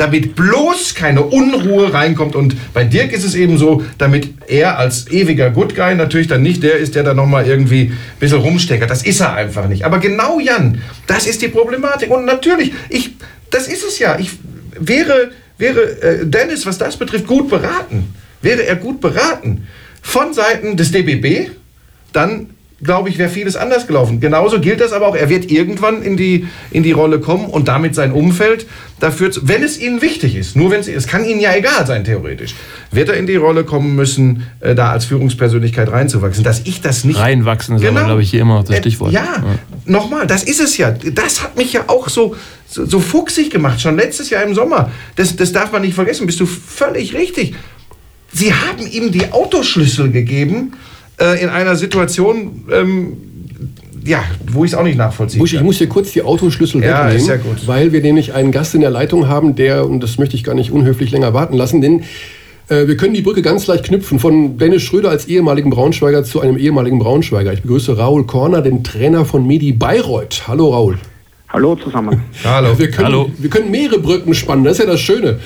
Damit 0.00 0.34
bloß 0.34 0.94
keine 0.94 1.22
Unruhe 1.22 1.92
reinkommt. 1.92 2.34
Und 2.34 2.56
bei 2.72 2.84
Dirk 2.84 3.12
ist 3.12 3.24
es 3.24 3.34
eben 3.34 3.58
so, 3.58 3.84
damit 3.98 4.30
er 4.48 4.78
als 4.78 5.10
ewiger 5.10 5.50
Good 5.50 5.76
Guy 5.76 5.94
natürlich 5.94 6.26
dann 6.26 6.42
nicht 6.42 6.62
der 6.62 6.76
ist, 6.76 6.94
der 6.94 7.02
da 7.02 7.12
nochmal 7.12 7.46
irgendwie 7.46 7.82
ein 7.82 7.98
bisschen 8.18 8.38
rumsteckert. 8.38 8.88
Das 8.88 9.02
ist 9.02 9.20
er 9.20 9.34
einfach 9.34 9.68
nicht. 9.68 9.84
Aber 9.84 9.98
genau 9.98 10.40
Jan, 10.40 10.80
das 11.06 11.26
ist 11.26 11.42
die 11.42 11.48
Problematik. 11.48 12.10
Und 12.10 12.24
natürlich, 12.24 12.72
ich, 12.88 13.10
das 13.50 13.68
ist 13.68 13.84
es 13.84 13.98
ja. 13.98 14.18
Ich 14.18 14.30
wäre, 14.78 15.32
wäre 15.58 15.80
äh, 16.00 16.26
Dennis, 16.26 16.64
was 16.64 16.78
das 16.78 16.96
betrifft, 16.96 17.26
gut 17.26 17.50
beraten. 17.50 18.14
Wäre 18.40 18.64
er 18.64 18.76
gut 18.76 19.02
beraten 19.02 19.66
von 20.00 20.32
Seiten 20.32 20.78
des 20.78 20.92
DBB, 20.92 21.50
dann 22.14 22.50
glaube 22.82 23.08
ich, 23.08 23.18
wäre 23.18 23.28
vieles 23.28 23.56
anders 23.56 23.86
gelaufen. 23.86 24.20
Genauso 24.20 24.60
gilt 24.60 24.80
das 24.80 24.92
aber 24.92 25.08
auch, 25.08 25.16
er 25.16 25.28
wird 25.28 25.50
irgendwann 25.50 26.02
in 26.02 26.16
die, 26.16 26.46
in 26.70 26.82
die 26.82 26.92
Rolle 26.92 27.20
kommen 27.20 27.46
und 27.46 27.68
damit 27.68 27.94
sein 27.94 28.12
Umfeld 28.12 28.66
dafür, 29.00 29.30
wenn 29.42 29.62
es 29.62 29.78
ihnen 29.78 30.02
wichtig 30.02 30.34
ist, 30.34 30.56
nur 30.56 30.70
wenn 30.70 30.80
es, 30.80 30.88
es 30.88 31.06
kann 31.06 31.24
ihnen 31.24 31.40
ja 31.40 31.54
egal 31.54 31.86
sein, 31.86 32.04
theoretisch, 32.04 32.54
wird 32.90 33.08
er 33.08 33.16
in 33.16 33.26
die 33.26 33.36
Rolle 33.36 33.64
kommen 33.64 33.94
müssen, 33.94 34.46
äh, 34.60 34.74
da 34.74 34.90
als 34.90 35.04
Führungspersönlichkeit 35.04 35.90
reinzuwachsen. 35.90 36.42
Dass 36.42 36.60
ich 36.64 36.80
das 36.80 37.04
nicht... 37.04 37.18
Reinwachsen 37.18 37.76
ist 37.76 37.82
genau, 37.82 38.04
glaube 38.04 38.22
ich, 38.22 38.30
hier 38.30 38.40
immer 38.40 38.56
noch 38.56 38.64
das 38.64 38.76
äh, 38.76 38.80
Stichwort. 38.80 39.12
ja, 39.12 39.24
ja. 39.24 39.44
nochmal, 39.84 40.26
das 40.26 40.42
ist 40.42 40.60
es 40.60 40.76
ja. 40.76 40.90
Das 40.90 41.42
hat 41.42 41.56
mich 41.56 41.72
ja 41.72 41.84
auch 41.88 42.08
so, 42.08 42.34
so, 42.66 42.86
so 42.86 43.00
fuchsig 43.00 43.50
gemacht, 43.50 43.80
schon 43.80 43.96
letztes 43.96 44.30
Jahr 44.30 44.42
im 44.42 44.54
Sommer. 44.54 44.90
Das, 45.16 45.36
das 45.36 45.52
darf 45.52 45.72
man 45.72 45.82
nicht 45.82 45.94
vergessen, 45.94 46.26
bist 46.26 46.40
du 46.40 46.46
völlig 46.46 47.14
richtig. 47.14 47.54
Sie 48.32 48.54
haben 48.54 48.86
ihm 48.86 49.10
die 49.10 49.32
Autoschlüssel 49.32 50.10
gegeben 50.10 50.72
äh, 51.20 51.42
in 51.42 51.48
einer 51.48 51.76
Situation, 51.76 52.64
ähm, 52.72 53.16
ja, 54.04 54.24
wo 54.50 54.64
ich 54.64 54.72
es 54.72 54.76
auch 54.76 54.82
nicht 54.82 54.96
nachvollziehen 54.96 55.38
Busch, 55.38 55.52
Ich 55.52 55.62
muss 55.62 55.78
hier 55.78 55.88
kurz 55.88 56.12
die 56.12 56.22
Autoschlüssel 56.22 56.82
ja, 56.82 57.12
wegnehmen, 57.12 57.28
ja 57.28 57.66
weil 57.66 57.92
wir 57.92 58.00
nämlich 58.00 58.32
einen 58.32 58.50
Gast 58.50 58.74
in 58.74 58.80
der 58.80 58.90
Leitung 58.90 59.28
haben, 59.28 59.54
der, 59.54 59.86
und 59.86 60.02
das 60.02 60.18
möchte 60.18 60.36
ich 60.36 60.44
gar 60.44 60.54
nicht 60.54 60.70
unhöflich 60.70 61.10
länger 61.10 61.34
warten 61.34 61.56
lassen, 61.56 61.80
denn 61.80 62.04
äh, 62.68 62.86
wir 62.86 62.96
können 62.96 63.14
die 63.14 63.20
Brücke 63.20 63.42
ganz 63.42 63.66
leicht 63.66 63.84
knüpfen 63.84 64.18
von 64.18 64.56
Dennis 64.56 64.82
Schröder 64.82 65.10
als 65.10 65.26
ehemaligen 65.26 65.70
Braunschweiger 65.70 66.24
zu 66.24 66.40
einem 66.40 66.56
ehemaligen 66.56 66.98
Braunschweiger. 66.98 67.52
Ich 67.52 67.62
begrüße 67.62 67.96
Raul 67.98 68.26
Korner, 68.26 68.62
den 68.62 68.82
Trainer 68.82 69.24
von 69.24 69.46
Medi 69.46 69.72
Bayreuth. 69.72 70.48
Hallo 70.48 70.70
Raul. 70.70 70.98
Hallo 71.48 71.74
zusammen. 71.74 72.22
Hallo. 72.44 72.78
Wir 72.78 72.90
können, 72.92 73.08
Hallo. 73.08 73.30
wir 73.36 73.50
können 73.50 73.72
mehrere 73.72 73.98
Brücken 73.98 74.34
spannen, 74.34 74.62
das 74.62 74.78
ist 74.78 74.84
ja 74.84 74.90
das 74.90 75.00
Schöne. 75.00 75.40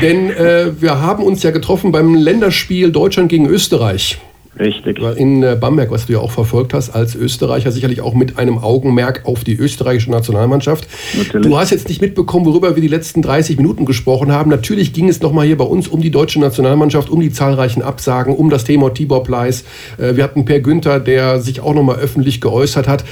Denn 0.00 0.30
äh, 0.30 0.70
wir 0.80 1.00
haben 1.00 1.24
uns 1.24 1.42
ja 1.42 1.50
getroffen 1.50 1.90
beim 1.90 2.14
Länderspiel 2.14 2.92
Deutschland 2.92 3.28
gegen 3.28 3.48
Österreich. 3.48 4.18
Richtig. 4.58 4.98
In 5.16 5.42
äh, 5.42 5.56
Bamberg, 5.58 5.90
was 5.90 6.06
du 6.06 6.14
ja 6.14 6.18
auch 6.18 6.30
verfolgt 6.30 6.74
hast, 6.74 6.90
als 6.90 7.14
Österreicher, 7.14 7.70
sicherlich 7.70 8.00
auch 8.00 8.14
mit 8.14 8.38
einem 8.38 8.58
Augenmerk 8.58 9.22
auf 9.24 9.44
die 9.44 9.54
österreichische 9.54 10.10
Nationalmannschaft. 10.10 10.88
Natürlich. 11.16 11.46
Du 11.46 11.58
hast 11.58 11.70
jetzt 11.70 11.88
nicht 11.88 12.00
mitbekommen, 12.00 12.44
worüber 12.46 12.74
wir 12.74 12.82
die 12.82 12.88
letzten 12.88 13.22
30 13.22 13.56
Minuten 13.56 13.84
gesprochen 13.84 14.32
haben. 14.32 14.50
Natürlich 14.50 14.92
ging 14.92 15.08
es 15.08 15.20
nochmal 15.20 15.46
hier 15.46 15.56
bei 15.56 15.64
uns 15.64 15.88
um 15.88 16.00
die 16.00 16.10
deutsche 16.10 16.40
Nationalmannschaft, 16.40 17.08
um 17.08 17.20
die 17.20 17.30
zahlreichen 17.30 17.82
Absagen, 17.82 18.34
um 18.34 18.50
das 18.50 18.64
Thema 18.64 18.92
Tibor 18.92 19.22
Pleiss. 19.22 19.64
Äh, 19.96 20.16
wir 20.16 20.24
hatten 20.24 20.44
Per 20.44 20.60
Günther, 20.60 21.00
der 21.00 21.40
sich 21.40 21.60
auch 21.60 21.74
nochmal 21.74 21.96
öffentlich 21.96 22.40
geäußert 22.40 22.88
hat. 22.88 23.04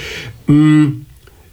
Hm 0.46 1.05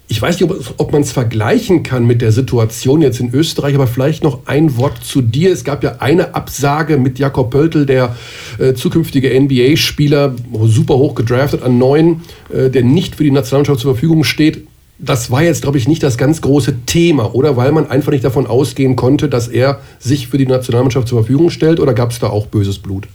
ich 0.08 0.22
weiß 0.22 0.40
nicht, 0.40 0.50
ob, 0.50 0.74
ob 0.78 0.92
man 0.92 1.02
es 1.02 1.12
vergleichen 1.12 1.82
kann 1.84 2.06
mit 2.06 2.22
der 2.22 2.32
Situation 2.32 3.02
jetzt 3.02 3.20
in 3.20 3.34
Österreich, 3.34 3.74
aber 3.76 3.88
vielleicht 3.88 4.24
noch 4.24 4.46
ein 4.46 4.78
Wort 4.78 5.04
zu 5.04 5.22
dir. 5.22 5.52
Es 5.52 5.64
gab 5.64 5.84
ja 5.84 5.98
eine 6.00 6.36
Absage 6.36 6.98
mit 6.98 7.20
Jakob 7.20 7.52
Pöltl, 7.52 7.86
der 7.86 8.16
äh, 8.60 8.74
zukünftige 8.74 9.30
NBA-Spieler, 9.40 10.36
super 10.66 10.96
hoch 10.96 11.16
gedraftet 11.16 11.64
an 11.64 11.78
neun, 11.78 12.22
äh, 12.54 12.70
der 12.70 12.84
nicht 12.84 13.16
für 13.16 13.24
die 13.24 13.32
Nationalmannschaft 13.32 13.80
zur 13.80 13.94
Verfügung 13.94 14.24
steht. 14.24 14.68
Das 15.00 15.32
war 15.32 15.42
jetzt, 15.42 15.64
glaube 15.64 15.78
ich, 15.78 15.88
nicht 15.88 16.04
das 16.04 16.18
ganz 16.18 16.42
große 16.42 16.86
Thema, 16.86 17.34
oder? 17.34 17.58
Weil 17.58 17.72
man 17.72 17.90
einfach 17.90 18.12
nicht 18.12 18.24
davon 18.24 18.46
ausgehen 18.46 18.96
konnte, 18.96 19.30
dass 19.30 19.48
er 19.48 19.80
sich 20.00 20.28
für 20.28 20.38
die 20.38 20.46
Nationalmannschaft 20.46 21.08
zur 21.08 21.20
Verfügung 21.20 21.50
stellt, 21.50 21.80
oder 21.80 21.94
gab 21.94 22.12
es 22.12 22.20
da 22.20 22.28
auch 22.28 22.48
böses 22.48 22.78
Blut? 22.78 23.08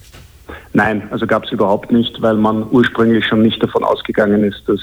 Nein, 0.73 1.03
also 1.11 1.27
gab 1.27 1.45
es 1.45 1.53
überhaupt 1.53 1.93
nicht, 1.93 2.21
weil 2.21 2.37
man 2.37 2.67
ursprünglich 2.71 3.25
schon 3.27 3.43
nicht 3.43 3.63
davon 3.63 3.85
ausgegangen 3.85 4.43
ist, 4.45 4.63
dass 4.67 4.81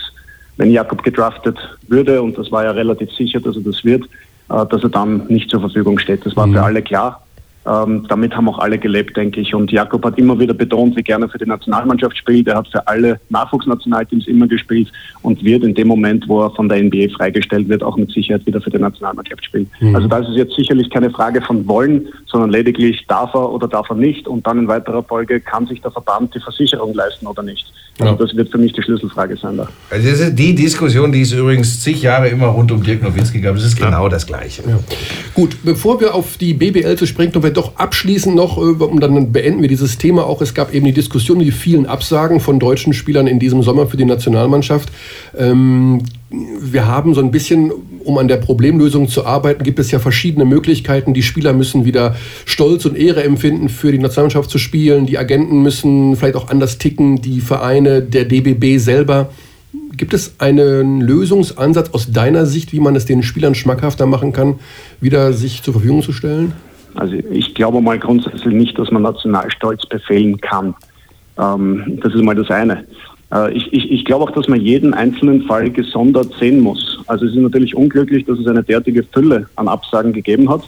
wenn 0.57 0.71
Jakob 0.71 1.03
gedraftet 1.03 1.57
würde, 1.87 2.21
und 2.21 2.37
das 2.37 2.51
war 2.51 2.63
ja 2.63 2.71
relativ 2.71 3.11
sicher, 3.11 3.39
dass 3.39 3.55
er 3.55 3.63
das 3.63 3.83
wird, 3.83 4.03
äh, 4.49 4.65
dass 4.65 4.83
er 4.83 4.89
dann 4.89 5.27
nicht 5.27 5.49
zur 5.49 5.59
Verfügung 5.59 5.99
steht. 5.99 6.25
Das 6.25 6.35
war 6.35 6.47
mhm. 6.47 6.53
für 6.53 6.63
alle 6.63 6.81
klar. 6.81 7.24
Ähm, 7.67 8.05
damit 8.07 8.35
haben 8.35 8.47
auch 8.47 8.59
alle 8.59 8.77
gelebt, 8.77 9.17
denke 9.17 9.41
ich. 9.41 9.55
Und 9.55 9.71
Jakob 9.71 10.05
hat 10.05 10.17
immer 10.17 10.39
wieder 10.39 10.53
betont, 10.53 10.95
wie 10.95 11.01
gerne 11.01 11.27
für 11.27 11.39
die 11.39 11.45
Nationalmannschaft 11.45 12.15
spielt. 12.15 12.47
Er 12.47 12.57
hat 12.57 12.67
für 12.67 12.85
alle 12.87 13.19
Nachwuchsnationalteams 13.29 14.27
immer 14.27 14.47
gespielt 14.47 14.91
und 15.23 15.43
wird 15.43 15.63
in 15.63 15.73
dem 15.73 15.87
Moment, 15.87 16.27
wo 16.27 16.43
er 16.43 16.51
von 16.51 16.69
der 16.69 16.83
NBA 16.83 17.07
freigestellt 17.15 17.67
wird, 17.67 17.81
auch 17.81 17.97
mit 17.97 18.11
Sicherheit 18.11 18.45
wieder 18.45 18.61
für 18.61 18.69
die 18.69 18.77
Nationalmannschaft 18.77 19.45
spielen. 19.45 19.69
Mhm. 19.79 19.95
Also 19.95 20.07
das 20.07 20.29
ist 20.29 20.35
jetzt 20.35 20.55
sicherlich 20.55 20.89
keine 20.91 21.09
Frage 21.09 21.41
von 21.41 21.67
wollen, 21.67 22.07
sondern 22.27 22.51
lediglich 22.51 23.05
darf 23.07 23.33
er 23.33 23.51
oder 23.51 23.67
darf 23.67 23.89
er 23.89 23.95
nicht. 23.95 24.27
Und 24.27 24.45
dann 24.45 24.59
in 24.59 24.67
weiterer 24.67 25.03
Folge 25.03 25.39
kann 25.39 25.65
sich 25.65 25.81
der 25.81 25.91
Verband 25.91 26.35
die 26.35 26.39
Versicherung 26.39 26.93
leisten 26.93 27.25
oder 27.25 27.41
nicht. 27.41 27.65
Also 27.97 28.11
ja. 28.11 28.17
das 28.19 28.35
wird 28.35 28.51
für 28.51 28.57
mich 28.57 28.73
die 28.73 28.81
Schlüsselfrage 28.81 29.37
sein 29.37 29.55
da. 29.55 29.69
Also 29.89 30.29
die 30.29 30.53
Diskussion, 30.53 31.13
die 31.13 31.21
es 31.21 31.31
übrigens 31.31 31.81
zig 31.81 32.01
Jahre 32.01 32.27
immer 32.27 32.47
rund 32.47 32.71
um 32.71 32.83
Dirk 32.83 33.01
Nowitzki 33.01 33.39
gab, 33.39 33.55
das 33.55 33.63
ist 33.63 33.77
genau 33.77 34.03
ja. 34.03 34.09
das 34.09 34.27
Gleiche. 34.27 34.63
Ja. 34.67 34.79
Gut, 35.33 35.57
bevor 35.63 36.01
wir 36.01 36.13
auf 36.13 36.37
die 36.37 36.53
BBL 36.53 36.97
zu 36.97 37.07
sprechen, 37.07 37.31
doch 37.57 37.75
abschließend 37.77 38.35
noch, 38.35 38.57
äh, 38.57 38.61
und 38.61 38.99
dann 39.01 39.31
beenden 39.31 39.61
wir 39.61 39.69
dieses 39.69 39.97
Thema 39.97 40.25
auch. 40.25 40.41
Es 40.41 40.53
gab 40.53 40.73
eben 40.73 40.85
die 40.85 40.93
Diskussion, 40.93 41.39
die 41.39 41.51
vielen 41.51 41.85
Absagen 41.85 42.39
von 42.39 42.59
deutschen 42.59 42.93
Spielern 42.93 43.27
in 43.27 43.39
diesem 43.39 43.63
Sommer 43.63 43.87
für 43.87 43.97
die 43.97 44.05
Nationalmannschaft. 44.05 44.91
Ähm, 45.37 46.03
wir 46.29 46.87
haben 46.87 47.13
so 47.13 47.21
ein 47.21 47.31
bisschen, 47.31 47.71
um 48.03 48.17
an 48.17 48.27
der 48.27 48.37
Problemlösung 48.37 49.07
zu 49.07 49.25
arbeiten, 49.25 49.63
gibt 49.63 49.79
es 49.79 49.91
ja 49.91 49.99
verschiedene 49.99 50.45
Möglichkeiten. 50.45 51.13
Die 51.13 51.23
Spieler 51.23 51.53
müssen 51.53 51.85
wieder 51.85 52.15
Stolz 52.45 52.85
und 52.85 52.97
Ehre 52.97 53.23
empfinden, 53.23 53.69
für 53.69 53.91
die 53.91 53.99
Nationalmannschaft 53.99 54.49
zu 54.49 54.57
spielen. 54.57 55.05
Die 55.05 55.17
Agenten 55.17 55.61
müssen 55.61 56.15
vielleicht 56.15 56.35
auch 56.35 56.49
anders 56.49 56.77
ticken, 56.77 57.21
die 57.21 57.41
Vereine, 57.41 58.01
der 58.01 58.25
DBB 58.25 58.79
selber. 58.79 59.29
Gibt 59.95 60.13
es 60.13 60.35
einen 60.39 60.99
Lösungsansatz 60.99 61.89
aus 61.91 62.11
deiner 62.11 62.45
Sicht, 62.45 62.73
wie 62.73 62.79
man 62.79 62.95
es 62.95 63.05
den 63.05 63.23
Spielern 63.23 63.55
schmackhafter 63.55 64.05
machen 64.05 64.33
kann, 64.33 64.55
wieder 64.99 65.31
sich 65.31 65.63
zur 65.63 65.73
Verfügung 65.73 66.01
zu 66.01 66.11
stellen? 66.11 66.53
Also 66.95 67.15
ich 67.31 67.53
glaube 67.53 67.81
mal 67.81 67.99
grundsätzlich 67.99 68.53
nicht, 68.53 68.77
dass 68.79 68.91
man 68.91 69.03
Nationalstolz 69.03 69.85
befehlen 69.85 70.39
kann. 70.39 70.73
Ähm, 71.37 71.99
das 72.01 72.13
ist 72.13 72.23
mal 72.23 72.35
das 72.35 72.49
eine. 72.49 72.85
Äh, 73.33 73.53
ich, 73.53 73.71
ich, 73.73 73.91
ich 73.91 74.05
glaube 74.05 74.25
auch, 74.25 74.31
dass 74.31 74.47
man 74.47 74.61
jeden 74.61 74.93
einzelnen 74.93 75.43
Fall 75.43 75.69
gesondert 75.69 76.33
sehen 76.39 76.59
muss. 76.59 76.99
Also 77.07 77.25
es 77.25 77.31
ist 77.31 77.41
natürlich 77.41 77.75
unglücklich, 77.75 78.25
dass 78.25 78.39
es 78.39 78.47
eine 78.47 78.63
derartige 78.63 79.03
Fülle 79.03 79.47
an 79.55 79.67
Absagen 79.67 80.13
gegeben 80.13 80.49
hat. 80.49 80.61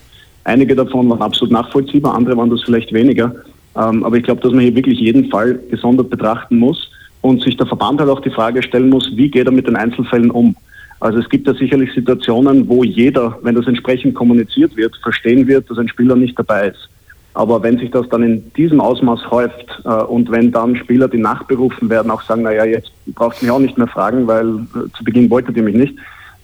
Einige 0.44 0.76
davon 0.76 1.10
waren 1.10 1.22
absolut 1.22 1.52
nachvollziehbar, 1.52 2.16
andere 2.16 2.38
waren 2.38 2.50
das 2.50 2.64
vielleicht 2.64 2.94
weniger. 2.94 3.34
Ähm, 3.76 4.04
aber 4.04 4.18
ich 4.18 4.24
glaube, 4.24 4.42
dass 4.42 4.52
man 4.52 4.62
hier 4.62 4.76
wirklich 4.76 5.00
jeden 5.00 5.30
Fall 5.30 5.60
gesondert 5.70 6.10
betrachten 6.10 6.58
muss 6.58 6.90
und 7.22 7.42
sich 7.44 7.58
der 7.58 7.68
Verband 7.68 8.00
halt 8.00 8.10
auch 8.10 8.22
die 8.22 8.30
Frage 8.30 8.64
stellen 8.64 8.90
muss, 8.90 9.10
wie 9.16 9.30
geht 9.30 9.46
er 9.46 9.52
mit 9.52 9.68
den 9.68 9.76
Einzelfällen 9.76 10.32
um? 10.32 10.56
Also 11.00 11.20
es 11.20 11.30
gibt 11.30 11.48
ja 11.48 11.54
sicherlich 11.54 11.94
Situationen, 11.94 12.68
wo 12.68 12.84
jeder, 12.84 13.38
wenn 13.44 13.56
das 13.56 13.68
entsprechend 13.68 14.16
kommuniziert 14.16 14.76
wird, 14.76 14.96
verstehen 14.98 15.48
wird, 15.48 15.70
dass 15.70 15.78
ein 15.78 15.88
Spieler 15.88 16.16
nicht 16.16 16.38
dabei 16.38 16.70
ist. 16.70 16.90
Aber 17.36 17.62
wenn 17.62 17.78
sich 17.78 17.92
das 17.92 18.10
dann 18.10 18.24
in 18.24 18.52
diesem 18.54 18.82
Ausmaß 18.82 19.30
häuft 19.30 19.82
äh, 19.86 19.90
und 19.90 20.32
wenn 20.32 20.52
dann 20.52 20.76
Spieler, 20.76 21.08
die 21.08 21.20
nachberufen 21.20 21.88
werden, 21.88 22.10
auch 22.10 22.24
sagen, 22.24 22.42
naja, 22.42 22.66
jetzt 22.66 22.92
braucht 23.14 23.42
mich 23.44 23.52
auch 23.52 23.60
nicht 23.60 23.78
mehr 23.78 23.88
fragen, 23.88 24.26
weil 24.26 24.48
äh, 24.48 24.92
zu 24.98 25.04
Beginn 25.04 25.30
wolltet 25.30 25.56
ihr 25.56 25.62
mich 25.62 25.76
nicht, 25.76 25.94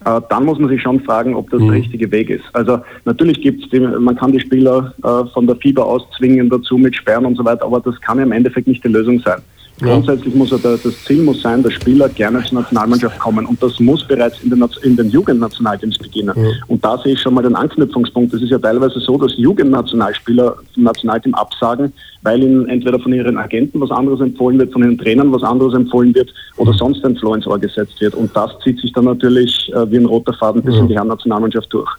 äh, 0.05 0.21
dann 0.29 0.45
muss 0.45 0.59
man 0.59 0.69
sich 0.69 0.83
schon 0.83 0.99
fragen, 0.99 1.35
ob 1.35 1.49
das 1.49 1.61
mhm. 1.61 1.69
der 1.69 1.75
richtige 1.77 2.11
Weg 2.11 2.29
ist. 2.29 2.43
Also 2.53 2.79
natürlich 3.05 3.41
gibt 3.41 3.73
es, 3.73 3.99
man 3.99 4.15
kann 4.15 4.33
die 4.33 4.39
Spieler 4.39 4.93
äh, 5.03 5.25
von 5.33 5.47
der 5.47 5.55
Fieber 5.55 5.83
auszwingen 5.83 6.47
dazu 6.49 6.77
mit 6.77 6.95
Sperren 6.95 7.25
und 7.25 7.37
so 7.37 7.43
weiter, 7.43 7.65
aber 7.65 7.79
das 7.79 7.99
kann 8.01 8.19
ja 8.19 8.23
im 8.23 8.31
Endeffekt 8.31 8.67
nicht 8.67 8.83
die 8.83 8.89
Lösung 8.89 9.19
sein. 9.21 9.41
Grundsätzlich 9.79 10.33
muss 10.35 10.51
er 10.51 10.59
das 10.59 10.81
Ziel 11.05 11.23
muss 11.23 11.41
sein, 11.41 11.63
dass 11.63 11.73
Spieler 11.73 12.07
gerne 12.09 12.43
zur 12.43 12.59
Nationalmannschaft 12.59 13.19
kommen 13.19 13.45
und 13.45 13.61
das 13.61 13.79
muss 13.79 14.07
bereits 14.07 14.39
in 14.41 14.49
den, 14.49 14.63
in 14.83 14.95
den 14.95 15.09
Jugendnationalteams 15.09 15.97
beginnen. 15.97 16.33
Ja. 16.35 16.43
Und 16.67 16.83
da 16.85 16.97
sehe 16.99 17.13
ich 17.13 17.19
schon 17.19 17.33
mal 17.33 17.41
den 17.41 17.55
Anknüpfungspunkt. 17.55 18.33
Es 18.33 18.41
ist 18.41 18.51
ja 18.51 18.59
teilweise 18.59 18.99
so, 18.99 19.17
dass 19.17 19.35
Jugendnationalspieler 19.37 20.55
vom 20.73 20.83
Nationalteam 20.83 21.33
absagen, 21.33 21.91
weil 22.21 22.41
ihnen 22.43 22.69
entweder 22.69 22.99
von 22.99 23.13
ihren 23.13 23.37
Agenten 23.37 23.81
was 23.81 23.91
anderes 23.91 24.21
empfohlen 24.21 24.59
wird, 24.59 24.71
von 24.71 24.83
ihren 24.83 24.97
Trainern 24.97 25.31
was 25.33 25.43
anderes 25.43 25.73
empfohlen 25.73 26.13
wird 26.15 26.31
oder 26.57 26.73
sonst 26.73 27.03
ein 27.03 27.17
Floh 27.17 27.33
ins 27.33 27.47
Ohr 27.47 27.59
gesetzt 27.59 27.99
wird. 27.99 28.15
Und 28.15 28.35
das 28.35 28.51
zieht 28.63 28.79
sich 28.79 28.93
dann 28.93 29.05
natürlich 29.05 29.71
äh, 29.73 29.91
wie 29.91 29.97
ein 29.97 30.05
roter 30.05 30.33
Faden 30.33 30.61
bis 30.61 30.75
ja. 30.75 30.81
in 30.81 30.87
die 30.87 30.95
Herren-Nationalmannschaft 30.95 31.73
durch. 31.73 31.89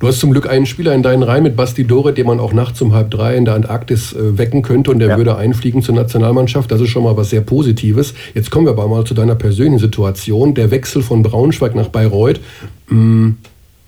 Du 0.00 0.06
hast 0.06 0.20
zum 0.20 0.32
Glück 0.32 0.48
einen 0.48 0.66
Spieler 0.66 0.94
in 0.94 1.02
deinen 1.02 1.22
Reihen 1.22 1.42
mit 1.42 1.56
Basti 1.56 1.86
Dore, 1.86 2.12
den 2.12 2.26
man 2.26 2.40
auch 2.40 2.52
nachts 2.52 2.80
um 2.80 2.94
halb 2.94 3.10
drei 3.10 3.36
in 3.36 3.44
der 3.44 3.54
Antarktis 3.54 4.14
äh, 4.14 4.38
wecken 4.38 4.62
könnte 4.62 4.90
und 4.90 4.98
der 4.98 5.08
ja. 5.08 5.16
würde 5.18 5.36
einfliegen 5.36 5.82
zur 5.82 5.94
Nationalmannschaft. 5.94 6.72
Das 6.72 6.80
ist 6.80 6.88
schon 6.88 7.04
mal 7.04 7.17
was 7.18 7.30
sehr 7.30 7.42
Positives. 7.42 8.14
Jetzt 8.34 8.50
kommen 8.50 8.66
wir 8.66 8.70
aber 8.70 8.88
mal 8.88 9.04
zu 9.04 9.12
deiner 9.12 9.34
persönlichen 9.34 9.78
Situation. 9.80 10.54
Der 10.54 10.70
Wechsel 10.70 11.02
von 11.02 11.22
Braunschweig 11.22 11.74
nach 11.74 11.88
Bayreuth. 11.88 12.40
Hm, 12.88 13.36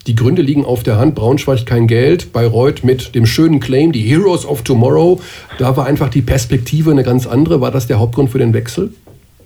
die 0.07 0.14
Gründe 0.14 0.43
liegen 0.43 0.64
auf 0.64 0.83
der 0.83 0.99
Hand. 0.99 1.14
Braunschweig 1.14 1.66
kein 1.66 1.87
Geld, 1.87 2.33
Bayreuth 2.33 2.85
mit 2.85 3.14
dem 3.14 3.26
schönen 3.26 3.61
Claim, 3.61 3.93
die 3.93 4.01
Heroes 4.01 4.47
of 4.47 4.62
Tomorrow. 4.62 5.20
Da 5.59 5.76
war 5.76 5.87
einfach 5.87 6.09
die 6.09 6.22
Perspektive 6.22 6.91
eine 6.91 7.05
ganz 7.05 7.26
andere. 7.26 7.61
War 7.61 7.70
das 7.70 7.87
der 7.87 7.99
Hauptgrund 7.99 8.31
für 8.31 8.39
den 8.39 8.53
Wechsel? 8.53 8.93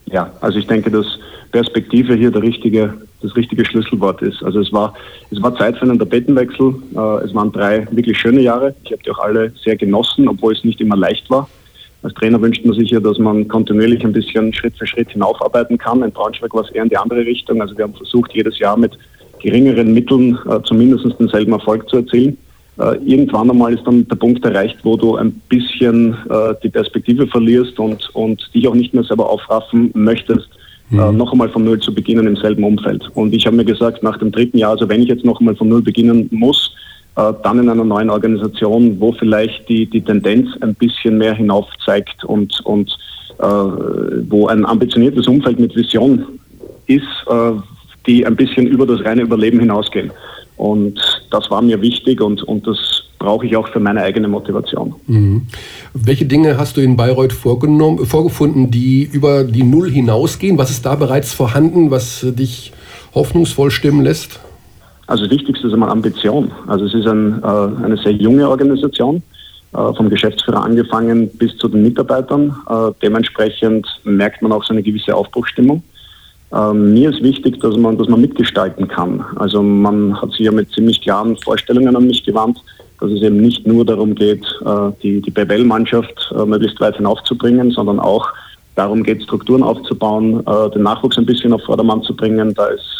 Ja, 0.07 0.33
also 0.41 0.59
ich 0.59 0.67
denke, 0.67 0.91
dass 0.91 1.07
Perspektive 1.51 2.15
hier 2.15 2.31
der 2.31 2.43
richtige, 2.43 2.95
das 3.21 3.35
richtige 3.37 3.65
Schlüsselwort 3.65 4.23
ist. 4.23 4.43
Also 4.43 4.61
es 4.61 4.73
war, 4.73 4.95
es 5.31 5.43
war 5.43 5.57
Zeit 5.57 5.77
für 5.77 5.83
einen 5.83 5.99
Tapetenwechsel. 5.99 6.75
Äh, 6.95 7.25
es 7.25 7.35
waren 7.35 7.53
drei 7.53 7.87
wirklich 7.91 8.19
schöne 8.19 8.41
Jahre. 8.41 8.75
Ich 8.85 8.93
habe 8.93 9.03
die 9.03 9.11
auch 9.11 9.19
alle 9.19 9.53
sehr 9.65 9.77
genossen, 9.77 10.29
obwohl 10.29 10.53
es 10.53 10.65
nicht 10.65 10.81
immer 10.81 10.97
leicht 10.97 11.29
war. 11.31 11.49
Als 12.05 12.13
Trainer 12.15 12.41
wünscht 12.41 12.63
man 12.67 12.77
sich 12.79 12.91
ja, 12.91 13.01
dass 13.01 13.19
man 13.19 13.49
kontinuierlich 13.49 14.05
ein 14.05 14.13
bisschen 14.13 14.53
Schritt 14.53 14.77
für 14.77 14.87
Schritt 14.87 15.11
hinaufarbeiten 15.11 15.79
kann. 15.79 16.03
In 16.03 16.13
Braunschweig 16.13 16.53
war 16.53 16.63
es 16.63 16.71
eher 16.71 16.83
in 16.83 16.91
die 16.91 16.99
andere 16.99 17.25
Richtung. 17.25 17.63
Also 17.63 17.77
wir 17.79 17.85
haben 17.85 17.95
versucht, 17.95 18.31
jedes 18.35 18.59
Jahr 18.59 18.77
mit 18.77 18.93
geringeren 19.43 19.95
Mitteln 19.95 20.39
äh, 20.51 20.61
zumindest 20.65 21.07
denselben 21.19 21.53
Erfolg 21.55 21.89
zu 21.89 21.97
erzielen. 21.97 22.37
Äh, 22.79 22.97
irgendwann 23.07 23.51
einmal 23.51 23.73
ist 23.73 23.87
dann 23.87 24.07
der 24.07 24.17
Punkt 24.17 24.45
erreicht, 24.45 24.77
wo 24.83 24.99
du 24.99 25.17
ein 25.17 25.33
bisschen 25.49 26.13
äh, 26.29 26.55
die 26.63 26.69
Perspektive 26.69 27.27
verlierst 27.27 27.79
und, 27.79 28.15
und 28.15 28.51
dich 28.55 28.69
auch 28.69 28.75
nicht 28.75 28.93
mehr 28.93 29.05
selber 29.05 29.31
aufraffen 29.31 29.91
möchtest, 29.95 30.51
äh, 30.93 30.97
mhm. 30.97 31.01
äh, 31.01 31.13
noch 31.13 31.33
einmal 31.33 31.49
von 31.49 31.65
Null 31.65 31.81
zu 31.81 31.95
beginnen 31.95 32.27
im 32.27 32.37
selben 32.37 32.65
Umfeld. 32.65 33.09
Und 33.15 33.33
ich 33.33 33.47
habe 33.47 33.57
mir 33.57 33.65
gesagt, 33.65 34.03
nach 34.03 34.19
dem 34.19 34.31
dritten 34.31 34.59
Jahr, 34.59 34.73
also 34.73 34.87
wenn 34.91 35.01
ich 35.01 35.09
jetzt 35.09 35.25
noch 35.25 35.41
einmal 35.41 35.57
von 35.57 35.71
Null 35.71 35.81
beginnen 35.81 36.29
muss, 36.33 36.75
dann 37.15 37.61
in 37.61 37.69
einer 37.69 37.85
neuen 37.85 38.11
Organisation, 38.11 38.99
wo 38.99 39.13
vielleicht 39.13 39.69
die, 39.69 39.87
die 39.87 40.01
Tendenz 40.01 40.49
ein 40.61 40.75
bisschen 40.75 41.19
mehr 41.19 41.35
hinauf 41.35 41.67
zeigt 41.85 42.25
und, 42.25 42.61
und 42.65 42.91
äh, 43.39 43.45
wo 43.45 44.49
ein 44.49 44.65
ambitioniertes 44.67 45.29
Umfeld 45.29 45.61
mit 45.61 45.77
Vision 45.77 46.25
ist, 46.87 47.07
die 48.07 48.27
ein 48.27 48.37
bisschen 48.37 48.67
über 48.67 48.87
das 48.87 49.05
reine 49.05 49.23
Überleben 49.23 49.61
hinausgehen. 49.61 50.11
Und 50.57 51.01
das 51.31 51.51
war 51.51 51.63
mir 51.63 51.81
wichtig 51.81 52.21
und, 52.21 52.43
und 52.43 52.67
das 52.67 52.79
brauche 53.19 53.47
ich 53.47 53.57
auch 53.57 53.69
für 53.69 53.81
meine 53.81 54.03
eigene 54.03 54.29
Motivation. 54.29 54.95
Mhm. 55.07 55.47
Welche 55.95 56.27
Dinge 56.27 56.59
hast 56.59 56.77
du 56.77 56.81
in 56.81 56.97
Bayreuth 56.97 57.33
vorgenommen, 57.33 58.05
vorgefunden, 58.07 58.71
die 58.71 59.03
über 59.03 59.45
die 59.45 59.63
Null 59.63 59.91
hinausgehen? 59.91 60.59
Was 60.59 60.71
ist 60.71 60.87
da 60.87 60.95
bereits 60.95 61.33
vorhanden, 61.33 61.91
was 61.91 62.25
dich 62.39 62.73
hoffnungsvoll 63.15 63.71
stimmen 63.71 64.03
lässt? 64.03 64.41
Also 65.07 65.25
das 65.25 65.33
Wichtigste 65.33 65.67
ist 65.67 65.73
einmal 65.73 65.91
Ambition. 65.91 66.51
Also 66.67 66.87
es 66.87 66.95
ist 66.95 67.07
ein, 67.07 67.43
äh, 67.43 67.85
eine 67.85 67.97
sehr 67.97 68.13
junge 68.13 68.49
Organisation, 68.49 69.23
äh, 69.73 69.93
vom 69.95 70.09
Geschäftsführer 70.09 70.63
angefangen 70.63 71.29
bis 71.37 71.57
zu 71.59 71.69
den 71.69 71.83
Mitarbeitern. 71.83 72.55
Äh, 72.69 72.93
dementsprechend 73.03 73.87
merkt 74.05 74.41
man 74.43 74.53
auch 74.53 74.65
so 74.65 74.73
eine 74.73 74.83
gewisse 74.83 75.15
Aufbruchstimmung. 75.15 75.83
Ähm, 76.55 76.95
mir 76.95 77.11
ist 77.11 77.23
wichtig, 77.23 77.61
dass 77.61 77.77
man, 77.77 77.99
dass 77.99 78.09
man 78.09 78.21
mitgestalten 78.21 78.87
kann. 78.87 79.25
Also 79.37 79.63
man 79.63 80.21
hat 80.21 80.31
sich 80.31 80.41
ja 80.41 80.53
mit 80.53 80.71
ziemlich 80.71 81.01
klaren 81.01 81.37
Vorstellungen 81.39 81.97
an 81.97 82.07
mich 82.07 82.25
gewandt, 82.25 82.59
dass 83.01 83.11
es 83.11 83.23
eben 83.23 83.39
nicht 83.39 83.67
nur 83.67 83.85
darum 83.85 84.15
geht, 84.15 84.45
äh, 84.65 84.91
die, 85.03 85.21
die 85.21 85.31
BBL-Mannschaft 85.31 86.33
äh, 86.39 86.45
möglichst 86.45 86.81
weit 86.81 86.97
hinaufzubringen, 86.97 87.73
sondern 87.73 87.99
auch 87.99 88.29
darum 88.75 89.03
geht, 89.03 89.23
Strukturen 89.23 89.63
aufzubauen, 89.63 90.45
äh, 90.47 90.71
den 90.71 90.83
Nachwuchs 90.83 91.19
ein 91.19 91.27
bisschen 91.27 91.53
auf 91.53 91.63
Vordermann 91.63 92.03
zu 92.03 92.15
bringen. 92.15 92.55
Da 92.55 92.67
ist 92.67 92.91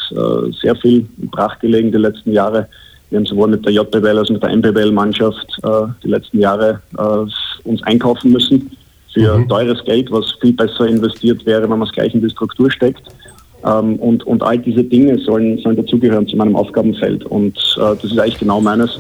sehr 0.61 0.77
viel 0.77 1.07
brach 1.33 1.59
gelegen 1.61 1.91
die 1.91 1.99
letzten 1.99 2.33
Jahre. 2.33 2.69
Wir 3.09 3.19
haben 3.19 3.27
sowohl 3.27 3.49
mit 3.49 3.65
der 3.65 3.73
JBL 3.73 4.19
als 4.19 4.29
auch 4.29 4.35
mit 4.35 4.43
der 4.43 4.55
MBBL-Mannschaft 4.55 5.47
die 6.05 6.09
letzten 6.09 6.41
Jahre 6.41 6.81
uns 7.65 7.83
einkaufen 7.85 8.31
müssen 8.31 8.71
für 9.15 9.39
mhm. 9.39 9.49
teures 9.49 9.83
Geld, 9.85 10.11
was 10.13 10.33
viel 10.41 10.53
besser 10.53 10.87
investiert 10.87 11.47
wäre, 11.47 11.63
wenn 11.63 11.79
man 11.79 11.89
es 11.89 11.93
gleich 11.93 12.15
in 12.15 12.21
die 12.21 12.31
Struktur 12.31 12.71
steckt. 12.71 13.03
Ähm, 13.65 13.97
und, 13.97 14.25
und 14.27 14.43
all 14.43 14.59
diese 14.59 14.85
Dinge 14.85 15.19
sollen, 15.21 15.59
sollen 15.59 15.77
dazugehören 15.77 16.27
zu 16.27 16.37
meinem 16.37 16.55
Aufgabenfeld. 16.55 17.25
Und 17.25 17.57
äh, 17.77 17.81
das 17.81 18.05
ist 18.05 18.19
eigentlich 18.19 18.39
genau 18.39 18.61
meines. 18.61 18.99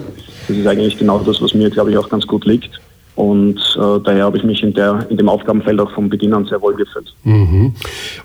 Das 0.48 0.56
ist 0.56 0.66
eigentlich 0.66 0.96
genau 0.96 1.18
das, 1.18 1.42
was 1.42 1.52
mir, 1.52 1.68
glaube 1.68 1.90
ich, 1.90 1.98
auch 1.98 2.08
ganz 2.08 2.26
gut 2.26 2.46
liegt. 2.46 2.80
Und 3.16 3.58
äh, 3.76 4.00
daher 4.02 4.24
habe 4.24 4.38
ich 4.38 4.44
mich 4.44 4.62
in, 4.62 4.74
der, 4.74 5.06
in 5.08 5.16
dem 5.16 5.28
Aufgabenfeld 5.28 5.78
auch 5.78 5.90
von 5.92 6.08
Beginn 6.08 6.34
an 6.34 6.46
sehr 6.46 6.60
wohl 6.60 6.74
gefühlt. 6.74 7.14
Mhm. 7.22 7.72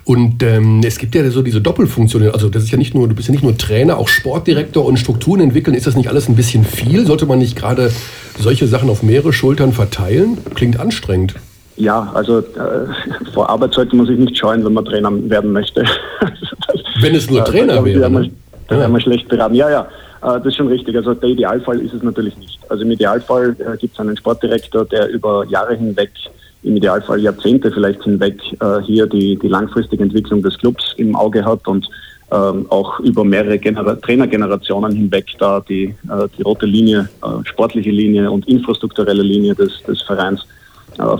Und 0.04 0.42
ähm, 0.42 0.80
es 0.84 0.98
gibt 0.98 1.14
ja 1.14 1.28
so 1.30 1.42
diese 1.42 1.60
Doppelfunktion. 1.60 2.28
Also 2.30 2.48
das 2.48 2.64
ist 2.64 2.72
ja 2.72 2.78
nicht 2.78 2.94
nur, 2.94 3.06
du 3.06 3.14
bist 3.14 3.28
ja 3.28 3.32
nicht 3.32 3.44
nur 3.44 3.56
Trainer, 3.56 3.98
auch 3.98 4.08
Sportdirektor 4.08 4.84
und 4.84 4.98
Strukturen 4.98 5.40
entwickeln. 5.40 5.74
Ist 5.74 5.86
das 5.86 5.94
nicht 5.94 6.08
alles 6.08 6.28
ein 6.28 6.34
bisschen 6.34 6.64
viel? 6.64 7.06
Sollte 7.06 7.26
man 7.26 7.38
nicht 7.38 7.56
gerade 7.56 7.92
solche 8.36 8.66
Sachen 8.66 8.90
auf 8.90 9.04
mehrere 9.04 9.32
Schultern 9.32 9.72
verteilen? 9.72 10.38
Klingt 10.56 10.80
anstrengend. 10.80 11.34
Ja, 11.76 12.10
also 12.12 12.38
äh, 12.38 12.42
vor 13.32 13.48
Arbeit 13.48 13.74
sollte 13.74 13.94
man 13.94 14.06
sich 14.06 14.18
nicht 14.18 14.36
scheuen, 14.36 14.64
wenn 14.64 14.72
man 14.72 14.84
Trainer 14.84 15.12
werden 15.30 15.52
möchte. 15.52 15.84
wenn 17.00 17.14
es 17.14 17.30
nur 17.30 17.44
Trainer 17.44 17.76
da, 17.76 17.84
wäre. 17.84 18.10
Ne? 18.10 18.30
Da 18.66 18.76
wäre 18.76 18.88
man 18.88 19.00
schlecht 19.00 19.28
beraten. 19.28 19.54
Ja, 19.54 19.70
ja, 19.70 19.80
äh, 19.82 19.86
das 20.20 20.46
ist 20.46 20.56
schon 20.56 20.68
richtig. 20.68 20.96
Also 20.96 21.14
der 21.14 21.30
Idealfall 21.30 21.80
ist 21.80 21.94
es 21.94 22.02
natürlich 22.02 22.36
nicht. 22.36 22.58
Also 22.68 22.84
im 22.84 22.90
Idealfall 22.90 23.56
äh, 23.58 23.76
gibt 23.76 23.94
es 23.94 24.00
einen 24.00 24.16
Sportdirektor, 24.16 24.84
der 24.84 25.08
über 25.08 25.44
Jahre 25.46 25.74
hinweg, 25.76 26.10
im 26.62 26.76
Idealfall 26.76 27.20
Jahrzehnte 27.20 27.70
vielleicht 27.70 28.02
hinweg, 28.04 28.38
äh, 28.60 28.80
hier 28.82 29.06
die, 29.06 29.36
die 29.36 29.48
langfristige 29.48 30.02
Entwicklung 30.02 30.42
des 30.42 30.58
Clubs 30.58 30.94
im 30.98 31.16
Auge 31.16 31.44
hat 31.44 31.66
und 31.66 31.88
ähm, 32.32 32.66
auch 32.68 33.00
über 33.00 33.24
mehrere 33.24 33.58
Genera 33.58 33.96
Trainergenerationen 33.96 34.92
hinweg 34.92 35.26
da 35.38 35.60
die, 35.60 35.84
äh, 35.84 36.28
die 36.36 36.42
rote 36.42 36.66
Linie, 36.66 37.08
äh, 37.22 37.44
sportliche 37.44 37.90
Linie 37.90 38.30
und 38.30 38.46
infrastrukturelle 38.46 39.22
Linie 39.22 39.54
des, 39.54 39.82
des 39.82 40.02
Vereins 40.02 40.40
äh, 40.42 40.59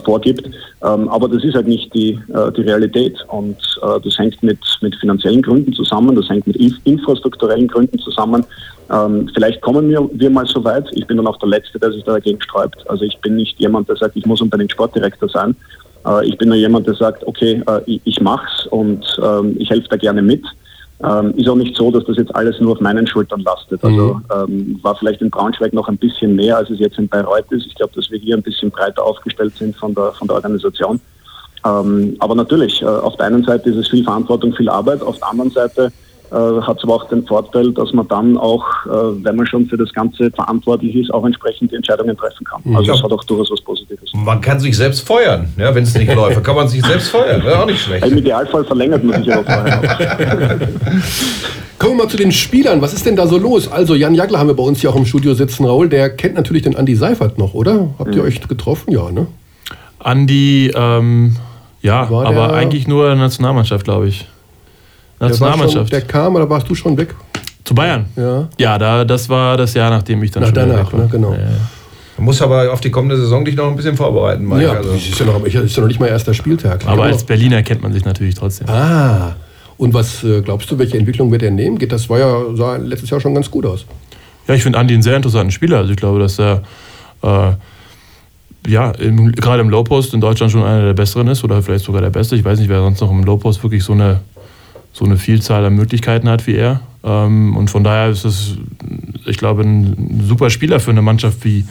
vorgibt. 0.05 0.47
Ähm, 0.83 1.09
aber 1.09 1.29
das 1.29 1.45
ist 1.45 1.55
halt 1.55 1.68
nicht 1.68 1.93
die, 1.95 2.18
äh, 2.33 2.53
die 2.53 2.62
Realität 2.62 3.16
und 3.29 3.57
äh, 3.83 4.01
das 4.03 4.18
hängt 4.18 4.43
mit, 4.43 4.59
mit 4.81 4.95
finanziellen 4.97 5.43
Gründen 5.43 5.73
zusammen, 5.73 6.14
das 6.16 6.29
hängt 6.29 6.47
mit 6.47 6.57
infrastrukturellen 6.85 7.68
Gründen 7.68 7.99
zusammen. 7.99 8.45
Ähm, 8.91 9.31
vielleicht 9.33 9.61
kommen 9.61 9.89
wir, 9.89 10.09
wir 10.12 10.31
mal 10.31 10.47
so 10.47 10.62
weit. 10.64 10.87
Ich 10.93 11.07
bin 11.07 11.16
dann 11.16 11.27
auch 11.27 11.39
der 11.39 11.49
Letzte, 11.49 11.79
der 11.79 11.93
sich 11.93 12.05
dagegen 12.05 12.41
sträubt. 12.43 12.89
Also 12.91 13.05
ich 13.05 13.18
bin 13.18 13.37
nicht 13.37 13.59
jemand, 13.61 13.89
der 13.89 13.97
sagt, 13.97 14.16
ich 14.16 14.27
muss 14.27 14.41
unbedingt 14.41 14.73
Sportdirektor 14.73 15.29
sein. 15.29 15.55
Äh, 16.07 16.27
ich 16.27 16.37
bin 16.39 16.49
nur 16.49 16.57
jemand, 16.57 16.87
der 16.87 16.95
sagt, 16.95 17.27
okay, 17.27 17.62
äh, 17.66 17.81
ich, 17.87 18.01
ich 18.05 18.21
mach's 18.21 18.66
und 18.66 19.05
ähm, 19.23 19.57
ich 19.59 19.71
helfe 19.71 19.89
da 19.89 19.97
gerne 19.97 20.23
mit. 20.23 20.43
Ähm, 21.03 21.34
ist 21.36 21.48
auch 21.48 21.57
nicht 21.57 21.74
so, 21.76 21.90
dass 21.90 22.05
das 22.05 22.16
jetzt 22.18 22.34
alles 22.34 22.61
nur 22.61 22.72
auf 22.72 22.80
meinen 22.80 23.07
Schultern 23.07 23.40
lastet. 23.40 23.82
Also 23.82 24.14
mhm. 24.14 24.24
ähm, 24.34 24.80
war 24.82 24.94
vielleicht 24.96 25.22
in 25.22 25.30
Braunschweig 25.30 25.72
noch 25.72 25.88
ein 25.88 25.96
bisschen 25.96 26.36
mehr, 26.36 26.59
als 26.59 26.68
es 26.68 26.78
jetzt 26.78 26.98
in 26.98 27.09
Bayreuth 27.09 27.51
ist. 27.51 27.66
Ich 27.66 27.74
glaube, 27.74 27.92
dass 27.94 28.11
wir 28.11 28.18
hier 28.18 28.36
ein 28.36 28.42
bisschen 28.42 28.70
breiter 28.70 29.03
aufgestellt 29.03 29.57
sind 29.57 29.74
von 29.76 29.94
der, 29.94 30.12
von 30.12 30.28
der 30.28 30.36
Organisation. 30.36 31.01
Ähm, 31.64 32.16
aber 32.18 32.34
natürlich, 32.34 32.82
äh, 32.82 32.86
auf 32.86 33.16
der 33.16 33.26
einen 33.26 33.44
Seite 33.44 33.70
ist 33.70 33.76
es 33.76 33.88
viel 33.88 34.05
Verantwortung, 34.05 34.55
viel 34.55 34.68
Arbeit, 34.68 35.03
auf 35.03 35.18
der 35.18 35.30
anderen 35.30 35.51
Seite 35.51 35.90
äh, 36.31 36.35
hat 36.35 36.78
es 36.78 36.85
aber 36.85 36.95
auch 36.95 37.09
den 37.09 37.26
Vorteil, 37.26 37.72
dass 37.72 37.93
man 37.93 38.07
dann 38.09 38.37
auch, 38.37 38.64
äh, 38.87 39.24
wenn 39.24 39.37
man 39.37 39.47
schon 39.47 39.66
für 39.66 39.76
das 39.76 39.93
Ganze 39.93 40.31
verantwortlich 40.31 40.95
ist, 40.95 41.12
auch 41.12 41.24
entsprechend 41.24 41.72
die 41.72 41.76
Entscheidungen 41.76 42.16
treffen 42.16 42.45
kann. 42.45 42.61
Mhm. 42.64 42.76
Also 42.76 42.93
es 42.93 43.03
hat 43.03 43.12
auch 43.12 43.24
durchaus 43.24 43.51
was 43.51 43.61
Positives. 43.61 44.12
Man 44.14 44.41
kann 44.41 44.61
sich 44.61 44.76
selbst 44.76 45.07
feuern, 45.07 45.49
ja, 45.57 45.74
wenn 45.74 45.83
es 45.83 45.95
nicht 45.95 46.14
läuft. 46.14 46.43
Kann 46.45 46.57
man 46.57 46.68
sich 46.68 46.85
selbst 46.85 47.09
feuern, 47.09 47.43
wäre 47.45 47.62
auch 47.62 47.66
nicht 47.66 47.81
schlecht. 47.81 48.07
Im 48.07 48.16
Idealfall 48.16 48.64
verlängert 48.64 49.03
man 49.05 49.22
sich 49.22 49.35
aber 49.35 49.45
vorher 49.45 50.59
Kommen 51.78 51.97
wir 51.97 52.05
mal 52.05 52.11
zu 52.11 52.18
den 52.18 52.31
Spielern. 52.31 52.83
Was 52.83 52.93
ist 52.93 53.07
denn 53.07 53.16
da 53.16 53.26
so 53.26 53.39
los? 53.39 53.72
Also, 53.72 53.95
Jan 53.95 54.14
Jagler 54.14 54.39
haben 54.39 54.49
wir 54.49 54.55
bei 54.55 54.62
uns 54.62 54.83
hier 54.83 54.91
auch 54.91 54.97
im 54.97 55.07
Studio 55.07 55.33
sitzen. 55.33 55.64
Raul, 55.64 55.89
der 55.89 56.11
kennt 56.11 56.35
natürlich 56.35 56.62
den 56.62 56.76
Andi 56.76 56.95
Seifert 56.95 57.39
noch, 57.39 57.55
oder? 57.55 57.89
Habt 57.99 58.14
ihr 58.14 58.20
mhm. 58.20 58.28
euch 58.28 58.47
getroffen? 58.47 58.93
Ja, 58.93 59.11
ne? 59.11 59.28
Andi, 59.99 60.70
ähm, 60.76 61.37
ja, 61.81 62.03
aber 62.03 62.53
eigentlich 62.53 62.87
nur 62.87 63.14
Nationalmannschaft, 63.14 63.85
glaube 63.85 64.09
ich. 64.09 64.26
Nationalmannschaft. 65.21 65.93
Der, 65.93 66.01
der 66.01 66.09
kam, 66.09 66.35
oder 66.35 66.49
warst 66.49 66.68
du 66.68 66.75
schon 66.75 66.97
weg? 66.97 67.14
Zu 67.64 67.75
Bayern? 67.75 68.07
Ja. 68.16 68.49
Ja, 68.59 68.79
da, 68.79 69.05
das 69.05 69.29
war 69.29 69.57
das 69.57 69.75
Jahr, 69.75 69.91
nachdem 69.91 70.23
ich 70.23 70.31
dann 70.31 70.43
Nach 70.43 70.49
schon 70.49 70.55
danach, 70.55 70.87
weg 70.87 70.93
war. 70.93 71.01
Ne, 71.01 71.09
genau. 71.11 71.33
Ja, 71.33 71.39
ja. 71.39 71.47
Du 72.16 72.23
musst 72.23 72.43
aber 72.43 72.73
auf 72.73 72.81
die 72.81 72.91
kommende 72.91 73.16
Saison 73.16 73.45
dich 73.45 73.57
noch 73.57 73.68
ein 73.68 73.77
bisschen 73.77 73.97
vorbereiten, 73.97 74.47
Mike. 74.47 74.62
Ja, 74.62 74.73
also. 74.73 74.93
ist, 74.93 75.18
ja 75.18 75.27
noch, 75.27 75.43
ist 75.45 75.55
ja 75.55 75.81
noch 75.81 75.89
nicht 75.89 76.01
mal 76.01 76.09
erster 76.09 76.35
Spieltag. 76.35 76.87
Aber 76.87 77.05
als 77.05 77.25
Berliner 77.25 77.62
kennt 77.62 77.83
man 77.83 77.93
sich 77.93 78.05
natürlich 78.05 78.35
trotzdem. 78.35 78.68
Ah, 78.68 79.37
und 79.79 79.95
was 79.95 80.23
äh, 80.23 80.43
glaubst 80.43 80.71
du, 80.71 80.79
welche 80.79 80.99
Entwicklung 80.99 81.33
wird 81.33 81.43
er 81.43 81.51
nehmen? 81.51 81.79
Geht 81.79 81.93
das 81.93 82.11
war 82.11 82.18
ja 82.18 82.45
sah 82.55 82.77
letztes 82.77 83.09
Jahr 83.09 83.21
schon 83.21 83.35
ganz 83.35 83.51
gut 83.51 83.64
aus. 83.64 83.87
Ja, 84.47 84.55
ich 84.55 84.62
finde 84.62 84.79
Andi 84.79 84.93
einen 84.93 85.03
sehr 85.03 85.16
interessanten 85.16 85.51
Spieler. 85.51 85.79
Also 85.79 85.93
ich 85.93 85.97
glaube, 85.97 86.18
dass 86.18 86.39
er 86.39 86.62
äh, 87.23 87.53
ja, 88.66 88.91
im, 88.91 89.33
gerade 89.33 89.62
im 89.62 89.71
Low 89.71 89.83
Post 89.85 90.12
in 90.12 90.21
Deutschland 90.21 90.53
schon 90.53 90.62
einer 90.62 90.85
der 90.85 90.93
besseren 90.93 91.29
ist 91.29 91.43
oder 91.45 91.62
vielleicht 91.62 91.85
sogar 91.85 92.03
der 92.03 92.11
beste. 92.11 92.37
Ich 92.37 92.45
weiß 92.45 92.59
nicht, 92.59 92.68
wer 92.68 92.81
sonst 92.81 93.01
noch 93.01 93.11
im 93.11 93.25
Low 93.25 93.39
Post 93.39 93.62
wirklich 93.62 93.83
so 93.83 93.95
eine, 93.95 94.21
so 94.93 95.05
eine 95.05 95.16
Vielzahl 95.16 95.64
an 95.64 95.74
Möglichkeiten 95.74 96.28
hat 96.28 96.47
wie 96.47 96.57
er. 96.57 96.80
Ähm, 97.03 97.57
und 97.57 97.70
von 97.70 97.84
daher 97.84 98.11
ist 98.11 98.24
es, 98.24 98.57
ich 99.26 99.38
glaube, 99.38 99.62
ein 99.62 100.22
super 100.26 100.51
Spieler 100.51 100.80
für 100.80 100.91
eine 100.91 101.03
Mannschaft 101.03 101.45
wie, 101.45 101.64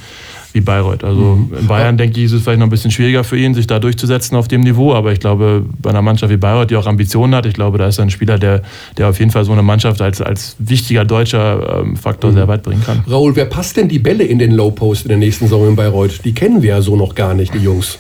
wie 0.54 0.62
Bayreuth. 0.62 1.04
Also 1.04 1.36
mhm. 1.36 1.58
in 1.60 1.68
Bayern, 1.68 1.98
denke 1.98 2.20
ich, 2.20 2.26
ist 2.26 2.32
es 2.32 2.44
vielleicht 2.44 2.60
noch 2.60 2.66
ein 2.66 2.72
bisschen 2.72 2.90
schwieriger 2.90 3.24
für 3.24 3.38
ihn, 3.38 3.54
sich 3.54 3.68
da 3.68 3.80
durchzusetzen 3.80 4.36
auf 4.36 4.48
dem 4.48 4.62
Niveau. 4.62 4.94
Aber 4.94 5.12
ich 5.12 5.20
glaube, 5.20 5.64
bei 5.82 5.92
einer 5.92 6.02
Mannschaft 6.02 6.32
wie 6.32 6.38
Bayreuth, 6.38 6.72
die 6.72 6.76
auch 6.76 6.88
Ambitionen 6.88 7.36
hat, 7.36 7.46
ich 7.46 7.54
glaube, 7.54 7.78
da 7.78 7.88
ist 7.88 8.00
er 8.00 8.06
ein 8.06 8.10
Spieler, 8.10 8.40
der, 8.40 8.64
der 8.98 9.10
auf 9.10 9.20
jeden 9.20 9.32
Fall 9.32 9.46
so 9.46 9.52
eine 9.52 9.62
Mannschaft 9.62 10.02
als, 10.02 10.22
als 10.22 10.56
wichtiger 10.58 11.06
deutscher 11.06 11.82
ähm, 11.82 11.96
Faktor 11.96 12.32
mhm. 12.32 12.36
sehr 12.36 12.48
weit 12.48 12.64
bringen 12.64 12.84
kann. 12.84 13.04
Raul, 13.10 13.36
wer 13.36 13.46
passt 13.46 13.78
denn 13.78 13.88
die 13.88 14.00
Bälle 14.00 14.24
in 14.24 14.40
den 14.40 14.52
Low 14.52 14.72
Post 14.72 15.04
in 15.04 15.10
der 15.10 15.18
nächsten 15.18 15.46
Saison 15.46 15.68
in 15.68 15.76
Bayreuth? 15.76 16.26
Die 16.26 16.34
kennen 16.34 16.64
wir 16.64 16.70
ja 16.70 16.82
so 16.82 16.96
noch 16.96 17.14
gar 17.14 17.36
nicht, 17.36 17.54
die 17.54 17.60
Jungs. 17.60 18.00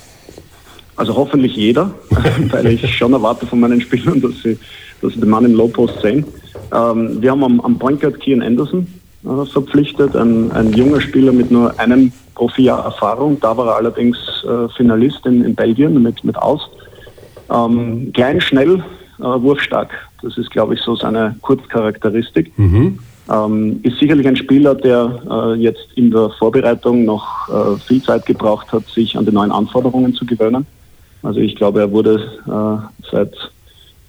Also 0.96 1.16
hoffentlich 1.16 1.56
jeder, 1.56 1.92
weil 2.50 2.68
ich 2.68 2.98
schon 2.98 3.14
erwarte 3.14 3.46
von 3.46 3.60
meinen 3.60 3.80
Spielern, 3.80 4.20
dass 4.20 4.32
sie, 4.44 4.58
dass 5.02 5.14
sie 5.14 5.20
den 5.20 5.30
Mann 5.30 5.46
im 5.46 5.56
Low 5.56 5.68
Post 5.68 6.02
sehen. 6.02 6.26
Ähm, 6.74 7.22
wir 7.22 7.32
haben 7.32 7.44
am, 7.44 7.60
am 7.62 7.80
Point 7.80 8.02
Guard 8.02 8.20
Kian 8.20 8.42
Anderson 8.42 8.88
äh, 9.24 9.46
verpflichtet, 9.46 10.16
ein, 10.16 10.52
ein 10.52 10.74
junger 10.74 11.02
Spieler 11.02 11.32
mit 11.32 11.52
nur 11.52 11.78
einem 11.80 12.12
Profi-Jahr 12.36 12.86
Erfahrung. 12.86 13.40
Da 13.40 13.56
war 13.58 13.68
er 13.68 13.76
allerdings 13.76 14.18
äh, 14.44 14.70
Finalist 14.76 15.26
in, 15.26 15.44
in, 15.44 15.56
Belgien 15.56 16.02
mit, 16.02 16.24
mit 16.24 16.38
Aus. 16.38 16.70
Ähm, 17.52 18.12
klein, 18.14 18.40
schnell, 18.40 18.84
äh, 19.20 19.24
wurfstark. 19.24 19.90
Das 20.22 20.38
ist, 20.38 20.52
glaube 20.52 20.76
ich, 20.76 20.82
so 20.82 20.96
seine 20.96 21.36
Kurzcharakteristik. 21.42 22.58
Mhm. 22.58 23.00
Ähm, 23.32 23.80
ist 23.84 24.00
sicherlich 24.00 24.28
ein 24.28 24.36
Spieler, 24.36 24.74
der 24.74 25.22
äh, 25.30 25.54
jetzt 25.56 25.88
in 25.96 26.10
der 26.12 26.32
Vorbereitung 26.40 27.06
noch 27.06 27.48
äh, 27.50 27.78
viel 27.80 28.02
Zeit 28.02 28.26
gebraucht 28.26 28.72
hat, 28.72 28.88
sich 28.88 29.18
an 29.18 29.26
die 29.26 29.32
neuen 29.32 29.52
Anforderungen 29.52 30.14
zu 30.16 30.26
gewöhnen. 30.26 30.66
Also 31.22 31.40
ich 31.40 31.56
glaube, 31.56 31.82
er 31.82 31.92
wurde 31.92 32.24
äh, 32.48 33.06
seit 33.12 33.34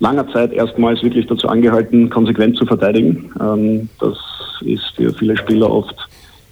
langer 0.00 0.26
Zeit 0.32 0.52
erstmals 0.52 1.02
wirklich 1.02 1.26
dazu 1.26 1.48
angehalten, 1.48 2.10
konsequent 2.10 2.56
zu 2.56 2.66
verteidigen. 2.66 3.30
Ähm, 3.40 3.88
das 4.00 4.18
ist 4.62 4.84
für 4.96 5.12
viele 5.12 5.36
Spieler 5.36 5.70
oft 5.70 5.96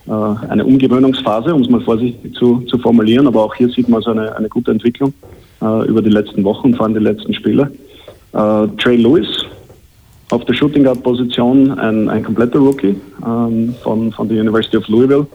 äh, 0.06 0.12
eine 0.48 0.64
Umgewöhnungsphase, 0.64 1.54
um 1.54 1.62
es 1.62 1.68
mal 1.68 1.80
vorsichtig 1.80 2.34
zu, 2.34 2.60
zu 2.62 2.78
formulieren. 2.78 3.26
Aber 3.26 3.42
auch 3.42 3.54
hier 3.54 3.68
sieht 3.70 3.88
man 3.88 4.02
so 4.02 4.10
eine, 4.10 4.36
eine 4.36 4.48
gute 4.48 4.70
Entwicklung 4.70 5.12
äh, 5.60 5.88
über 5.88 6.02
die 6.02 6.10
letzten 6.10 6.44
Wochen, 6.44 6.74
vor 6.74 6.86
allem 6.86 6.94
die 6.94 7.00
letzten 7.00 7.34
Spiele. 7.34 7.72
Äh, 8.32 8.66
Trey 8.78 8.96
Lewis 8.96 9.26
auf 10.30 10.44
der 10.44 10.52
Shooting 10.52 10.84
Guard 10.84 11.02
Position, 11.02 11.78
ein, 11.78 12.08
ein 12.10 12.22
kompletter 12.22 12.58
Rookie 12.58 12.96
ähm, 13.26 13.74
von, 13.82 14.12
von 14.12 14.28
der 14.28 14.40
University 14.40 14.76
of 14.76 14.86
Louisville. 14.88 15.26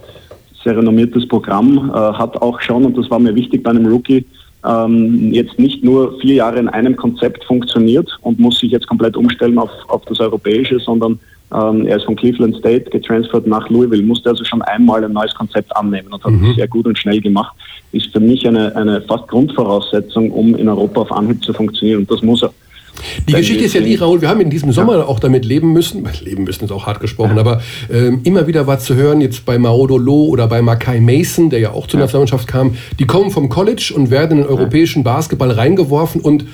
Sehr 0.64 0.78
renommiertes 0.78 1.28
Programm, 1.28 1.92
äh, 1.94 1.98
hat 1.98 2.42
auch 2.42 2.62
schon, 2.62 2.86
und 2.86 2.98
das 2.98 3.10
war 3.10 3.20
mir 3.20 3.36
wichtig 3.36 3.64
bei 3.64 3.72
einem 3.72 3.88
Rookie, 3.88 4.26
ähm, 4.66 5.34
jetzt 5.34 5.60
nicht 5.60 5.84
nur 5.84 6.20
vier 6.20 6.36
Jahre 6.36 6.60
in 6.60 6.70
einem 6.70 6.96
Konzept 6.96 7.44
funktioniert 7.44 8.10
und 8.22 8.40
muss 8.40 8.60
sich 8.60 8.72
jetzt 8.72 8.88
komplett 8.88 9.18
umstellen 9.18 9.58
auf, 9.58 9.72
auf 9.88 10.04
das 10.06 10.20
Europäische, 10.20 10.80
sondern 10.80 11.20
ähm, 11.54 11.86
er 11.86 11.98
ist 11.98 12.06
von 12.06 12.16
Cleveland 12.16 12.56
State 12.58 12.90
getransfert 12.90 13.46
nach 13.46 13.70
Louisville, 13.70 14.04
musste 14.04 14.30
also 14.30 14.44
schon 14.44 14.62
einmal 14.64 15.04
ein 15.04 15.14
neues 15.14 15.34
Konzept 15.36 15.76
annehmen 15.76 16.08
und 16.12 16.24
hat 16.24 16.32
mhm. 16.32 16.48
das 16.48 16.56
sehr 16.56 16.68
gut 16.68 16.86
und 16.86 16.98
schnell 16.98 17.22
gemacht. 17.22 17.56
Ist 17.92 18.12
für 18.12 18.20
mich 18.20 18.48
eine, 18.48 18.76
eine 18.76 19.02
fast 19.02 19.28
Grundvoraussetzung, 19.28 20.32
um 20.32 20.56
in 20.56 20.68
Europa 20.68 21.02
auf 21.02 21.12
Anhieb 21.12 21.44
zu 21.44 21.54
funktionieren. 21.54 22.00
Und 22.00 22.12
das 22.12 22.22
muss 22.22 22.42
er. 22.42 22.54
Die 23.28 23.34
Geschichte 23.34 23.64
ist 23.64 23.74
ja 23.74 23.82
die, 23.82 23.96
Raul, 23.96 24.22
wir 24.22 24.30
haben 24.30 24.42
in 24.42 24.50
diesem 24.50 24.72
Sommer 24.72 24.98
ja. 24.98 25.06
auch 25.06 25.20
damit 25.20 25.46
leben 25.46 25.74
müssen, 25.74 26.08
leben 26.22 26.44
müssen 26.44 26.66
ist 26.66 26.72
auch 26.72 26.86
hart 26.86 27.00
gesprochen, 27.00 27.36
ja. 27.36 27.42
aber 27.42 27.62
ähm, 27.92 28.22
immer 28.24 28.48
wieder 28.48 28.68
war 28.68 28.80
zu 28.80 28.96
hören, 28.96 29.22
jetzt 29.22 29.46
bei 29.46 29.58
Maodo 29.58 29.98
Lo 29.98 30.26
oder 30.26 30.48
bei 30.48 30.62
Makai 30.62 31.00
Mason, 31.00 31.50
der 31.50 31.60
ja 31.60 31.72
auch 31.72 31.88
zur 31.88 32.00
ja. 32.00 32.06
Nationalmannschaft 32.06 32.48
kam, 32.48 32.76
die 33.00 33.06
kommen 33.06 33.32
vom 33.32 33.50
College 33.50 33.94
und 33.96 34.10
werden 34.10 34.38
in 34.38 34.44
den 34.44 34.48
europäischen 34.48 35.04
Basketball 35.04 35.52
reingeworfen 35.52 36.22
und 36.22 36.46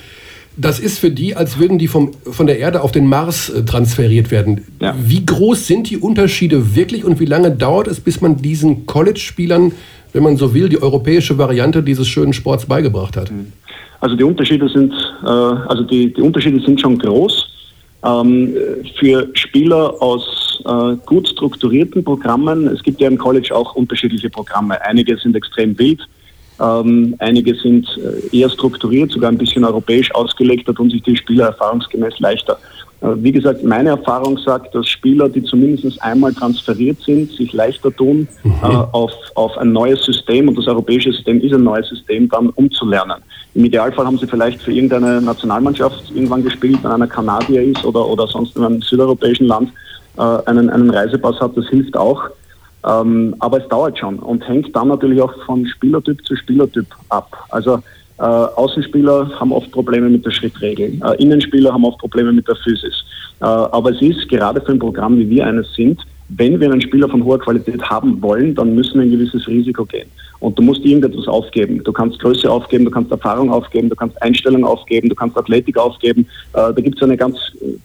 das 0.57 0.79
ist 0.79 0.99
für 0.99 1.09
die, 1.09 1.35
als 1.35 1.57
würden 1.57 1.77
die 1.77 1.87
vom, 1.87 2.11
von 2.29 2.45
der 2.45 2.59
Erde 2.59 2.81
auf 2.81 2.91
den 2.91 3.05
Mars 3.05 3.49
äh, 3.49 3.63
transferiert 3.63 4.29
werden. 4.29 4.65
Wie 5.01 5.25
groß 5.25 5.67
sind 5.67 5.89
die 5.89 5.97
Unterschiede 5.97 6.75
wirklich 6.75 7.05
und 7.05 7.19
wie 7.19 7.25
lange 7.25 7.51
dauert 7.51 7.87
es, 7.87 8.01
bis 8.01 8.19
man 8.19 8.37
diesen 8.37 8.85
College-Spielern, 8.85 9.71
wenn 10.11 10.23
man 10.23 10.35
so 10.35 10.53
will, 10.53 10.67
die 10.67 10.81
europäische 10.81 11.37
Variante 11.37 11.81
dieses 11.81 12.07
schönen 12.07 12.33
Sports 12.33 12.65
beigebracht 12.65 13.15
hat? 13.15 13.31
Also 14.01 14.15
die 14.15 14.23
Unterschiede 14.23 14.69
sind, 14.69 14.93
äh, 15.23 15.27
also 15.27 15.83
die, 15.83 16.13
die 16.13 16.21
Unterschiede 16.21 16.59
sind 16.61 16.79
schon 16.79 16.97
groß. 16.97 17.47
Ähm, 18.01 18.55
für 18.97 19.29
Spieler 19.33 19.93
aus 20.01 20.61
äh, 20.65 20.95
gut 21.05 21.27
strukturierten 21.27 22.03
Programmen, 22.03 22.67
es 22.67 22.81
gibt 22.81 23.01
ja 23.01 23.09
im 23.09 23.17
College 23.17 23.53
auch 23.53 23.75
unterschiedliche 23.75 24.29
Programme. 24.29 24.81
Einige 24.85 25.17
sind 25.17 25.35
extrem 25.35 25.77
wild, 25.77 26.07
ähm, 26.61 27.15
einige 27.19 27.55
sind 27.55 27.87
äh, 27.97 28.37
eher 28.37 28.49
strukturiert, 28.49 29.11
sogar 29.11 29.31
ein 29.31 29.37
bisschen 29.37 29.65
europäisch 29.65 30.13
ausgelegt, 30.15 30.67
da 30.67 30.73
tun 30.73 30.89
sich 30.89 31.03
die 31.03 31.15
Spieler 31.17 31.47
erfahrungsgemäß 31.47 32.19
leichter. 32.19 32.57
Äh, 33.01 33.07
wie 33.17 33.31
gesagt, 33.31 33.63
meine 33.63 33.89
Erfahrung 33.89 34.37
sagt, 34.37 34.75
dass 34.75 34.87
Spieler, 34.87 35.29
die 35.29 35.43
zumindest 35.43 36.01
einmal 36.01 36.33
transferiert 36.33 36.99
sind, 37.01 37.31
sich 37.31 37.53
leichter 37.53 37.95
tun, 37.95 38.27
mhm. 38.43 38.53
äh, 38.61 38.67
auf, 38.91 39.11
auf 39.35 39.57
ein 39.57 39.71
neues 39.71 40.03
System, 40.03 40.47
und 40.47 40.57
das 40.57 40.67
europäische 40.67 41.11
System 41.11 41.39
ist 41.41 41.53
ein 41.53 41.63
neues 41.63 41.87
System, 41.87 42.27
dann 42.29 42.49
umzulernen. 42.49 43.21
Im 43.55 43.65
Idealfall 43.65 44.05
haben 44.05 44.17
sie 44.17 44.27
vielleicht 44.27 44.61
für 44.61 44.71
irgendeine 44.71 45.21
Nationalmannschaft 45.21 46.11
irgendwann 46.13 46.43
gespielt, 46.43 46.79
wenn 46.83 46.91
einer 46.91 47.07
Kanadier 47.07 47.63
ist 47.63 47.83
oder, 47.85 48.05
oder 48.05 48.27
sonst 48.27 48.55
in 48.57 48.63
einem 48.63 48.81
südeuropäischen 48.81 49.47
Land 49.47 49.71
äh, 50.17 50.21
einen, 50.45 50.69
einen 50.69 50.89
Reisepass 50.89 51.39
hat, 51.39 51.55
das 51.55 51.67
hilft 51.67 51.95
auch. 51.95 52.23
Ähm, 52.85 53.35
aber 53.39 53.61
es 53.61 53.67
dauert 53.67 53.99
schon 53.99 54.19
und 54.19 54.47
hängt 54.47 54.73
dann 54.73 54.87
natürlich 54.87 55.21
auch 55.21 55.33
von 55.45 55.65
Spielertyp 55.65 56.25
zu 56.25 56.35
Spielertyp 56.37 56.87
ab. 57.09 57.29
Also 57.49 57.79
äh, 58.19 58.23
Außenspieler 58.23 59.31
haben 59.39 59.51
oft 59.51 59.71
Probleme 59.71 60.09
mit 60.09 60.25
der 60.25 60.31
Schrittregel, 60.31 60.99
äh, 61.03 61.23
Innenspieler 61.23 61.73
haben 61.73 61.85
oft 61.85 61.99
Probleme 61.99 62.31
mit 62.31 62.47
der 62.47 62.55
Physis. 62.55 63.03
Äh, 63.41 63.45
aber 63.45 63.91
es 63.91 64.01
ist 64.01 64.27
gerade 64.27 64.61
für 64.61 64.73
ein 64.73 64.79
Programm, 64.79 65.17
wie 65.17 65.29
wir 65.29 65.45
eines 65.45 65.73
sind, 65.73 66.01
wenn 66.29 66.59
wir 66.59 66.71
einen 66.71 66.81
Spieler 66.81 67.09
von 67.09 67.23
hoher 67.23 67.39
Qualität 67.39 67.81
haben 67.81 68.21
wollen, 68.21 68.53
dann 68.53 68.75
müssen 68.75 68.95
wir 68.95 69.01
ein 69.01 69.11
gewisses 69.11 69.47
Risiko 69.47 69.83
gehen. 69.85 70.07
Und 70.39 70.57
du 70.57 70.63
musst 70.63 70.85
irgendetwas 70.85 71.27
aufgeben. 71.27 71.83
Du 71.83 71.91
kannst 71.91 72.19
Größe 72.19 72.49
aufgeben, 72.49 72.85
du 72.85 72.91
kannst 72.91 73.11
Erfahrung 73.11 73.51
aufgeben, 73.51 73.89
du 73.89 73.95
kannst 73.95 74.21
Einstellung 74.21 74.63
aufgeben, 74.63 75.09
du 75.09 75.15
kannst 75.15 75.37
Athletik 75.37 75.77
aufgeben. 75.77 76.27
Äh, 76.53 76.73
da 76.73 76.73
gibt 76.73 77.01
es 77.01 77.09
ein 77.09 77.17
ganz 77.17 77.37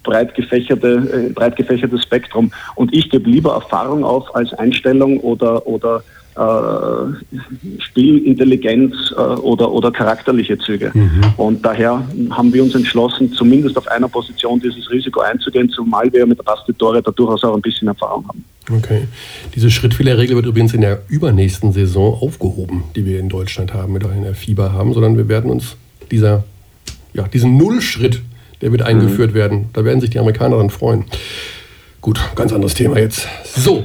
breit, 0.02 0.34
gefächerte, 0.34 1.28
äh, 1.28 1.32
breit 1.32 1.56
gefächertes 1.56 2.02
Spektrum. 2.02 2.52
Und 2.76 2.94
ich 2.94 3.08
gebe 3.08 3.28
lieber 3.28 3.54
Erfahrung 3.54 4.04
auf 4.04 4.34
als 4.34 4.52
Einstellung 4.54 5.18
oder, 5.20 5.66
oder 5.66 6.04
äh, 6.36 7.80
Spielintelligenz 7.80 8.94
äh, 9.16 9.20
oder, 9.20 9.70
oder 9.70 9.90
charakterliche 9.90 10.58
Züge. 10.58 10.90
Mhm. 10.94 11.22
Und 11.36 11.64
daher 11.64 12.02
haben 12.30 12.52
wir 12.52 12.62
uns 12.62 12.74
entschlossen, 12.74 13.32
zumindest 13.32 13.76
auf 13.78 13.86
einer 13.88 14.08
Position 14.08 14.60
dieses 14.60 14.90
Risiko 14.90 15.20
einzugehen, 15.20 15.70
zumal 15.70 16.12
wir 16.12 16.26
mit 16.26 16.38
der 16.38 16.44
Bastitore 16.44 17.02
da 17.02 17.10
durchaus 17.10 17.44
auch 17.44 17.54
ein 17.54 17.62
bisschen 17.62 17.88
Erfahrung 17.88 18.26
haben. 18.28 18.44
Okay. 18.70 19.06
Diese 19.54 19.70
Schrittfehlerregel 19.70 20.36
wird 20.36 20.46
übrigens 20.46 20.72
in 20.74 20.80
der 20.80 21.02
übernächsten 21.08 21.72
Saison 21.72 22.18
aufgehoben, 22.20 22.84
die 22.96 23.04
wir 23.04 23.20
in 23.20 23.28
Deutschland 23.28 23.74
haben, 23.74 23.92
mit 23.92 24.04
in 24.04 24.22
der 24.22 24.34
Fieber 24.34 24.72
haben, 24.72 24.94
sondern 24.94 25.16
wir 25.16 25.28
werden 25.28 25.50
uns 25.50 25.76
dieser, 26.10 26.44
ja, 27.12 27.28
diesen 27.28 27.56
Nullschritt, 27.56 28.22
der 28.60 28.72
wird 28.72 28.82
eingeführt 28.82 29.32
mhm. 29.32 29.34
werden. 29.34 29.66
Da 29.72 29.84
werden 29.84 30.00
sich 30.00 30.10
die 30.10 30.18
Amerikaner 30.18 30.56
dann 30.56 30.70
freuen. 30.70 31.04
Gut, 32.04 32.20
ganz 32.34 32.52
anderes 32.52 32.74
Thema 32.74 32.98
jetzt. 32.98 33.26
So, 33.56 33.84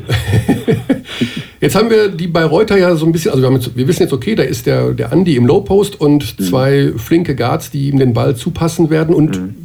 jetzt 1.62 1.74
haben 1.74 1.90
wir 1.90 2.10
die 2.10 2.28
Bayreuther 2.28 2.78
ja 2.78 2.94
so 2.98 3.06
ein 3.06 3.14
bisschen, 3.14 3.32
also 3.32 3.42
wir, 3.42 3.50
jetzt, 3.54 3.78
wir, 3.78 3.88
wissen 3.88 4.04
jetzt, 4.04 4.12
okay, 4.12 4.36
da 4.36 4.44
ist 4.44 4.66
der, 4.66 4.92
der 4.92 5.14
Andi 5.14 5.38
im 5.38 5.46
Low 5.46 5.62
Post 5.62 6.02
und 6.02 6.38
mhm. 6.38 6.44
zwei 6.44 6.92
flinke 6.98 7.34
Guards, 7.34 7.72
die 7.72 7.88
ihm 7.88 7.98
den 7.98 8.12
Ball 8.12 8.36
zupassen 8.36 8.90
werden. 8.90 9.16
Und 9.16 9.40
mhm. 9.40 9.56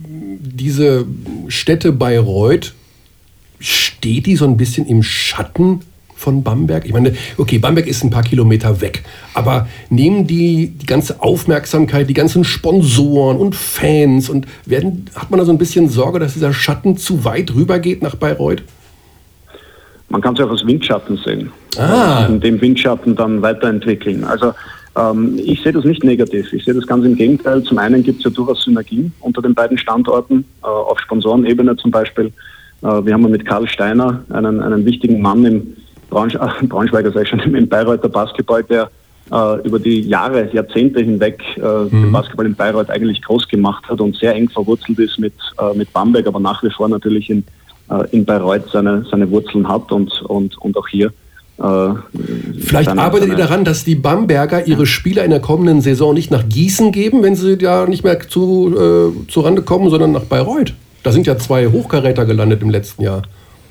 diese 0.41 1.05
Städte 1.49 1.91
Bayreuth, 1.91 2.75
steht 3.59 4.27
die 4.27 4.37
so 4.37 4.45
ein 4.45 4.57
bisschen 4.57 4.87
im 4.87 5.03
Schatten 5.03 5.81
von 6.25 6.43
Bamberg? 6.43 6.87
Ich 6.87 6.93
meine, 6.93 7.12
okay, 7.37 7.59
Bamberg 7.59 7.87
ist 7.87 8.03
ein 8.03 8.11
paar 8.11 8.22
Kilometer 8.22 8.81
weg, 8.81 9.05
aber 9.35 9.68
nehmen 9.91 10.27
die 10.27 10.68
die 10.68 10.87
ganze 10.87 11.22
Aufmerksamkeit, 11.22 12.09
die 12.09 12.14
ganzen 12.14 12.45
Sponsoren 12.45 13.37
und 13.37 13.55
Fans 13.55 14.31
und 14.31 14.47
werden, 14.64 15.05
hat 15.14 15.31
man 15.31 15.39
da 15.39 15.45
so 15.45 15.53
ein 15.53 15.59
bisschen 15.59 15.89
Sorge, 15.91 16.18
dass 16.18 16.33
dieser 16.33 16.55
Schatten 16.55 16.97
zu 16.97 17.25
weit 17.25 17.55
rüber 17.55 17.79
geht 17.79 18.03
nach 18.03 18.14
Bayreuth? 18.14 18.62
Man 20.09 20.22
kann 20.22 20.35
es 20.35 20.41
auch 20.41 20.51
als 20.51 20.66
Windschatten 20.66 21.18
sehen. 21.25 21.51
Ah. 21.77 22.27
Und 22.27 22.43
dem 22.43 22.61
Windschatten 22.61 23.16
dann 23.16 23.43
weiterentwickeln. 23.43 24.25
Also 24.25 24.53
ähm, 24.97 25.39
ich 25.45 25.61
sehe 25.62 25.72
das 25.72 25.85
nicht 25.85 26.05
negativ. 26.05 26.53
Ich 26.53 26.64
sehe 26.64 26.75
das 26.75 26.87
ganz 26.87 27.05
im 27.05 27.16
Gegenteil. 27.16 27.62
Zum 27.64 27.79
einen 27.79 28.03
gibt 28.03 28.18
es 28.18 28.25
ja 28.25 28.31
durchaus 28.31 28.62
Synergien 28.62 29.12
unter 29.20 29.43
den 29.43 29.55
beiden 29.55 29.77
Standorten, 29.77 30.45
äh, 30.62 30.66
auf 30.66 30.99
Sponsorenebene 31.01 31.77
zum 31.77 31.91
Beispiel. 31.91 32.27
Äh, 32.83 33.05
wir 33.05 33.12
haben 33.12 33.29
mit 33.29 33.45
Karl 33.45 33.68
Steiner 33.68 34.25
einen, 34.31 34.61
einen 34.61 34.85
wichtigen 34.85 35.20
Mann 35.20 35.45
im 35.45 35.77
Braunsch 36.15 36.39
Braunschweiger, 36.69 37.12
sag 37.12 37.25
ich 37.25 37.29
schon, 37.29 37.41
im 37.41 37.69
Bayreuther 37.69 38.09
Basketball, 38.09 38.62
der 38.62 38.89
äh, 39.31 39.67
über 39.67 39.79
die 39.79 40.03
Jahre, 40.03 40.49
Jahrzehnte 40.53 41.01
hinweg 41.01 41.43
äh, 41.57 41.61
mhm. 41.61 41.91
den 41.91 42.12
Basketball 42.12 42.47
in 42.47 42.55
Bayreuth 42.55 42.91
eigentlich 42.91 43.21
groß 43.23 43.49
gemacht 43.49 43.85
hat 43.89 44.01
und 44.01 44.17
sehr 44.17 44.35
eng 44.35 44.49
verwurzelt 44.49 44.99
ist 44.99 45.19
mit, 45.19 45.35
äh, 45.59 45.77
mit 45.77 45.93
Bamberg, 45.93 46.27
aber 46.27 46.41
nach 46.41 46.62
wie 46.62 46.71
vor 46.71 46.89
natürlich 46.89 47.31
in, 47.31 47.45
äh, 47.91 48.05
in 48.12 48.25
Bayreuth 48.25 48.71
seine, 48.73 49.05
seine 49.11 49.31
Wurzeln 49.31 49.69
hat 49.69 49.91
und, 49.93 50.23
und, 50.23 50.57
und 50.59 50.77
auch 50.77 50.89
hier 50.89 51.12
Äh, 51.57 51.95
Vielleicht 52.59 52.91
arbeitet 52.91 53.29
ihr 53.29 53.37
daran, 53.37 53.65
dass 53.65 53.85
die 53.85 53.95
Bamberger 53.95 54.67
ihre 54.67 54.87
Spieler 54.87 55.23
in 55.23 55.31
der 55.31 55.39
kommenden 55.39 55.83
Saison 55.83 56.12
nicht 56.12 56.33
nach 56.33 56.43
Gießen 56.49 56.91
geben, 56.91 57.23
wenn 57.23 57.37
sie 57.37 57.57
ja 57.61 57.87
nicht 57.87 58.03
mehr 58.03 58.19
zu, 58.19 58.75
äh, 58.75 59.31
zu 59.31 59.41
Rande 59.41 59.62
kommen, 59.62 59.89
sondern 59.89 60.11
nach 60.11 60.25
Bayreuth. 60.25 60.75
Da 61.05 61.12
sind 61.12 61.29
ja 61.29 61.39
zwei 61.39 61.69
Hochkaräter 61.69 62.25
gelandet 62.25 62.61
im 62.62 62.71
letzten 62.71 63.05
Jahr. 63.05 63.23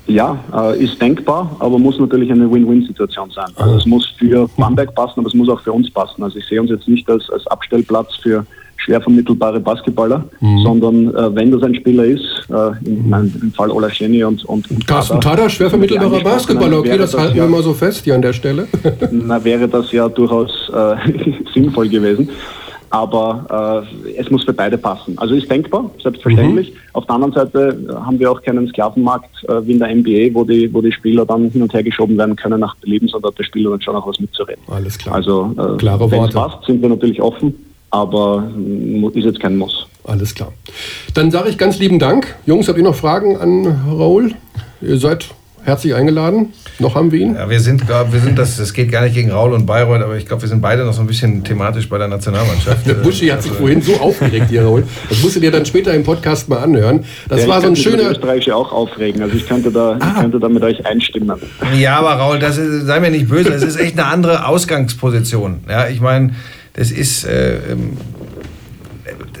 Ja, 0.06 0.38
äh, 0.54 0.84
ist 0.84 1.00
denkbar, 1.00 1.56
aber 1.60 1.78
muss 1.78 1.98
natürlich 1.98 2.30
eine 2.30 2.50
Win-Win-Situation 2.50 3.30
sein. 3.30 3.50
Also 3.56 3.76
es 3.76 3.86
muss 3.86 4.06
für 4.18 4.48
Bamberg 4.56 4.94
passen, 4.94 5.20
aber 5.20 5.28
es 5.28 5.34
muss 5.34 5.48
auch 5.48 5.60
für 5.60 5.72
uns 5.72 5.90
passen. 5.90 6.22
Also 6.22 6.38
ich 6.38 6.46
sehe 6.46 6.60
uns 6.60 6.70
jetzt 6.70 6.86
nicht 6.86 7.08
als, 7.08 7.30
als 7.30 7.46
Abstellplatz 7.46 8.14
für 8.22 8.44
schwer 8.76 9.00
vermittelbare 9.00 9.60
Basketballer, 9.60 10.24
mhm. 10.40 10.62
sondern 10.62 11.14
äh, 11.14 11.34
wenn 11.34 11.50
das 11.50 11.62
ein 11.62 11.74
Spieler 11.74 12.04
ist, 12.04 12.22
äh, 12.50 12.86
in, 12.86 13.12
in, 13.12 13.40
im 13.42 13.52
Fall 13.52 13.70
Ola 13.70 13.88
Scheni 13.88 14.22
und, 14.24 14.44
und, 14.44 14.70
und 14.70 14.86
Carsten 14.86 15.20
Tada, 15.20 15.48
schwer 15.48 15.70
vermittelbarer 15.70 16.20
Basketballer, 16.20 16.78
okay, 16.78 16.98
das, 16.98 17.12
das 17.12 17.20
halten 17.20 17.38
ja, 17.38 17.44
wir 17.44 17.50
mal 17.50 17.62
so 17.62 17.72
fest 17.72 18.04
hier 18.04 18.14
an 18.14 18.22
der 18.22 18.32
Stelle. 18.32 18.66
na, 19.10 19.42
wäre 19.42 19.68
das 19.68 19.90
ja 19.92 20.08
durchaus 20.08 20.70
äh, 20.74 21.32
sinnvoll 21.54 21.88
gewesen. 21.88 22.28
Aber 22.90 23.84
äh, 24.06 24.12
es 24.12 24.30
muss 24.30 24.44
für 24.44 24.52
beide 24.52 24.78
passen. 24.78 25.18
Also 25.18 25.34
ist 25.34 25.50
denkbar, 25.50 25.90
selbstverständlich. 26.02 26.72
Mhm. 26.72 26.76
Auf 26.92 27.06
der 27.06 27.14
anderen 27.16 27.32
Seite 27.32 28.00
haben 28.04 28.18
wir 28.18 28.30
auch 28.30 28.40
keinen 28.42 28.68
Sklavenmarkt 28.68 29.44
äh, 29.48 29.66
wie 29.66 29.72
in 29.72 29.78
der 29.78 29.94
NBA, 29.94 30.34
wo 30.34 30.44
die, 30.44 30.72
wo 30.72 30.80
die 30.80 30.92
Spieler 30.92 31.26
dann 31.26 31.50
hin 31.50 31.62
und 31.62 31.72
her 31.72 31.82
geschoben 31.82 32.16
werden 32.16 32.36
können 32.36 32.60
nach 32.60 32.76
Belieben, 32.76 33.08
sondern 33.08 33.34
der 33.34 33.44
Spieler 33.44 33.70
dann 33.70 33.80
schon 33.80 33.96
auch 33.96 34.06
was 34.06 34.20
mitzureden. 34.20 34.62
Alles 34.68 34.96
klar. 34.96 35.16
Also 35.16 35.52
äh, 35.56 35.76
Klare 35.78 36.10
wenn 36.10 36.24
es 36.24 36.34
passt, 36.34 36.64
sind 36.66 36.82
wir 36.82 36.88
natürlich 36.88 37.20
offen 37.20 37.54
aber 37.94 38.50
ist 39.14 39.24
jetzt 39.24 39.38
kein 39.38 39.56
Muss. 39.56 39.86
Alles 40.02 40.34
klar. 40.34 40.52
Dann 41.14 41.30
sage 41.30 41.48
ich 41.48 41.56
ganz 41.56 41.78
lieben 41.78 42.00
Dank. 42.00 42.34
Jungs, 42.44 42.66
habt 42.66 42.76
ihr 42.76 42.82
noch 42.82 42.96
Fragen 42.96 43.36
an 43.36 43.66
Raul? 43.88 44.32
Ihr 44.82 44.98
seid 44.98 45.28
herzlich 45.64 45.94
eingeladen. 45.94 46.52
Noch 46.78 46.94
haben 46.94 47.10
wir 47.12 47.20
ihn. 47.20 47.34
Ja, 47.34 47.48
wir 47.48 47.60
sind, 47.60 47.86
glaub, 47.86 48.12
wir 48.12 48.20
sind 48.20 48.38
das, 48.38 48.56
das 48.56 48.72
geht 48.72 48.90
gar 48.90 49.02
nicht 49.02 49.14
gegen 49.14 49.30
Raul 49.30 49.52
und 49.52 49.66
Bayreuth, 49.66 50.02
aber 50.02 50.16
ich 50.16 50.26
glaube, 50.26 50.42
wir 50.42 50.48
sind 50.48 50.60
beide 50.60 50.84
noch 50.84 50.92
so 50.92 51.00
ein 51.00 51.06
bisschen 51.06 51.42
thematisch 51.42 51.88
bei 51.88 51.98
der 51.98 52.08
Nationalmannschaft. 52.08 52.86
der 52.86 52.94
Buschi 52.94 53.28
hat 53.28 53.42
sich 53.42 53.52
also, 53.52 53.62
vorhin 53.62 53.82
so 53.82 53.94
aufgeregt, 53.94 54.46
hier, 54.50 54.62
Raul. 54.62 54.84
Das 55.08 55.22
musst 55.22 55.36
du 55.36 55.40
dir 55.40 55.50
dann 55.50 55.64
später 55.66 55.94
im 55.94 56.04
Podcast 56.04 56.48
mal 56.48 56.58
anhören. 56.58 57.04
Das 57.28 57.42
ja, 57.42 57.48
war 57.48 57.60
so 57.60 57.68
ein 57.68 57.76
schöner. 57.76 58.10
Österreich 58.10 58.50
auch 58.52 58.72
aufregen. 58.72 59.22
Also 59.22 59.36
ich 59.36 59.48
könnte 59.48 59.70
da, 59.70 59.96
ah. 59.98 60.12
ich 60.14 60.20
könnte 60.20 60.38
da 60.38 60.48
mit 60.48 60.62
euch 60.62 60.84
einstimmen. 60.84 61.32
Ja, 61.78 61.98
aber 61.98 62.12
Raul, 62.12 62.38
das 62.38 62.58
ist, 62.58 62.86
sei 62.86 63.00
mir 63.00 63.10
nicht 63.10 63.28
böse. 63.28 63.50
Das 63.50 63.62
ist 63.62 63.76
echt 63.76 63.98
eine 63.98 64.06
andere 64.08 64.46
Ausgangsposition. 64.46 65.60
Ja, 65.68 65.88
ich 65.88 66.00
meine, 66.00 66.34
das 66.74 66.90
ist. 66.90 67.24
Äh, 67.24 67.56
ähm, 67.72 67.96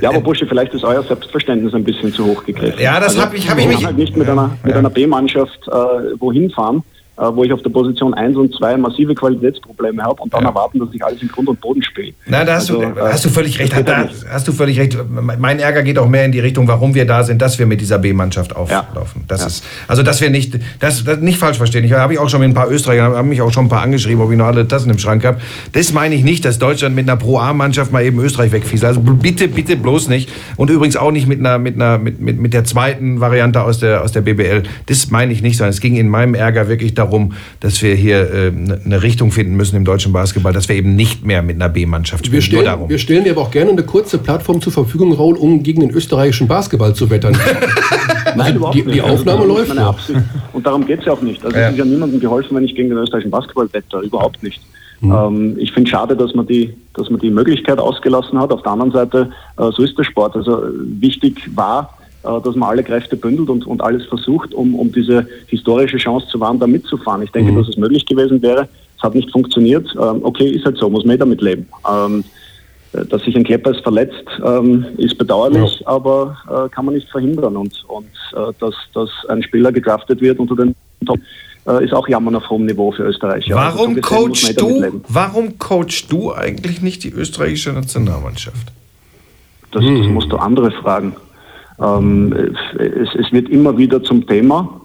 ja, 0.00 0.10
aber 0.10 0.20
Busche, 0.20 0.46
vielleicht 0.46 0.74
ist 0.74 0.84
euer 0.84 1.02
Selbstverständnis 1.02 1.74
ein 1.74 1.84
bisschen 1.84 2.12
zu 2.12 2.26
hoch 2.26 2.44
gegriffen. 2.44 2.80
Ja, 2.80 2.98
das 2.98 3.10
also, 3.10 3.22
habe 3.22 3.36
ich, 3.36 3.50
hab 3.50 3.58
ich 3.58 3.66
mich. 3.66 3.84
Halt 3.84 3.96
nicht 3.96 4.16
mit 4.16 4.28
einer, 4.28 4.56
mit 4.62 4.74
einer 4.74 4.90
B-Mannschaft 4.90 5.68
äh, 5.68 5.72
wohin 6.18 6.50
fahren, 6.50 6.82
wo 7.16 7.44
ich 7.44 7.52
auf 7.52 7.62
der 7.62 7.70
Position 7.70 8.12
1 8.12 8.36
und 8.36 8.54
2 8.54 8.76
massive 8.76 9.14
Qualitätsprobleme 9.14 10.02
habe 10.02 10.20
und 10.20 10.34
dann 10.34 10.42
ja. 10.42 10.48
erwarten, 10.48 10.80
dass 10.80 10.88
ich 10.92 11.04
alles 11.04 11.22
in 11.22 11.28
Grund 11.28 11.48
und 11.48 11.60
Boden 11.60 11.82
spiele. 11.82 12.12
Na, 12.26 12.44
da 12.44 12.54
hast, 12.54 12.70
also, 12.70 12.82
du, 12.82 13.00
hast 13.00 13.24
du 13.24 13.28
völlig 13.28 13.58
recht. 13.60 13.72
Da, 13.86 14.08
hast 14.28 14.48
du 14.48 14.52
völlig 14.52 14.80
recht. 14.80 14.98
Mein 15.38 15.60
Ärger 15.60 15.82
geht 15.82 15.98
auch 15.98 16.08
mehr 16.08 16.24
in 16.24 16.32
die 16.32 16.40
Richtung, 16.40 16.66
warum 16.66 16.94
wir 16.94 17.06
da 17.06 17.22
sind, 17.22 17.40
dass 17.40 17.58
wir 17.58 17.66
mit 17.66 17.80
dieser 17.80 17.98
B-Mannschaft 17.98 18.56
auflaufen. 18.56 19.20
Ja. 19.20 19.26
Das 19.28 19.40
ja. 19.42 19.46
ist, 19.46 19.64
also, 19.86 20.02
dass 20.02 20.20
wir 20.20 20.30
nicht, 20.30 20.58
das, 20.80 21.04
das 21.04 21.20
nicht 21.20 21.38
falsch 21.38 21.56
verstehen. 21.56 21.84
Ich 21.84 21.92
habe 21.92 22.14
ich 22.14 22.18
auch 22.18 22.28
schon 22.28 22.40
mit 22.40 22.50
ein 22.50 22.54
paar 22.54 22.70
Österreichern, 22.70 23.14
haben 23.14 23.28
mich 23.28 23.42
auch 23.42 23.52
schon 23.52 23.66
ein 23.66 23.68
paar 23.68 23.82
angeschrieben, 23.82 24.20
ob 24.22 24.32
ich 24.32 24.36
noch 24.38 24.46
alle 24.46 24.66
Tassen 24.66 24.90
im 24.90 24.98
Schrank 24.98 25.24
habe. 25.24 25.38
Das 25.72 25.92
meine 25.92 26.16
ich 26.16 26.24
nicht, 26.24 26.44
dass 26.44 26.58
Deutschland 26.58 26.96
mit 26.96 27.08
einer 27.08 27.16
Pro-A-Mannschaft 27.16 27.92
mal 27.92 28.04
eben 28.04 28.18
Österreich 28.18 28.50
wegfiesst. 28.50 28.84
Also 28.84 29.00
bitte, 29.00 29.46
bitte 29.46 29.76
bloß 29.76 30.08
nicht. 30.08 30.30
Und 30.56 30.68
übrigens 30.68 30.96
auch 30.96 31.12
nicht 31.12 31.28
mit 31.28 31.38
einer, 31.38 31.58
mit 31.58 31.76
einer, 31.76 31.98
mit, 31.98 32.20
mit, 32.20 32.40
mit 32.40 32.54
der 32.54 32.64
zweiten 32.64 33.20
Variante 33.20 33.62
aus 33.62 33.78
der, 33.78 34.02
aus 34.02 34.10
der 34.10 34.22
BBL. 34.22 34.64
Das 34.86 35.10
meine 35.12 35.32
ich 35.32 35.42
nicht, 35.42 35.58
sondern 35.58 35.70
es 35.70 35.80
ging 35.80 35.94
in 35.94 36.08
meinem 36.08 36.34
Ärger 36.34 36.68
wirklich 36.68 36.94
darum, 36.94 37.03
dass 37.60 37.82
wir 37.82 37.94
hier 37.94 38.32
äh, 38.32 38.52
eine 38.84 39.02
Richtung 39.02 39.30
finden 39.30 39.56
müssen 39.56 39.76
im 39.76 39.84
deutschen 39.84 40.12
Basketball, 40.12 40.52
dass 40.52 40.68
wir 40.68 40.76
eben 40.76 40.96
nicht 40.96 41.24
mehr 41.24 41.42
mit 41.42 41.56
einer 41.56 41.68
B-Mannschaft 41.68 42.26
spielen. 42.26 42.42
Wir 42.42 42.42
stellen, 42.42 42.88
wir 42.88 42.98
stellen 42.98 43.24
dir 43.24 43.32
aber 43.32 43.42
auch 43.42 43.50
gerne 43.50 43.70
eine 43.70 43.82
kurze 43.82 44.18
Plattform 44.18 44.60
zur 44.60 44.72
Verfügung, 44.72 45.12
Raul, 45.12 45.36
um 45.36 45.62
gegen 45.62 45.80
den 45.80 45.90
österreichischen 45.90 46.48
Basketball 46.48 46.94
zu 46.94 47.10
wettern. 47.10 47.36
Nein, 48.36 48.56
überhaupt 48.56 48.76
die, 48.76 48.82
nicht. 48.82 48.94
Die 48.96 49.00
also 49.00 49.14
Aufnahme 49.14 49.42
also, 49.42 49.74
läuft. 49.74 50.12
Und 50.52 50.66
darum 50.66 50.86
geht 50.86 51.00
es 51.00 51.06
ja 51.06 51.12
auch 51.12 51.22
nicht. 51.22 51.44
Also 51.44 51.56
ja. 51.56 51.66
es 51.66 51.72
ist 51.72 51.78
ja 51.78 51.84
niemandem 51.84 52.20
geholfen, 52.20 52.56
wenn 52.56 52.64
ich 52.64 52.74
gegen 52.74 52.88
den 52.88 52.98
österreichischen 52.98 53.30
Basketball 53.30 53.68
wette. 53.72 53.98
Überhaupt 53.98 54.42
nicht. 54.42 54.60
Mhm. 55.00 55.12
Ähm, 55.12 55.58
ich 55.58 55.72
finde 55.72 55.88
es 55.88 55.90
schade, 55.90 56.16
dass 56.16 56.34
man, 56.34 56.46
die, 56.46 56.74
dass 56.94 57.10
man 57.10 57.20
die 57.20 57.30
Möglichkeit 57.30 57.78
ausgelassen 57.78 58.38
hat. 58.38 58.52
Auf 58.52 58.62
der 58.62 58.72
anderen 58.72 58.92
Seite, 58.92 59.30
äh, 59.58 59.70
so 59.72 59.82
ist 59.82 59.96
der 59.98 60.04
Sport. 60.04 60.36
Also 60.36 60.62
wichtig 61.00 61.50
war, 61.54 61.98
äh, 62.00 62.03
dass 62.24 62.54
man 62.56 62.70
alle 62.70 62.82
Kräfte 62.82 63.16
bündelt 63.16 63.50
und, 63.50 63.66
und 63.66 63.82
alles 63.82 64.06
versucht, 64.06 64.54
um, 64.54 64.74
um 64.74 64.90
diese 64.90 65.26
historische 65.46 65.98
Chance 65.98 66.26
zu 66.28 66.40
wahren, 66.40 66.58
da 66.58 66.66
mitzufahren. 66.66 67.22
Ich 67.22 67.30
denke, 67.30 67.52
mhm. 67.52 67.58
dass 67.58 67.68
es 67.68 67.76
möglich 67.76 68.06
gewesen 68.06 68.40
wäre. 68.42 68.68
Es 68.96 69.02
hat 69.02 69.14
nicht 69.14 69.30
funktioniert. 69.30 69.86
Ähm, 69.94 70.20
okay, 70.22 70.48
ist 70.48 70.64
halt 70.64 70.78
so, 70.78 70.88
muss 70.88 71.04
man 71.04 71.16
eh 71.16 71.18
damit 71.18 71.42
leben. 71.42 71.66
Ähm, 71.90 72.24
äh, 72.94 73.04
dass 73.04 73.22
sich 73.22 73.36
ein 73.36 73.44
Kleppers 73.44 73.78
verletzt, 73.80 74.24
ähm, 74.44 74.86
ist 74.96 75.18
bedauerlich, 75.18 75.80
ja. 75.80 75.86
aber 75.86 76.36
äh, 76.48 76.68
kann 76.68 76.84
man 76.86 76.94
nicht 76.94 77.08
verhindern. 77.08 77.56
Und, 77.56 77.84
und 77.88 78.06
äh, 78.34 78.52
dass, 78.58 78.74
dass 78.94 79.10
ein 79.28 79.42
Spieler 79.42 79.72
gedraftet 79.72 80.20
wird 80.20 80.38
unter 80.38 80.56
den 80.56 80.74
Top, 81.04 81.18
äh, 81.66 81.84
ist 81.84 81.92
auch 81.92 82.08
Jammern 82.08 82.36
auf 82.36 82.48
hohem 82.48 82.66
Niveau 82.66 82.92
für 82.92 83.04
Österreich. 83.04 83.48
Warum, 83.50 83.96
also, 83.96 84.16
so 84.16 84.28
gesehen, 84.28 84.56
du, 84.56 85.02
warum 85.08 85.58
coachst 85.58 86.10
du 86.12 86.32
eigentlich 86.32 86.82
nicht 86.82 87.04
die 87.04 87.10
österreichische 87.10 87.72
Nationalmannschaft? 87.72 88.72
Das, 89.72 89.82
das 89.82 90.06
musst 90.06 90.30
du 90.30 90.36
andere 90.36 90.70
fragen. 90.70 91.16
Ähm, 91.80 92.32
es, 92.78 93.14
es, 93.14 93.32
wird 93.32 93.48
immer 93.48 93.76
wieder 93.76 94.02
zum 94.02 94.26
Thema. 94.26 94.80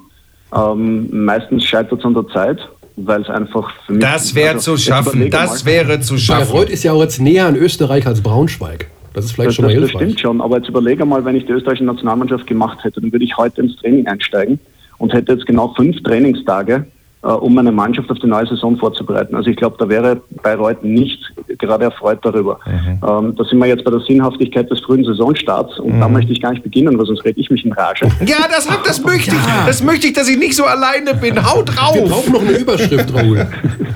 Ähm, 0.56 1.26
meistens 1.26 1.66
scheitert 1.66 2.00
es 2.00 2.06
an 2.06 2.14
der 2.16 2.28
Zeit, 2.30 2.60
weil 2.96 3.22
es 3.22 3.30
einfach 3.30 3.72
für 3.86 3.94
mich. 3.94 4.02
Das 4.02 4.34
wäre 4.34 4.56
also, 4.56 4.76
zu 4.76 4.78
schaffen. 4.82 5.30
Das 5.30 5.66
wäre 5.66 6.00
zu 6.00 6.18
schaffen. 6.18 6.52
Bayreuth 6.52 6.70
ist 6.70 6.84
ja 6.84 6.94
auch 6.94 7.02
jetzt 7.02 7.20
näher 7.20 7.46
an 7.46 7.56
Österreich 7.56 8.08
als 8.08 8.22
Braunschweig. 8.22 8.90
Das 9.14 9.26
ist 9.26 9.32
vielleicht 9.34 9.50
das, 9.50 9.56
schon 9.56 9.66
mal 9.66 9.72
hilfreich. 9.72 9.94
Das 9.94 10.02
stimmt 10.02 10.20
schon, 10.20 10.42
aber 10.42 10.58
jetzt 10.58 10.70
überlege 10.70 11.06
mal, 11.06 11.24
wenn 11.26 11.36
ich 11.36 11.46
die 11.46 11.52
österreichische 11.52 11.86
Nationalmannschaft 11.86 12.48
gemacht 12.48 12.84
hätte, 12.84 13.02
dann 13.02 13.12
würde 13.12 13.26
ich 13.26 13.36
heute 13.38 13.62
ins 13.62 13.76
Training 13.78 14.08
einsteigen 14.08 14.60
und 14.98 15.14
hätte 15.14 15.34
jetzt 15.34 15.46
genau 15.46 15.74
fünf 15.76 16.02
Trainingstage 16.04 16.86
um 17.22 17.58
eine 17.58 17.72
Mannschaft 17.72 18.10
auf 18.10 18.20
die 18.20 18.28
neue 18.28 18.48
Saison 18.48 18.78
vorzubereiten. 18.78 19.36
Also 19.36 19.50
ich 19.50 19.58
glaube, 19.58 19.76
da 19.78 19.90
wäre 19.90 20.22
Bayreuth 20.42 20.84
nicht 20.84 21.20
gerade 21.58 21.86
erfreut 21.86 22.20
darüber. 22.22 22.60
Mhm. 22.66 23.00
Ähm, 23.06 23.36
da 23.36 23.44
sind 23.44 23.60
wir 23.60 23.68
jetzt 23.68 23.84
bei 23.84 23.92
der 23.92 24.00
Sinnhaftigkeit 24.00 24.70
des 24.72 24.80
frühen 24.80 25.04
Saisonstarts 25.04 25.80
und 25.80 25.96
mhm. 25.96 26.00
da 26.00 26.08
möchte 26.08 26.32
ich 26.32 26.42
gar 26.42 26.52
nicht 26.52 26.64
beginnen, 26.64 26.98
weil 26.98 27.06
sonst 27.06 27.26
rede 27.26 27.40
ich 27.40 27.50
mich 27.50 27.66
in 27.66 27.74
Rage. 27.74 28.08
Ja, 28.26 28.46
das, 28.48 28.68
das 28.86 29.04
möchte 29.04 29.36
ich. 29.36 29.42
Das 29.66 29.84
möchte 29.84 30.08
ich, 30.08 30.14
dass 30.14 30.30
ich 30.30 30.38
nicht 30.38 30.56
so 30.56 30.64
alleine 30.64 31.16
bin. 31.16 31.36
Haut 31.44 31.70
drauf! 31.70 31.96
Wir 31.96 32.04
brauchen 32.04 32.34
noch 32.34 32.42
eine 32.42 32.52
Überschrift, 32.52 33.12
Raul. 33.14 33.48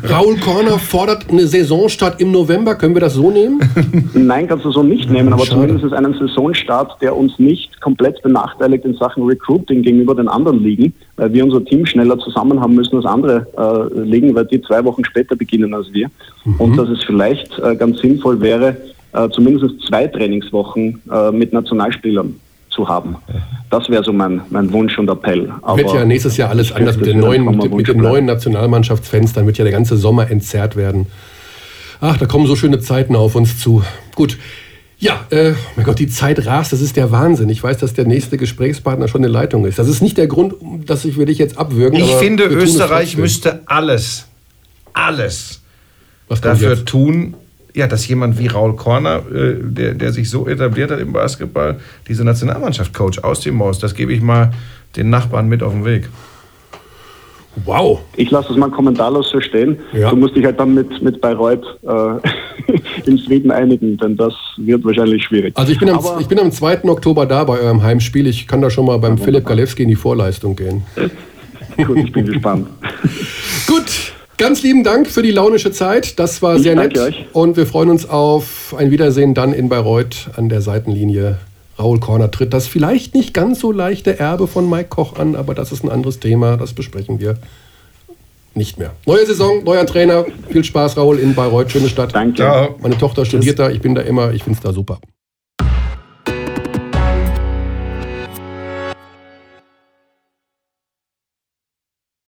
Raul 0.09 0.37
Korner 0.37 0.79
fordert 0.79 1.29
eine 1.29 1.45
Saisonstart 1.45 2.19
im 2.19 2.31
November. 2.31 2.75
Können 2.75 2.95
wir 2.95 3.01
das 3.01 3.13
so 3.13 3.29
nehmen? 3.29 3.59
Nein, 4.13 4.47
kannst 4.47 4.65
du 4.65 4.71
so 4.71 4.81
nicht 4.81 5.09
nehmen, 5.09 5.31
aber 5.31 5.45
Schade. 5.45 5.61
zumindest 5.67 5.93
einen 5.93 6.13
Saisonstart, 6.13 7.01
der 7.01 7.15
uns 7.15 7.37
nicht 7.37 7.79
komplett 7.79 8.21
benachteiligt 8.23 8.85
in 8.85 8.95
Sachen 8.95 9.23
Recruiting 9.23 9.83
gegenüber 9.83 10.15
den 10.15 10.27
anderen 10.27 10.63
Ligen, 10.63 10.93
weil 11.15 11.31
wir 11.31 11.43
unser 11.43 11.63
Team 11.63 11.85
schneller 11.85 12.17
zusammen 12.19 12.59
haben 12.59 12.75
müssen 12.75 12.97
als 12.97 13.05
andere 13.13 13.47
äh, 13.95 13.99
Ligen, 13.99 14.33
weil 14.35 14.45
die 14.45 14.61
zwei 14.61 14.83
Wochen 14.83 15.05
später 15.05 15.35
beginnen 15.35 15.73
als 15.73 15.91
wir. 15.93 16.09
Mhm. 16.45 16.55
Und 16.57 16.77
dass 16.77 16.89
es 16.89 17.03
vielleicht 17.03 17.57
äh, 17.59 17.75
ganz 17.75 17.99
sinnvoll 17.99 18.41
wäre, 18.41 18.75
äh, 19.13 19.29
zumindest 19.29 19.75
zwei 19.87 20.07
Trainingswochen 20.07 21.01
äh, 21.11 21.31
mit 21.31 21.53
Nationalspielern 21.53 22.35
zu 22.69 22.87
haben. 22.87 23.15
Das 23.69 23.87
wäre 23.89 24.03
so 24.03 24.11
mein, 24.11 24.41
mein 24.49 24.71
Wunsch 24.73 24.97
und 24.97 25.09
Appell. 25.09 25.51
Aber 25.61 25.77
wird 25.77 25.93
ja 25.93 26.05
nächstes 26.05 26.37
Jahr 26.37 26.49
alles 26.49 26.71
anders 26.71 26.97
mit 26.97 27.05
den 27.05 27.19
neuen, 27.19 27.45
mit, 27.45 27.73
mit 27.73 27.87
den 27.87 27.97
neuen 27.97 28.25
Nationalmannschaftsfans, 28.25 29.33
dann 29.33 29.45
wird 29.45 29.57
ja 29.57 29.63
der 29.63 29.73
ganze 29.73 29.95
Sommer 29.95 30.29
entzerrt 30.31 30.75
werden. 30.75 31.05
Ach, 32.01 32.17
da 32.17 32.25
kommen 32.25 32.47
so 32.47 32.55
schöne 32.55 32.79
Zeiten 32.79 33.15
auf 33.15 33.35
uns 33.35 33.59
zu. 33.59 33.83
Gut, 34.15 34.37
ja, 35.03 35.25
äh, 35.31 35.53
mein 35.75 35.85
Gott, 35.85 35.99
die 35.99 36.07
Zeit 36.07 36.45
rast, 36.45 36.71
das 36.71 36.79
ist 36.79 36.95
der 36.95 37.11
Wahnsinn. 37.11 37.49
Ich 37.49 37.61
weiß, 37.61 37.77
dass 37.77 37.93
der 37.93 38.05
nächste 38.05 38.37
Gesprächspartner 38.37 39.09
schon 39.09 39.21
in 39.25 39.29
Leitung 39.29 39.65
ist. 39.65 39.77
Das 39.77 39.89
ist 39.89 40.01
nicht 40.01 40.17
der 40.17 40.27
Grund, 40.27 40.55
dass 40.85 41.03
ich 41.03 41.15
für 41.15 41.25
dich 41.25 41.37
jetzt 41.37 41.57
abwürgen. 41.57 41.99
Ich 41.99 42.15
finde, 42.15 42.45
Österreich 42.45 43.17
müsste 43.17 43.63
alles, 43.65 44.27
alles 44.93 45.61
dafür 46.41 46.85
tun, 46.85 47.35
ja, 47.75 47.87
dass 47.87 48.07
jemand 48.07 48.39
wie 48.39 48.47
Raul 48.47 48.77
Korner, 48.77 49.23
äh, 49.29 49.55
der, 49.59 49.93
der 49.93 50.13
sich 50.13 50.29
so 50.29 50.47
etabliert 50.47 50.89
hat 50.89 51.01
im 51.01 51.11
Basketball, 51.11 51.81
diese 52.07 52.23
Nationalmannschaft 52.23 52.93
coach 52.93 53.19
aus 53.19 53.41
dem 53.41 53.55
Maus. 53.55 53.79
Das 53.79 53.95
gebe 53.95 54.13
ich 54.13 54.21
mal 54.21 54.51
den 54.95 55.09
Nachbarn 55.09 55.49
mit 55.49 55.63
auf 55.63 55.73
den 55.73 55.83
Weg. 55.83 56.07
Wow. 57.65 57.99
Ich 58.15 58.31
lasse 58.31 58.49
das 58.49 58.57
mal 58.57 58.71
kommentarlos 58.71 59.29
so 59.29 59.41
stehen. 59.41 59.77
Ja. 59.91 60.09
Du 60.09 60.15
musst 60.15 60.35
dich 60.35 60.45
halt 60.45 60.59
dann 60.59 60.73
mit, 60.73 61.01
mit 61.01 61.19
Bayreuth 61.19 61.65
äh, 61.83 62.52
in 63.05 63.17
Sweden 63.17 63.51
einigen, 63.51 63.97
denn 63.97 64.17
das 64.17 64.33
wird 64.57 64.83
wahrscheinlich 64.83 65.23
schwierig. 65.23 65.57
Also 65.57 65.71
ich 65.71 65.79
bin, 65.79 65.89
am, 65.89 65.99
ich 66.19 66.27
bin 66.27 66.39
am 66.39 66.51
2. 66.51 66.83
Oktober 66.85 67.25
da 67.25 67.43
bei 67.43 67.59
eurem 67.59 67.83
Heimspiel. 67.83 68.27
Ich 68.27 68.47
kann 68.47 68.61
da 68.61 68.69
schon 68.69 68.85
mal 68.85 68.97
beim 68.97 69.17
Philipp 69.17 69.45
Galewski 69.45 69.83
in 69.83 69.89
die 69.89 69.95
Vorleistung 69.95 70.55
gehen. 70.55 70.83
Gut, 71.77 71.97
ich 71.97 72.11
bin 72.11 72.25
gespannt. 72.25 72.67
Gut, 73.67 74.13
ganz 74.37 74.61
lieben 74.61 74.83
Dank 74.83 75.07
für 75.07 75.23
die 75.23 75.31
launische 75.31 75.71
Zeit. 75.71 76.19
Das 76.19 76.41
war 76.41 76.57
ich 76.57 76.63
sehr 76.63 76.75
nett. 76.75 76.97
Euch. 76.97 77.25
Und 77.33 77.57
wir 77.57 77.65
freuen 77.65 77.89
uns 77.89 78.07
auf 78.07 78.75
ein 78.77 78.91
Wiedersehen 78.91 79.33
dann 79.33 79.53
in 79.53 79.69
Bayreuth 79.69 80.29
an 80.35 80.49
der 80.49 80.61
Seitenlinie. 80.61 81.37
Raul 81.79 81.99
Korner 81.99 82.29
tritt 82.29 82.53
das 82.53 82.67
vielleicht 82.67 83.15
nicht 83.15 83.33
ganz 83.33 83.59
so 83.59 83.71
leichte 83.71 84.19
Erbe 84.19 84.47
von 84.47 84.69
Mike 84.69 84.89
Koch 84.89 85.15
an, 85.17 85.35
aber 85.35 85.55
das 85.55 85.71
ist 85.71 85.83
ein 85.83 85.89
anderes 85.89 86.19
Thema, 86.19 86.55
das 86.55 86.73
besprechen 86.73 87.19
wir 87.19 87.37
nicht 88.55 88.77
mehr. 88.77 88.93
Neue 89.05 89.25
Saison, 89.25 89.63
neuer 89.63 89.85
Trainer. 89.85 90.25
Viel 90.49 90.63
Spaß, 90.63 90.97
Raul, 90.97 91.19
in 91.19 91.35
Bayreuth. 91.35 91.71
Schöne 91.71 91.89
Stadt. 91.89 92.13
Danke. 92.13 92.37
Ciao. 92.37 92.75
Meine 92.81 92.97
Tochter 92.97 93.25
studiert 93.25 93.59
da. 93.59 93.69
Ich 93.69 93.81
bin 93.81 93.95
da 93.95 94.01
immer. 94.01 94.33
Ich 94.33 94.43
finde 94.43 94.57
es 94.57 94.63
da 94.63 94.73
super. 94.73 94.99